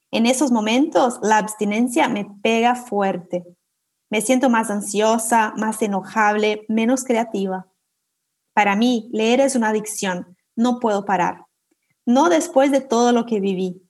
En 0.09 0.25
esos 0.25 0.53
momentos, 0.53 1.19
la 1.21 1.37
abstinencia 1.37 2.07
me 2.07 2.25
pega 2.41 2.75
fuerte. 2.75 3.43
Me 4.09 4.21
siento 4.21 4.49
más 4.49 4.71
ansiosa, 4.71 5.53
más 5.57 5.81
enojable, 5.81 6.63
menos 6.69 7.03
creativa. 7.03 7.68
Para 8.60 8.76
mí, 8.76 9.07
leer 9.14 9.39
es 9.39 9.55
una 9.55 9.70
adicción. 9.70 10.36
No 10.57 10.82
puedo 10.82 11.05
parar. 11.05 11.45
No 12.05 12.28
después 12.28 12.72
de 12.72 12.82
todo 12.82 13.14
lo 13.14 13.26
que 13.26 13.39
viví. 13.39 13.82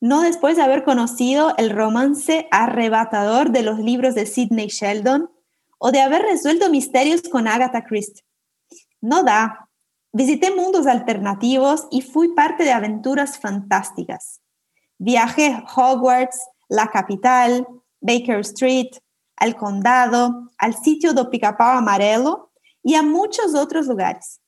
No 0.00 0.22
después 0.22 0.56
de 0.56 0.62
haber 0.62 0.82
conocido 0.82 1.54
el 1.56 1.70
romance 1.70 2.48
arrebatador 2.50 3.52
de 3.52 3.62
los 3.62 3.78
libros 3.78 4.16
de 4.16 4.26
Sidney 4.26 4.66
Sheldon 4.66 5.30
o 5.78 5.92
de 5.92 6.00
haber 6.00 6.22
resuelto 6.22 6.68
misterios 6.68 7.22
con 7.30 7.46
Agatha 7.46 7.84
Christie. 7.84 8.24
No 9.00 9.22
da. 9.22 9.70
Visité 10.12 10.52
mundos 10.52 10.88
alternativos 10.88 11.86
y 11.92 12.02
fui 12.02 12.34
parte 12.34 12.64
de 12.64 12.72
aventuras 12.72 13.38
fantásticas. 13.38 14.40
Viajé 14.98 15.62
Hogwarts, 15.76 16.40
la 16.68 16.88
capital, 16.88 17.68
Baker 18.00 18.40
Street, 18.40 18.90
al 19.36 19.54
condado, 19.54 20.50
al 20.58 20.74
sitio 20.74 21.12
do 21.12 21.30
Picapau 21.30 21.78
Amarelo 21.78 22.51
y 22.82 22.94
a 22.94 23.02
muchos 23.02 23.54
otros 23.54 23.86
lugares. 23.86 24.40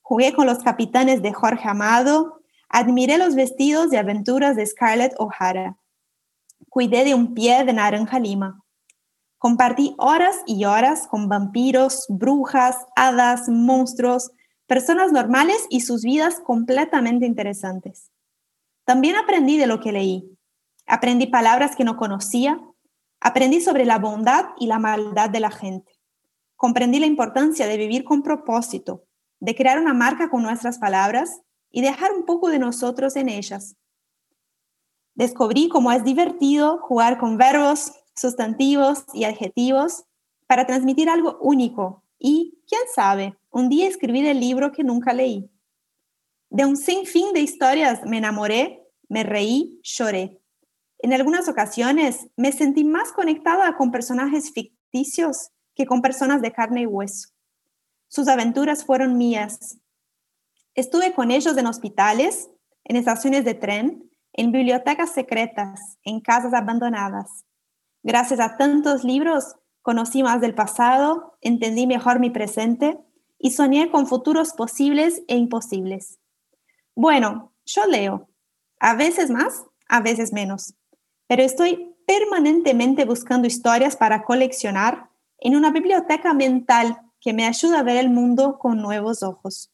Jugué 0.00 0.34
con 0.34 0.46
los 0.46 0.58
capitanes 0.58 1.22
de 1.22 1.32
Jorge 1.32 1.68
Amado, 1.68 2.42
admiré 2.68 3.18
los 3.18 3.34
vestidos 3.34 3.92
y 3.92 3.96
aventuras 3.96 4.56
de 4.56 4.66
Scarlett 4.66 5.14
O'Hara. 5.18 5.76
Cuidé 6.68 7.04
de 7.04 7.14
un 7.14 7.34
pie 7.34 7.64
de 7.64 7.72
naranja 7.72 8.18
lima. 8.18 8.62
Compartí 9.38 9.94
horas 9.98 10.36
y 10.46 10.64
horas 10.64 11.06
con 11.06 11.28
vampiros, 11.28 12.06
brujas, 12.08 12.76
hadas, 12.96 13.48
monstruos, 13.48 14.30
personas 14.66 15.12
normales 15.12 15.66
y 15.68 15.82
sus 15.82 16.02
vidas 16.02 16.40
completamente 16.40 17.26
interesantes. 17.26 18.10
También 18.84 19.16
aprendí 19.16 19.56
de 19.56 19.66
lo 19.66 19.80
que 19.80 19.92
leí. 19.92 20.36
Aprendí 20.86 21.26
palabras 21.26 21.76
que 21.76 21.84
no 21.84 21.96
conocía. 21.96 22.60
Aprendí 23.20 23.60
sobre 23.60 23.84
la 23.84 23.98
bondad 23.98 24.46
y 24.58 24.66
la 24.66 24.78
maldad 24.78 25.30
de 25.30 25.40
la 25.40 25.50
gente. 25.50 25.93
Comprendí 26.56 26.98
la 26.98 27.06
importancia 27.06 27.66
de 27.66 27.76
vivir 27.76 28.04
con 28.04 28.22
propósito, 28.22 29.04
de 29.40 29.54
crear 29.54 29.78
una 29.78 29.94
marca 29.94 30.30
con 30.30 30.42
nuestras 30.42 30.78
palabras 30.78 31.40
y 31.70 31.82
dejar 31.82 32.12
un 32.12 32.24
poco 32.24 32.48
de 32.48 32.58
nosotros 32.58 33.16
en 33.16 33.28
ellas. 33.28 33.76
Descubrí 35.14 35.68
cómo 35.68 35.92
es 35.92 36.04
divertido 36.04 36.78
jugar 36.78 37.18
con 37.18 37.36
verbos, 37.36 37.92
sustantivos 38.16 39.04
y 39.12 39.24
adjetivos 39.24 40.04
para 40.46 40.66
transmitir 40.66 41.08
algo 41.08 41.38
único 41.40 42.04
y, 42.18 42.58
quién 42.68 42.82
sabe, 42.94 43.36
un 43.50 43.68
día 43.68 43.88
escribir 43.88 44.26
el 44.26 44.40
libro 44.40 44.72
que 44.72 44.84
nunca 44.84 45.12
leí. 45.12 45.50
De 46.50 46.64
un 46.64 46.76
sinfín 46.76 47.32
de 47.32 47.40
historias 47.40 48.02
me 48.04 48.18
enamoré, 48.18 48.88
me 49.08 49.24
reí, 49.24 49.80
lloré. 49.82 50.40
En 50.98 51.12
algunas 51.12 51.48
ocasiones 51.48 52.28
me 52.36 52.52
sentí 52.52 52.84
más 52.84 53.12
conectada 53.12 53.76
con 53.76 53.90
personajes 53.90 54.52
ficticios 54.52 55.50
que 55.74 55.86
con 55.86 56.02
personas 56.02 56.42
de 56.42 56.52
carne 56.52 56.82
y 56.82 56.86
hueso. 56.86 57.28
Sus 58.08 58.28
aventuras 58.28 58.84
fueron 58.84 59.16
mías. 59.16 59.78
Estuve 60.74 61.14
con 61.14 61.30
ellos 61.30 61.56
en 61.56 61.66
hospitales, 61.66 62.50
en 62.84 62.96
estaciones 62.96 63.44
de 63.44 63.54
tren, 63.54 64.10
en 64.32 64.52
bibliotecas 64.52 65.10
secretas, 65.10 65.98
en 66.02 66.20
casas 66.20 66.54
abandonadas. 66.54 67.44
Gracias 68.02 68.40
a 68.40 68.56
tantos 68.56 69.04
libros 69.04 69.56
conocí 69.84 70.22
más 70.22 70.40
del 70.40 70.54
pasado, 70.54 71.36
entendí 71.42 71.86
mejor 71.86 72.18
mi 72.18 72.30
presente 72.30 72.98
y 73.38 73.50
soñé 73.50 73.90
con 73.90 74.06
futuros 74.06 74.54
posibles 74.54 75.22
e 75.28 75.36
imposibles. 75.36 76.18
Bueno, 76.96 77.52
yo 77.66 77.84
leo, 77.86 78.28
a 78.80 78.94
veces 78.94 79.30
más, 79.30 79.66
a 79.86 80.00
veces 80.00 80.32
menos, 80.32 80.74
pero 81.26 81.42
estoy 81.42 81.94
permanentemente 82.06 83.04
buscando 83.04 83.46
historias 83.46 83.94
para 83.96 84.24
coleccionar 84.24 85.10
en 85.44 85.54
una 85.54 85.70
biblioteca 85.70 86.34
mental 86.34 86.98
que 87.20 87.32
me 87.32 87.46
ayuda 87.46 87.80
a 87.80 87.82
ver 87.84 87.98
el 87.98 88.10
mundo 88.10 88.58
con 88.58 88.82
nuevos 88.82 89.22
ojos. 89.22 89.70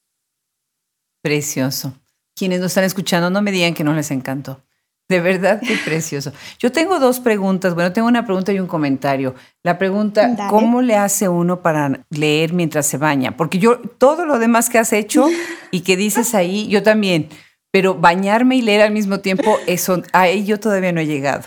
Precioso. 1.22 1.94
Quienes 2.36 2.60
nos 2.60 2.72
están 2.72 2.84
escuchando, 2.84 3.30
no 3.30 3.40
me 3.40 3.52
digan 3.52 3.72
que 3.72 3.84
no 3.84 3.94
les 3.94 4.10
encantó. 4.10 4.62
De 5.08 5.20
verdad, 5.20 5.60
qué 5.60 5.76
precioso. 5.84 6.32
Yo 6.58 6.72
tengo 6.72 6.98
dos 6.98 7.20
preguntas. 7.20 7.74
Bueno, 7.74 7.92
tengo 7.92 8.08
una 8.08 8.24
pregunta 8.24 8.52
y 8.52 8.60
un 8.60 8.66
comentario. 8.66 9.34
La 9.62 9.78
pregunta, 9.78 10.48
¿cómo 10.48 10.82
le 10.82 10.96
hace 10.96 11.28
uno 11.28 11.62
para 11.62 12.04
leer 12.10 12.52
mientras 12.52 12.86
se 12.86 12.98
baña? 12.98 13.36
Porque 13.36 13.58
yo, 13.58 13.78
todo 13.78 14.26
lo 14.26 14.38
demás 14.38 14.70
que 14.70 14.78
has 14.78 14.92
hecho 14.92 15.28
y 15.70 15.80
que 15.80 15.96
dices 15.96 16.34
ahí, 16.34 16.66
yo 16.68 16.82
también. 16.82 17.28
Pero 17.72 17.94
bañarme 17.94 18.56
y 18.56 18.62
leer 18.62 18.82
al 18.82 18.92
mismo 18.92 19.20
tiempo, 19.20 19.56
eso, 19.66 20.02
ahí 20.12 20.44
yo 20.44 20.58
todavía 20.58 20.92
no 20.92 21.00
he 21.00 21.06
llegado. 21.06 21.44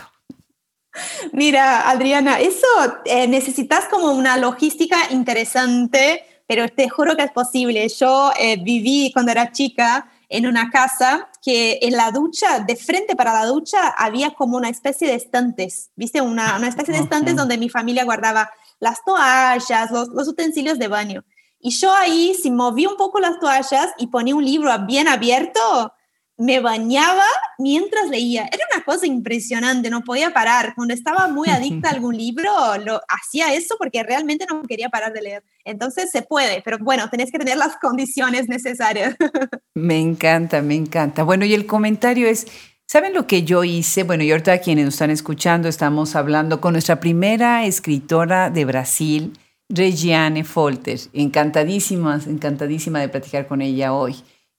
Mira, 1.32 1.88
Adriana, 1.90 2.40
eso 2.40 2.66
eh, 3.04 3.26
necesitas 3.26 3.86
como 3.86 4.12
una 4.12 4.36
logística 4.36 4.96
interesante, 5.10 6.24
pero 6.46 6.68
te 6.68 6.88
juro 6.88 7.16
que 7.16 7.24
es 7.24 7.32
posible. 7.32 7.88
Yo 7.88 8.32
eh, 8.38 8.56
viví 8.62 9.10
cuando 9.12 9.32
era 9.32 9.52
chica 9.52 10.10
en 10.28 10.46
una 10.46 10.70
casa 10.70 11.28
que 11.42 11.78
en 11.82 11.96
la 11.96 12.10
ducha, 12.10 12.60
de 12.60 12.76
frente 12.76 13.16
para 13.16 13.32
la 13.32 13.46
ducha, 13.46 13.88
había 13.88 14.30
como 14.30 14.56
una 14.56 14.68
especie 14.68 15.08
de 15.08 15.14
estantes, 15.14 15.90
¿viste? 15.96 16.20
Una, 16.20 16.56
una 16.56 16.68
especie 16.68 16.94
de 16.94 17.00
estantes 17.00 17.36
donde 17.36 17.58
mi 17.58 17.68
familia 17.68 18.04
guardaba 18.04 18.50
las 18.80 19.04
toallas, 19.04 19.90
los, 19.90 20.08
los, 20.08 20.28
utensilios 20.28 20.78
de 20.78 20.88
baño. 20.88 21.24
Y 21.60 21.70
yo 21.70 21.92
ahí, 21.94 22.34
si 22.34 22.50
moví 22.50 22.86
un 22.86 22.96
poco 22.96 23.20
las 23.20 23.38
toallas 23.38 23.90
y 23.98 24.08
ponía 24.08 24.34
un 24.34 24.44
libro 24.44 24.70
bien 24.86 25.08
abierto, 25.08 25.92
me 26.36 26.60
bañaba 26.60 27.24
mientras 27.58 28.08
leía. 28.08 28.48
Era 28.50 28.64
una 28.74 28.84
cosa 28.84 29.06
impresionante, 29.06 29.90
no 29.90 30.02
podía 30.02 30.32
parar. 30.32 30.74
Cuando 30.74 30.94
estaba 30.94 31.28
muy 31.28 31.48
adicta 31.48 31.88
a 31.88 31.92
algún 31.94 32.16
libro, 32.16 32.50
lo 32.84 33.00
hacía 33.08 33.54
eso 33.54 33.76
porque 33.78 34.02
realmente 34.02 34.46
no 34.48 34.62
quería 34.62 34.88
parar 34.88 35.12
de 35.12 35.22
leer. 35.22 35.44
Entonces 35.64 36.10
se 36.10 36.22
puede, 36.22 36.62
pero 36.62 36.78
bueno, 36.78 37.08
tenés 37.08 37.30
que 37.30 37.38
tener 37.38 37.56
las 37.56 37.76
condiciones 37.76 38.48
necesarias. 38.48 39.16
Me 39.74 39.98
encanta, 39.98 40.62
me 40.62 40.76
encanta. 40.76 41.24
Bueno, 41.24 41.44
y 41.44 41.52
el 41.52 41.66
comentario 41.66 42.28
es, 42.28 42.46
¿saben 42.86 43.12
lo 43.12 43.26
que 43.26 43.42
yo 43.42 43.64
hice? 43.64 44.04
Bueno, 44.04 44.22
y 44.22 44.30
ahorita 44.30 44.58
quienes 44.58 44.84
nos 44.84 44.94
están 44.94 45.10
escuchando, 45.10 45.68
estamos 45.68 46.14
hablando 46.14 46.60
con 46.60 46.74
nuestra 46.74 47.00
primera 47.00 47.64
escritora 47.66 48.50
de 48.50 48.64
Brasil, 48.64 49.32
Regiane 49.68 50.44
Folter. 50.44 51.00
Encantadísima, 51.12 52.20
encantadísima 52.24 53.00
de 53.00 53.08
platicar 53.08 53.48
con 53.48 53.62
ella 53.62 53.92
hoy. 53.92 54.14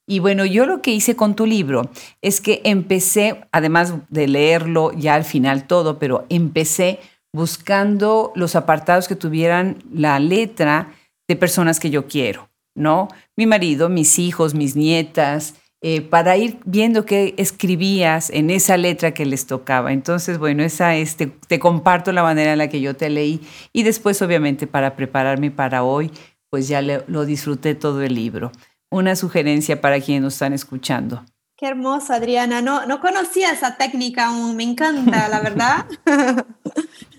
Y 0.08 0.20
bueno, 0.20 0.45
yo 0.45 0.66
lo 0.66 0.82
que 0.82 0.91
hice 0.91 1.16
con 1.16 1.36
tu 1.36 1.45
libro 1.45 1.89
es 2.22 2.39
que 2.39 2.62
empecé, 2.64 3.41
además 3.51 3.93
de 4.10 4.28
leerlo 4.28 4.91
ya 4.93 5.16
al 5.16 5.24
final 5.24 5.66
todo, 5.66 5.97
pero 5.97 6.26
empecé 6.30 6.99
buscando 7.34 8.32
los 8.36 8.56
apartados 8.56 9.08
que 9.08 9.16
tuvieran 9.16 9.84
la 9.91 10.20
letra 10.20 10.93
de 11.28 11.36
personas 11.36 11.80
que 11.80 11.89
yo 11.89 12.08
quiero, 12.08 12.49
¿no? 12.76 13.08
Mi 13.36 13.47
marido, 13.47 13.89
mis 13.89 14.20
hijos, 14.20 14.53
mis 14.53 14.76
nietas, 14.76 15.56
eh, 15.82 16.01
para 16.01 16.38
ir 16.38 16.60
viendo 16.66 17.06
qué 17.06 17.34
escribías 17.38 18.30
en 18.30 18.51
esa 18.51 18.78
letra 18.78 19.14
que 19.14 19.26
les 19.26 19.47
tocaba. 19.47 19.91
Entonces, 19.91 20.38
bueno, 20.38 20.64
esa 20.64 20.95
es, 20.95 21.16
te, 21.16 21.28
te 21.28 21.60
comparto 21.60 22.12
la 22.12 22.24
manera 22.24 22.53
en 22.53 22.60
la 22.60 22.70
que 22.70 22.80
yo 22.80 22.95
te 22.95 23.10
leí 23.10 23.41
y 23.74 23.84
después, 23.84 24.22
obviamente, 24.22 24.68
para 24.68 24.95
prepararme 24.95 25.49
para 25.49 25.84
hoy, 25.84 26.12
pues 26.51 26.68
ya 26.68 26.82
lo 26.82 27.26
disfruté 27.26 27.74
todo 27.74 28.03
el 28.03 28.14
libro 28.14 28.51
una 28.96 29.16
sugerencia 29.16 29.82
para 29.82 30.00
quienes 30.00 30.24
nos 30.24 30.34
están 30.34 30.54
escuchando. 30.54 31.24
Qué 31.58 31.68
hermoso, 31.68 32.14
Adriana. 32.14 32.62
No, 32.62 32.86
no 32.86 33.00
conocía 33.02 33.52
esa 33.52 33.76
técnica 33.76 34.28
aún. 34.28 34.56
Me 34.56 34.64
encanta, 34.64 35.28
la 35.28 35.41
verdad. 35.41 35.86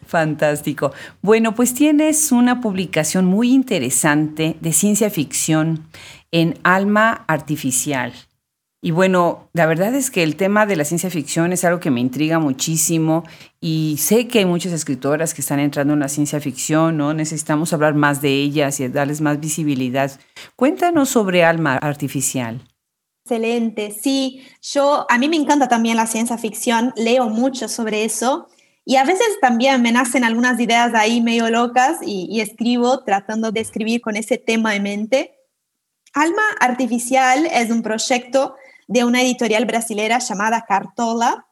Fantástico. 0.07 0.93
Bueno, 1.20 1.55
pues 1.55 1.74
tienes 1.74 2.33
una 2.33 2.61
publicación 2.61 3.27
muy 3.27 3.53
interesante 3.53 4.57
de 4.61 4.72
ciencia 4.72 5.11
ficción 5.11 5.89
en 6.33 6.59
Alma 6.62 7.24
Artificial. 7.29 8.12
Y 8.87 8.93
bueno, 8.93 9.51
la 9.53 9.66
verdad 9.66 9.93
es 9.97 10.12
que 10.12 10.22
el 10.22 10.37
tema 10.37 10.64
de 10.64 10.76
la 10.76 10.84
ciencia 10.84 11.11
ficción 11.11 11.53
es 11.53 11.64
algo 11.64 11.80
que 11.80 11.91
me 11.91 11.99
intriga 11.99 12.39
muchísimo 12.39 13.24
y 13.61 13.97
sé 13.99 14.28
que 14.28 14.39
hay 14.39 14.45
muchas 14.45 14.72
escritoras 14.72 15.34
que 15.34 15.41
están 15.41 15.59
entrando 15.59 15.95
en 15.95 15.99
la 15.99 16.09
ciencia 16.09 16.41
ficción, 16.41 16.97
¿no? 16.97 17.12
Necesitamos 17.12 17.72
hablar 17.72 17.95
más 17.95 18.22
de 18.22 18.28
ellas 18.28 18.78
y 18.78 18.87
darles 18.87 19.20
más 19.20 19.41
visibilidad. 19.41 20.12
Cuéntanos 20.55 21.09
sobre 21.09 21.43
Alma 21.43 21.74
Artificial. 21.78 22.61
Excelente, 23.24 23.91
sí, 23.91 24.47
yo 24.62 25.05
a 25.11 25.18
mí 25.18 25.28
me 25.28 25.34
encanta 25.34 25.66
también 25.66 25.97
la 25.97 26.07
ciencia 26.07 26.39
ficción, 26.39 26.93
leo 26.95 27.28
mucho 27.28 27.66
sobre 27.66 28.05
eso 28.05 28.47
y 28.84 28.99
a 28.99 29.05
veces 29.05 29.26
también 29.41 29.82
me 29.82 29.91
nacen 29.91 30.22
algunas 30.22 30.61
ideas 30.61 30.95
ahí 30.95 31.20
medio 31.20 31.51
locas 31.51 31.99
y, 32.07 32.41
escribo 32.41 33.03
tratando 33.03 33.51
de 33.51 33.62
escribir 33.62 34.01
con 34.01 34.14
ese 34.14 34.39
tema 34.39 34.76
en 34.76 34.84
mente. 34.84 35.32
Alma 36.14 36.45
Artificial 36.61 37.47
es 37.47 37.72
un 37.72 37.82
proyecto 37.82 38.55
de 38.87 39.05
una 39.05 39.22
editorial 39.22 39.64
brasilera 39.64 40.18
llamada 40.18 40.64
Cartola, 40.66 41.47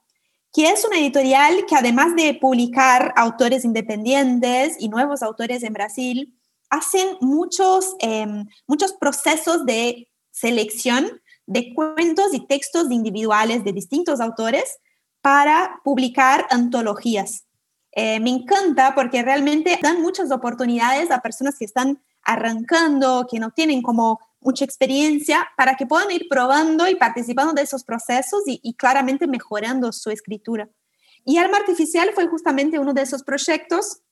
que 0.52 0.68
es 0.68 0.84
una 0.84 0.98
editorial 0.98 1.66
que 1.66 1.74
además 1.74 2.14
de 2.14 2.34
publicar 2.40 3.12
autores 3.16 3.64
independientes 3.64 4.76
y 4.78 4.88
nuevos 4.88 5.22
autores 5.22 5.62
en 5.64 5.72
Brasil, 5.72 6.38
hacen 6.70 7.16
muchos, 7.20 7.96
em, 7.98 8.46
muchos 8.66 8.92
procesos 8.92 9.66
de 9.66 10.08
selección 10.30 11.20
de 11.46 11.74
cuentos 11.74 12.32
y 12.32 12.46
textos 12.46 12.90
individuales 12.90 13.64
de 13.64 13.72
distintos 13.72 14.20
autores 14.20 14.78
para 15.20 15.80
publicar 15.84 16.46
antologías. 16.50 17.46
Eh, 17.92 18.18
me 18.20 18.30
encanta 18.30 18.94
porque 18.94 19.22
realmente 19.22 19.78
dan 19.82 20.02
muchas 20.02 20.30
oportunidades 20.30 21.10
a 21.10 21.20
personas 21.20 21.56
que 21.58 21.64
están 21.64 22.02
arrancando, 22.22 23.26
que 23.30 23.38
no 23.38 23.50
tienen 23.50 23.82
como 23.82 24.18
mucha 24.44 24.64
experiencia 24.64 25.48
para 25.56 25.74
que 25.74 25.86
puedan 25.86 26.10
ir 26.10 26.26
probando 26.28 26.86
y 26.86 26.94
participando 26.94 27.54
de 27.54 27.62
esos 27.62 27.82
procesos 27.82 28.42
y, 28.46 28.74
claramente 28.74 29.26
mejorando 29.26 29.90
su 29.92 30.10
escritura. 30.10 30.68
Y 31.24 31.38
Alma 31.38 31.56
Artificial 31.56 32.10
fue 32.14 32.28
justamente 32.28 32.78
uno 32.78 32.92
de 32.92 33.02
esos 33.02 33.22
proyectos. 33.22 34.02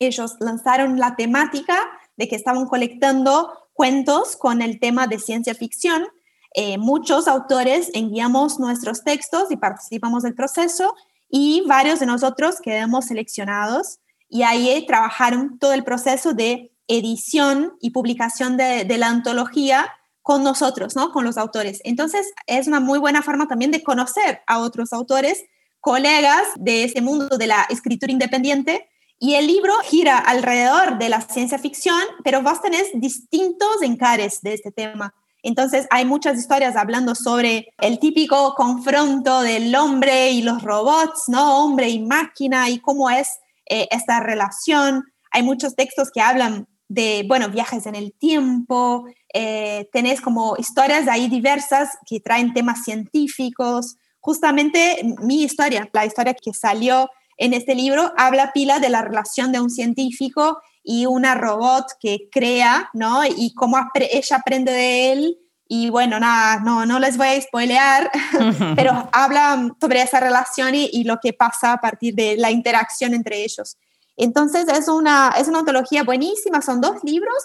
Ellos 0.00 0.34
lanzaron 0.40 0.98
la 0.98 1.14
temática 1.14 1.78
de 2.16 2.28
que 2.28 2.34
estaban 2.34 2.66
colectando 2.66 3.52
cuentos 3.72 4.36
con 4.36 4.60
el 4.60 4.80
tema 4.80 5.06
de 5.06 5.20
ciencia 5.20 5.54
ficción. 5.54 6.08
Eh, 6.54 6.78
muchos 6.78 7.28
autores 7.28 7.90
enviamos 7.94 8.58
nuestros 8.58 9.04
textos 9.04 9.50
y 9.50 9.56
participamos 9.56 10.24
del 10.24 10.34
proceso 10.34 10.94
y 11.28 11.62
varios 11.68 12.00
de 12.00 12.06
nosotros 12.06 12.60
quedamos 12.60 13.06
seleccionados 13.06 14.00
y 14.28 14.42
ahí 14.42 14.84
trabajaron 14.86 15.58
todo 15.58 15.72
el 15.72 15.84
proceso 15.84 16.32
de 16.32 16.72
edición 16.88 17.76
y 17.80 17.90
publicación 17.90 18.56
de, 18.56 18.84
la 18.98 19.08
antología 19.08 19.92
con 20.22 20.42
nosotros, 20.42 20.96
¿no? 20.96 21.12
Con 21.12 21.24
los 21.24 21.38
autores. 21.38 21.80
Entonces, 21.84 22.32
es 22.46 22.66
una 22.66 22.80
muy 22.80 22.98
buena 22.98 23.22
forma 23.22 23.46
también 23.46 23.70
de 23.70 23.82
conocer 23.82 24.40
a 24.46 24.58
otros 24.58 24.92
autores, 24.92 25.44
colegas 25.80 26.42
de 26.56 26.84
ese 26.84 27.00
mundo 27.00 27.38
de 27.38 27.46
la 27.46 27.66
escritura 27.70 28.12
independiente. 28.12 28.88
Y 29.20 29.34
el 29.34 29.46
libro 29.46 29.72
gira 29.84 30.18
alrededor 30.18 30.98
de 30.98 31.08
la 31.08 31.20
ciencia 31.20 31.58
ficción, 31.58 32.00
pero 32.24 32.42
vos 32.42 32.60
tenés 32.60 32.88
distintos 32.94 33.82
encares 33.82 34.40
de 34.42 34.54
este 34.54 34.70
tema. 34.70 35.14
Entonces 35.42 35.86
hay 35.90 36.04
muchas 36.04 36.38
historias 36.38 36.76
hablando 36.76 37.14
sobre 37.14 37.72
el 37.78 37.98
típico 37.98 38.54
confronto 38.54 39.40
del 39.42 39.74
hombre 39.74 40.30
y 40.30 40.42
los 40.42 40.62
robots, 40.62 41.24
¿no? 41.28 41.64
Hombre 41.64 41.88
y 41.88 42.00
máquina 42.00 42.68
y 42.70 42.80
cómo 42.80 43.08
es 43.08 43.38
eh, 43.66 43.88
esta 43.90 44.20
relación. 44.20 45.04
Hay 45.30 45.42
muchos 45.42 45.76
textos 45.76 46.10
que 46.12 46.20
hablan 46.20 46.66
de, 46.88 47.24
bueno, 47.28 47.50
viajes 47.50 47.86
en 47.86 47.94
el 47.94 48.12
tiempo, 48.12 49.04
eh, 49.32 49.88
tenés 49.92 50.20
como 50.20 50.56
historias 50.56 51.06
ahí 51.06 51.28
diversas 51.28 51.98
que 52.06 52.20
traen 52.20 52.54
temas 52.54 52.82
científicos. 52.84 53.96
Justamente 54.20 55.02
mi 55.22 55.42
historia, 55.42 55.88
la 55.92 56.06
historia 56.06 56.34
que 56.34 56.52
salió 56.54 57.08
en 57.36 57.52
este 57.52 57.74
libro, 57.74 58.12
habla 58.16 58.52
pila 58.52 58.80
de 58.80 58.88
la 58.88 59.02
relación 59.02 59.52
de 59.52 59.60
un 59.60 59.70
científico 59.70 60.60
y 60.82 61.06
una 61.06 61.34
robot 61.34 61.84
que 62.00 62.28
crea, 62.32 62.90
¿no? 62.94 63.24
Y 63.24 63.52
cómo 63.54 63.78
ella 63.94 64.36
aprende 64.36 64.72
de 64.72 65.12
él. 65.12 65.38
Y 65.68 65.90
bueno, 65.90 66.18
nada, 66.18 66.60
no, 66.60 66.86
no 66.86 66.98
les 66.98 67.18
voy 67.18 67.26
a 67.26 67.40
spoilear, 67.40 68.10
pero 68.74 69.08
habla 69.12 69.70
sobre 69.78 70.00
esa 70.00 70.18
relación 70.18 70.74
y, 70.74 70.88
y, 70.90 71.04
lo 71.04 71.18
que 71.20 71.34
pasa 71.34 71.74
a 71.74 71.80
partir 71.80 72.14
de 72.14 72.36
la 72.38 72.50
interacción 72.50 73.12
entre 73.12 73.44
ellos. 73.44 73.76
Entonces 74.18 74.66
es 74.68 74.88
una, 74.88 75.32
es 75.38 75.48
una 75.48 75.60
antología 75.60 76.02
buenísima, 76.02 76.60
son 76.60 76.80
dos 76.80 77.02
libros 77.04 77.36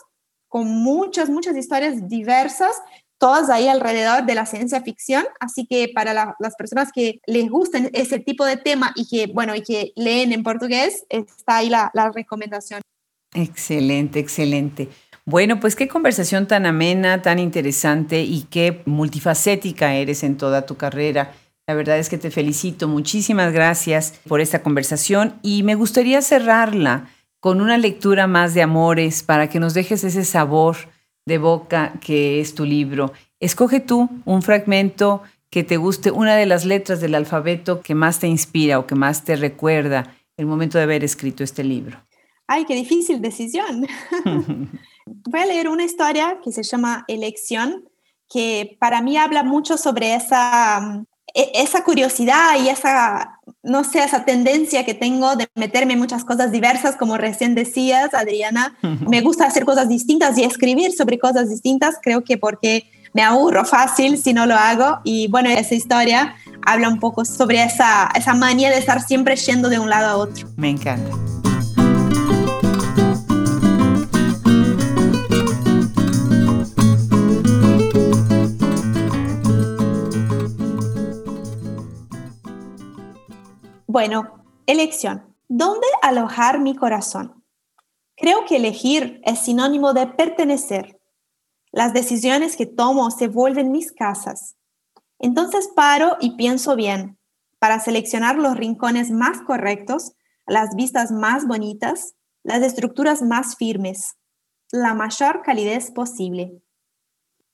con 0.50 0.68
muchas, 0.68 1.30
muchas 1.30 1.56
historias 1.56 2.08
diversas, 2.08 2.76
todas 3.18 3.50
ahí 3.50 3.68
alrededor 3.68 4.26
de 4.26 4.36
la 4.36 4.46
ciencia 4.46 4.82
ficción. 4.82 5.24
Así 5.40 5.66
que 5.66 5.90
para 5.94 6.36
las 6.38 6.56
personas 6.56 6.92
que 6.94 7.22
les 7.26 7.50
gusten 7.50 7.90
ese 7.94 8.20
tipo 8.20 8.46
de 8.46 8.58
tema 8.58 8.92
y 8.96 9.08
que, 9.08 9.32
bueno, 9.34 9.56
y 9.56 9.62
que 9.62 9.94
leen 9.96 10.34
en 10.34 10.44
portugués, 10.44 11.06
está 11.10 11.58
ahí 11.58 11.70
la, 11.70 11.90
la 11.94 12.12
recomendación. 12.12 12.82
Excelente, 13.34 14.20
excelente. 14.20 14.90
Bueno, 15.26 15.60
pues 15.60 15.76
qué 15.76 15.88
conversación 15.88 16.48
tan 16.48 16.66
amena, 16.66 17.22
tan 17.22 17.40
interesante 17.40 18.22
y 18.22 18.44
qué 18.44 18.82
multifacética 18.86 19.96
eres 19.96 20.22
en 20.24 20.38
toda 20.38 20.66
tu 20.66 20.76
carrera. 20.76 21.34
La 21.66 21.76
verdad 21.76 21.98
es 21.98 22.10
que 22.10 22.18
te 22.18 22.30
felicito. 22.30 22.88
Muchísimas 22.88 23.54
gracias 23.54 24.20
por 24.28 24.42
esta 24.42 24.62
conversación 24.62 25.40
y 25.42 25.64
me 25.64 25.76
gustaría 25.76 26.22
cerrarla 26.22 27.10
con 27.40 27.62
una 27.62 27.78
lectura 27.78 28.28
más 28.28 28.54
de 28.54 28.62
amores 28.62 29.24
para 29.24 29.50
que 29.50 29.60
nos 29.60 29.74
dejes 29.74 30.04
ese 30.04 30.26
sabor 30.26 30.76
de 31.26 31.38
boca 31.38 31.94
que 32.02 32.42
es 32.42 32.54
tu 32.54 32.66
libro. 32.66 33.14
Escoge 33.40 33.80
tú 33.80 34.10
un 34.26 34.42
fragmento 34.42 35.24
que 35.50 35.64
te 35.64 35.78
guste, 35.78 36.12
una 36.12 36.36
de 36.36 36.46
las 36.46 36.66
letras 36.66 37.00
del 37.00 37.16
alfabeto 37.16 37.82
que 37.82 37.96
más 37.96 38.20
te 38.20 38.28
inspira 38.28 38.80
o 38.80 38.88
que 38.88 38.96
más 38.96 39.24
te 39.24 39.36
recuerda 39.36 40.16
el 40.36 40.46
momento 40.46 40.78
de 40.78 40.84
haber 40.84 41.04
escrito 41.04 41.44
este 41.44 41.64
libro. 41.64 41.98
Ay, 42.48 42.66
qué 42.66 42.76
difícil 42.76 43.22
decisión. 43.22 43.88
Voy 45.06 45.40
a 45.40 45.46
leer 45.46 45.70
una 45.70 45.86
historia 45.86 46.40
que 46.44 46.52
se 46.52 46.64
llama 46.64 47.06
Elección, 47.08 47.88
que 48.30 48.78
para 48.80 49.02
mí 49.02 49.18
habla 49.18 49.44
mucho 49.44 49.78
sobre 49.78 50.16
esa 50.16 51.06
esa 51.34 51.84
curiosidad 51.84 52.60
y 52.64 52.70
esa, 52.70 53.40
no 53.64 53.84
sé, 53.84 54.04
esa 54.04 54.24
tendencia 54.24 54.86
que 54.86 54.94
tengo 54.94 55.36
de 55.36 55.48
meterme 55.56 55.94
en 55.94 56.00
muchas 56.00 56.24
cosas 56.24 56.52
diversas, 56.52 56.96
como 56.96 57.18
recién 57.18 57.56
decías, 57.56 58.14
Adriana, 58.14 58.78
me 58.82 59.22
gusta 59.22 59.46
hacer 59.46 59.66
cosas 59.66 59.90
distintas 59.90 60.38
y 60.38 60.44
escribir 60.44 60.92
sobre 60.94 61.18
cosas 61.18 61.50
distintas, 61.50 61.96
creo 62.02 62.24
que 62.24 62.38
porque 62.38 62.86
me 63.14 63.22
aburro 63.22 63.64
fácil 63.66 64.18
si 64.18 64.34
no 64.34 64.46
lo 64.46 64.56
hago. 64.56 65.00
Y 65.04 65.28
bueno, 65.28 65.50
esa 65.50 65.76
historia 65.76 66.36
habla 66.66 66.90
un 66.90 67.00
poco 67.00 67.26
sobre 67.26 67.64
esa, 67.64 68.10
esa 68.16 68.34
manía 68.34 68.70
de 68.70 68.78
estar 68.78 69.02
siempre 69.02 69.36
yendo 69.36 69.70
de 69.70 69.80
un 69.80 69.90
lado 69.90 70.10
a 70.10 70.18
otro. 70.18 70.48
Me 70.58 70.70
encanta. 70.70 71.12
Bueno, 83.94 84.44
elección. 84.66 85.36
¿Dónde 85.48 85.86
alojar 86.02 86.60
mi 86.60 86.76
corazón? 86.76 87.46
Creo 88.18 88.44
que 88.46 88.56
elegir 88.56 89.22
es 89.24 89.38
sinónimo 89.38 89.94
de 89.94 90.08
pertenecer. 90.08 91.00
Las 91.72 91.94
decisiones 91.94 92.56
que 92.56 92.66
tomo 92.66 93.12
se 93.12 93.28
vuelven 93.28 93.72
mis 93.72 93.92
casas. 93.92 94.56
Entonces 95.20 95.70
paro 95.76 96.18
y 96.20 96.36
pienso 96.38 96.76
bien 96.76 97.20
para 97.60 97.80
seleccionar 97.80 98.36
los 98.36 98.58
rincones 98.58 99.12
más 99.12 99.42
correctos, 99.42 100.14
las 100.48 100.76
vistas 100.76 101.12
más 101.12 101.46
bonitas, 101.46 102.16
las 102.42 102.64
estructuras 102.64 103.22
más 103.22 103.58
firmes, 103.58 104.16
la 104.72 104.96
mayor 104.96 105.44
calidez 105.44 105.92
posible. 105.92 106.64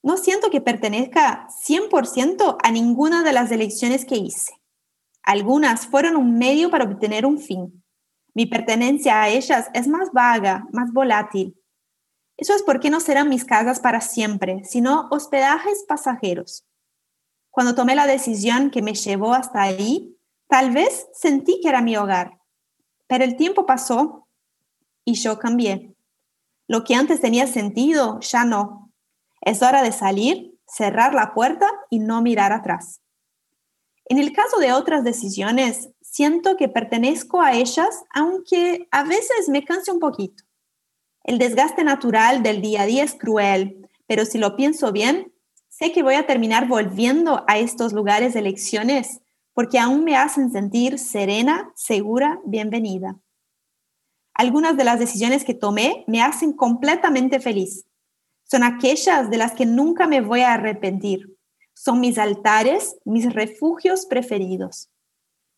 No 0.02 0.16
siento 0.16 0.50
que 0.50 0.62
pertenezca 0.62 1.50
100% 1.68 2.56
a 2.64 2.72
ninguna 2.72 3.24
de 3.24 3.34
las 3.34 3.52
elecciones 3.52 4.06
que 4.06 4.16
hice. 4.16 4.59
Algunas 5.30 5.86
fueron 5.86 6.16
un 6.16 6.40
medio 6.40 6.72
para 6.72 6.86
obtener 6.86 7.24
un 7.24 7.38
fin. 7.38 7.84
Mi 8.34 8.48
pertenencia 8.48 9.22
a 9.22 9.30
ellas 9.30 9.70
es 9.76 9.88
más 9.88 10.12
vaga, 10.12 10.66
más 10.72 10.92
volátil. 10.92 11.56
Eso 12.36 12.56
es 12.56 12.64
porque 12.64 12.90
no 12.90 13.00
serán 13.00 13.30
mis 13.30 13.46
casas 13.46 13.80
para 13.80 14.02
siempre, 14.02 14.64
sino 14.64 15.08
hospedajes 15.12 15.86
pasajeros. 15.88 16.66
Cuando 17.52 17.76
tomé 17.76 17.94
la 17.94 18.08
decisión 18.08 18.72
que 18.72 18.82
me 18.82 18.96
llevó 18.96 19.36
hasta 19.36 19.62
ahí, 19.62 20.18
tal 20.48 20.72
vez 20.72 21.08
sentí 21.14 21.62
que 21.62 21.70
era 21.70 21.84
mi 21.84 21.96
hogar. 21.96 22.40
Pero 23.06 23.24
el 23.24 23.36
tiempo 23.36 23.68
pasó 23.68 24.28
y 25.06 25.14
yo 25.14 25.38
cambié. 25.38 25.94
Lo 26.68 26.84
que 26.84 26.96
antes 26.96 27.22
tenía 27.22 27.46
sentido, 27.46 28.20
ya 28.22 28.46
no. 28.46 28.92
Es 29.42 29.62
hora 29.62 29.84
de 29.84 29.92
salir, 29.92 30.58
cerrar 30.66 31.14
la 31.14 31.36
puerta 31.36 31.70
y 31.92 32.00
no 32.00 32.24
mirar 32.24 32.52
atrás. 32.52 33.00
En 34.10 34.18
el 34.18 34.34
caso 34.34 34.58
de 34.58 34.74
otras 34.74 35.04
decisiones, 35.04 35.92
siento 36.02 36.58
que 36.58 36.68
pertenezco 36.68 37.42
a 37.42 37.54
ellas, 37.54 38.04
aunque 38.12 38.88
a 38.90 39.04
veces 39.04 39.50
me 39.50 39.64
canse 39.64 39.92
un 39.92 40.00
poquito. 40.00 40.44
El 41.24 41.38
desgaste 41.38 41.84
natural 41.84 42.42
del 42.42 42.60
día 42.60 42.82
a 42.82 42.86
día 42.88 43.04
es 43.04 43.14
cruel, 43.14 43.88
pero 44.08 44.26
si 44.26 44.40
lo 44.40 44.56
pienso 44.56 44.92
bien, 44.92 45.32
sé 45.68 45.92
que 45.92 46.02
voy 46.02 46.16
a 46.16 46.26
terminar 46.26 46.68
volviendo 46.68 47.46
a 47.48 47.60
estos 47.60 47.94
lugares 47.94 48.34
de 48.34 48.40
elecciones 48.40 49.22
porque 49.54 49.78
aún 49.78 50.04
me 50.04 50.16
hacen 50.16 50.52
sentir 50.52 50.98
serena, 50.98 51.72
segura, 51.76 52.40
bienvenida. 52.46 53.20
Algunas 54.34 54.76
de 54.76 54.86
las 54.86 54.98
decisiones 54.98 55.44
que 55.44 55.54
tomé 55.54 56.04
me 56.08 56.24
hacen 56.24 56.54
completamente 56.54 57.40
feliz. 57.40 57.86
Son 58.44 58.64
aquellas 58.64 59.30
de 59.30 59.38
las 59.38 59.52
que 59.52 59.68
nunca 59.68 60.08
me 60.08 60.22
voy 60.22 60.42
a 60.42 60.54
arrepentir 60.54 61.39
son 61.82 62.02
mis 62.02 62.18
altares, 62.18 62.98
mis 63.06 63.34
refugios 63.34 64.06
preferidos. 64.06 64.90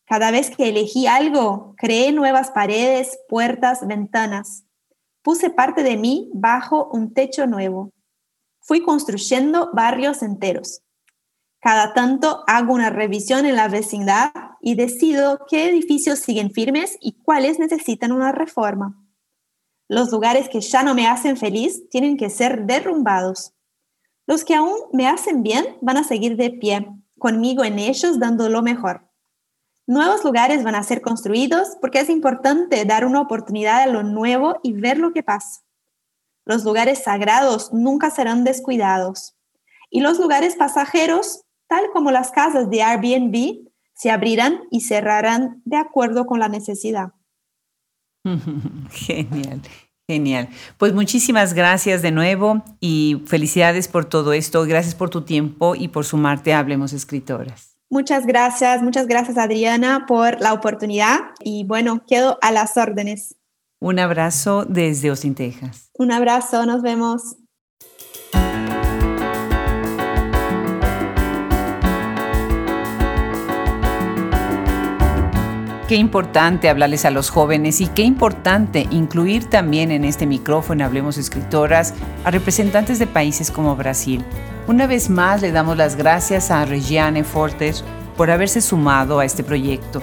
Cada 0.05 0.30
vez 0.30 0.55
que 0.55 0.69
elegí 0.69 1.07
algo, 1.07 1.74
creé 1.78 2.11
nuevas 2.11 2.51
paredes, 2.51 3.17
puertas, 3.28 3.88
ventanas. 3.88 4.65
Puse 5.24 5.49
parte 5.49 5.82
de 5.82 5.97
mí 5.97 6.30
bajo 6.36 6.89
un 6.93 7.15
techo 7.15 7.47
nuevo. 7.47 7.91
Fui 8.59 8.84
construyendo 8.84 9.72
barrios 9.74 10.22
enteros. 10.22 10.84
Cada 11.59 11.95
tanto 11.95 12.43
hago 12.45 12.76
una 12.76 12.91
revisión 12.91 13.47
en 13.47 13.55
la 13.55 13.67
vecindad 13.67 14.32
y 14.61 14.76
decido 14.76 15.39
qué 15.49 15.69
edificios 15.69 16.19
siguen 16.19 16.51
firmes 16.51 16.97
y 17.01 17.13
cuáles 17.13 17.57
necesitan 17.57 18.11
una 18.11 18.32
reforma. 18.32 18.95
Los 19.88 20.11
lugares 20.11 20.49
que 20.49 20.61
ya 20.61 20.84
no 20.84 20.93
me 20.93 21.07
hacen 21.07 21.36
feliz 21.36 21.89
tienen 21.89 22.15
que 22.15 22.30
ser 22.30 22.67
derrumbados. 22.67 23.55
Los 24.32 24.46
que 24.46 24.56
aún 24.56 24.78
me 24.94 25.08
hacen 25.08 25.44
bien 25.44 25.76
van 25.82 25.98
a 25.98 26.06
seguir 26.06 26.38
de 26.38 26.52
pie, 26.52 26.88
conmigo 27.20 27.66
en 27.66 27.80
ellos 27.80 28.18
dando 28.18 28.48
lo 28.48 28.62
mejor. 28.62 29.12
Nuevos 29.86 30.24
lugares 30.24 30.64
van 30.64 30.76
a 30.76 30.84
ser 30.84 31.02
construidos 31.02 31.76
porque 31.82 32.00
es 32.00 32.10
importante 32.10 32.86
dar 32.86 33.04
una 33.04 33.20
oportunidad 33.20 33.82
a 33.82 33.88
lo 33.88 34.04
nuevo 34.04 34.62
y 34.64 34.72
ver 34.72 35.00
lo 35.00 35.12
que 35.12 35.22
pasa. 35.22 35.66
Los 36.46 36.64
lugares 36.64 37.04
sagrados 37.04 37.74
nunca 37.74 38.10
serán 38.10 38.46
descuidados. 38.46 39.36
Y 39.90 40.00
los 40.00 40.18
lugares 40.18 40.56
pasajeros, 40.56 41.44
tal 41.68 41.92
como 41.92 42.10
las 42.12 42.32
casas 42.32 42.70
de 42.70 42.84
Airbnb, 42.84 43.68
se 43.96 44.12
abrirán 44.12 44.62
y 44.72 44.80
cerrarán 44.80 45.62
de 45.66 45.76
acuerdo 45.76 46.26
con 46.26 46.40
la 46.40 46.48
necesidad. 46.48 47.10
Genial. 48.92 49.62
Genial. 50.12 50.49
Pues 50.78 50.93
muchísimas 50.93 51.53
gracias 51.53 52.01
de 52.01 52.12
nuevo 52.12 52.66
y 52.82 53.24
felicidades 53.28 53.88
por 53.88 54.03
todo 54.03 54.34
esto. 54.34 54.66
Gracias 54.66 54.93
por 54.93 55.09
tu 55.09 55.22
tiempo 55.22 55.74
y 55.74 55.88
por 55.88 56.03
sumarte 56.03 56.53
a 56.53 56.59
Hablemos 56.59 56.91
Escritoras. 56.91 57.78
Muchas 57.89 58.26
gracias, 58.26 58.82
muchas 58.84 59.07
gracias 59.07 59.38
Adriana 59.38 60.05
por 60.07 60.41
la 60.41 60.51
oportunidad 60.51 61.20
y 61.39 61.64
bueno, 61.64 62.03
quedo 62.05 62.38
a 62.41 62.51
las 62.51 62.76
órdenes. 62.76 63.38
Un 63.80 63.99
abrazo 63.99 64.66
desde 64.66 65.07
Austin, 65.07 65.34
Texas. 65.34 65.89
Un 65.97 66.12
abrazo, 66.12 66.66
nos 66.66 66.82
vemos. 66.82 67.38
Qué 75.92 75.98
importante 75.98 76.70
hablarles 76.70 77.04
a 77.04 77.12
los 77.12 77.30
jóvenes 77.30 77.82
y 77.82 77.88
qué 77.88 78.04
importante 78.04 78.88
incluir 78.92 79.50
también 79.50 79.92
en 79.92 80.06
este 80.06 80.26
micrófono 80.26 80.86
Hablemos 80.86 81.18
Escritoras 81.18 81.94
a 82.24 82.32
representantes 82.32 82.98
de 82.98 83.08
países 83.08 83.52
como 83.52 83.76
Brasil. 83.76 84.24
Una 84.68 84.88
vez 84.88 85.10
más 85.10 85.42
le 85.42 85.52
damos 85.52 85.76
las 85.76 85.98
gracias 85.98 86.50
a 86.50 86.64
Regiane 86.64 87.26
Fortes 87.26 87.84
por 88.16 88.32
haberse 88.32 88.62
sumado 88.62 89.20
a 89.20 89.26
este 89.26 89.44
proyecto. 89.44 90.02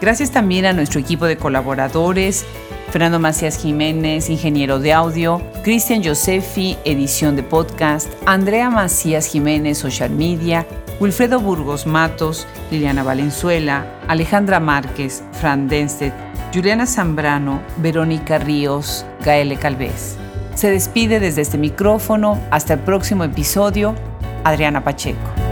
Gracias 0.00 0.30
también 0.30 0.64
a 0.64 0.72
nuestro 0.72 0.98
equipo 0.98 1.26
de 1.26 1.36
colaboradores, 1.36 2.46
Fernando 2.90 3.18
Macías 3.18 3.58
Jiménez, 3.58 4.30
ingeniero 4.30 4.78
de 4.78 4.94
audio, 4.94 5.42
Cristian 5.62 6.02
Josefi, 6.02 6.78
edición 6.86 7.36
de 7.36 7.42
podcast, 7.42 8.08
Andrea 8.24 8.70
Macías 8.70 9.26
Jiménez, 9.26 9.76
social 9.76 10.08
media, 10.08 10.66
Wilfredo 11.02 11.40
Burgos 11.40 11.84
Matos, 11.84 12.46
Liliana 12.70 13.02
Valenzuela, 13.02 13.84
Alejandra 14.06 14.60
Márquez, 14.60 15.24
Fran 15.32 15.66
Denstedt, 15.66 16.14
Juliana 16.54 16.86
Zambrano, 16.86 17.60
Verónica 17.78 18.38
Ríos, 18.38 19.04
Gaele 19.24 19.56
Calvez. 19.56 20.16
Se 20.54 20.70
despide 20.70 21.18
desde 21.18 21.42
este 21.42 21.58
micrófono. 21.58 22.38
Hasta 22.52 22.74
el 22.74 22.80
próximo 22.80 23.24
episodio. 23.24 23.96
Adriana 24.44 24.84
Pacheco. 24.84 25.51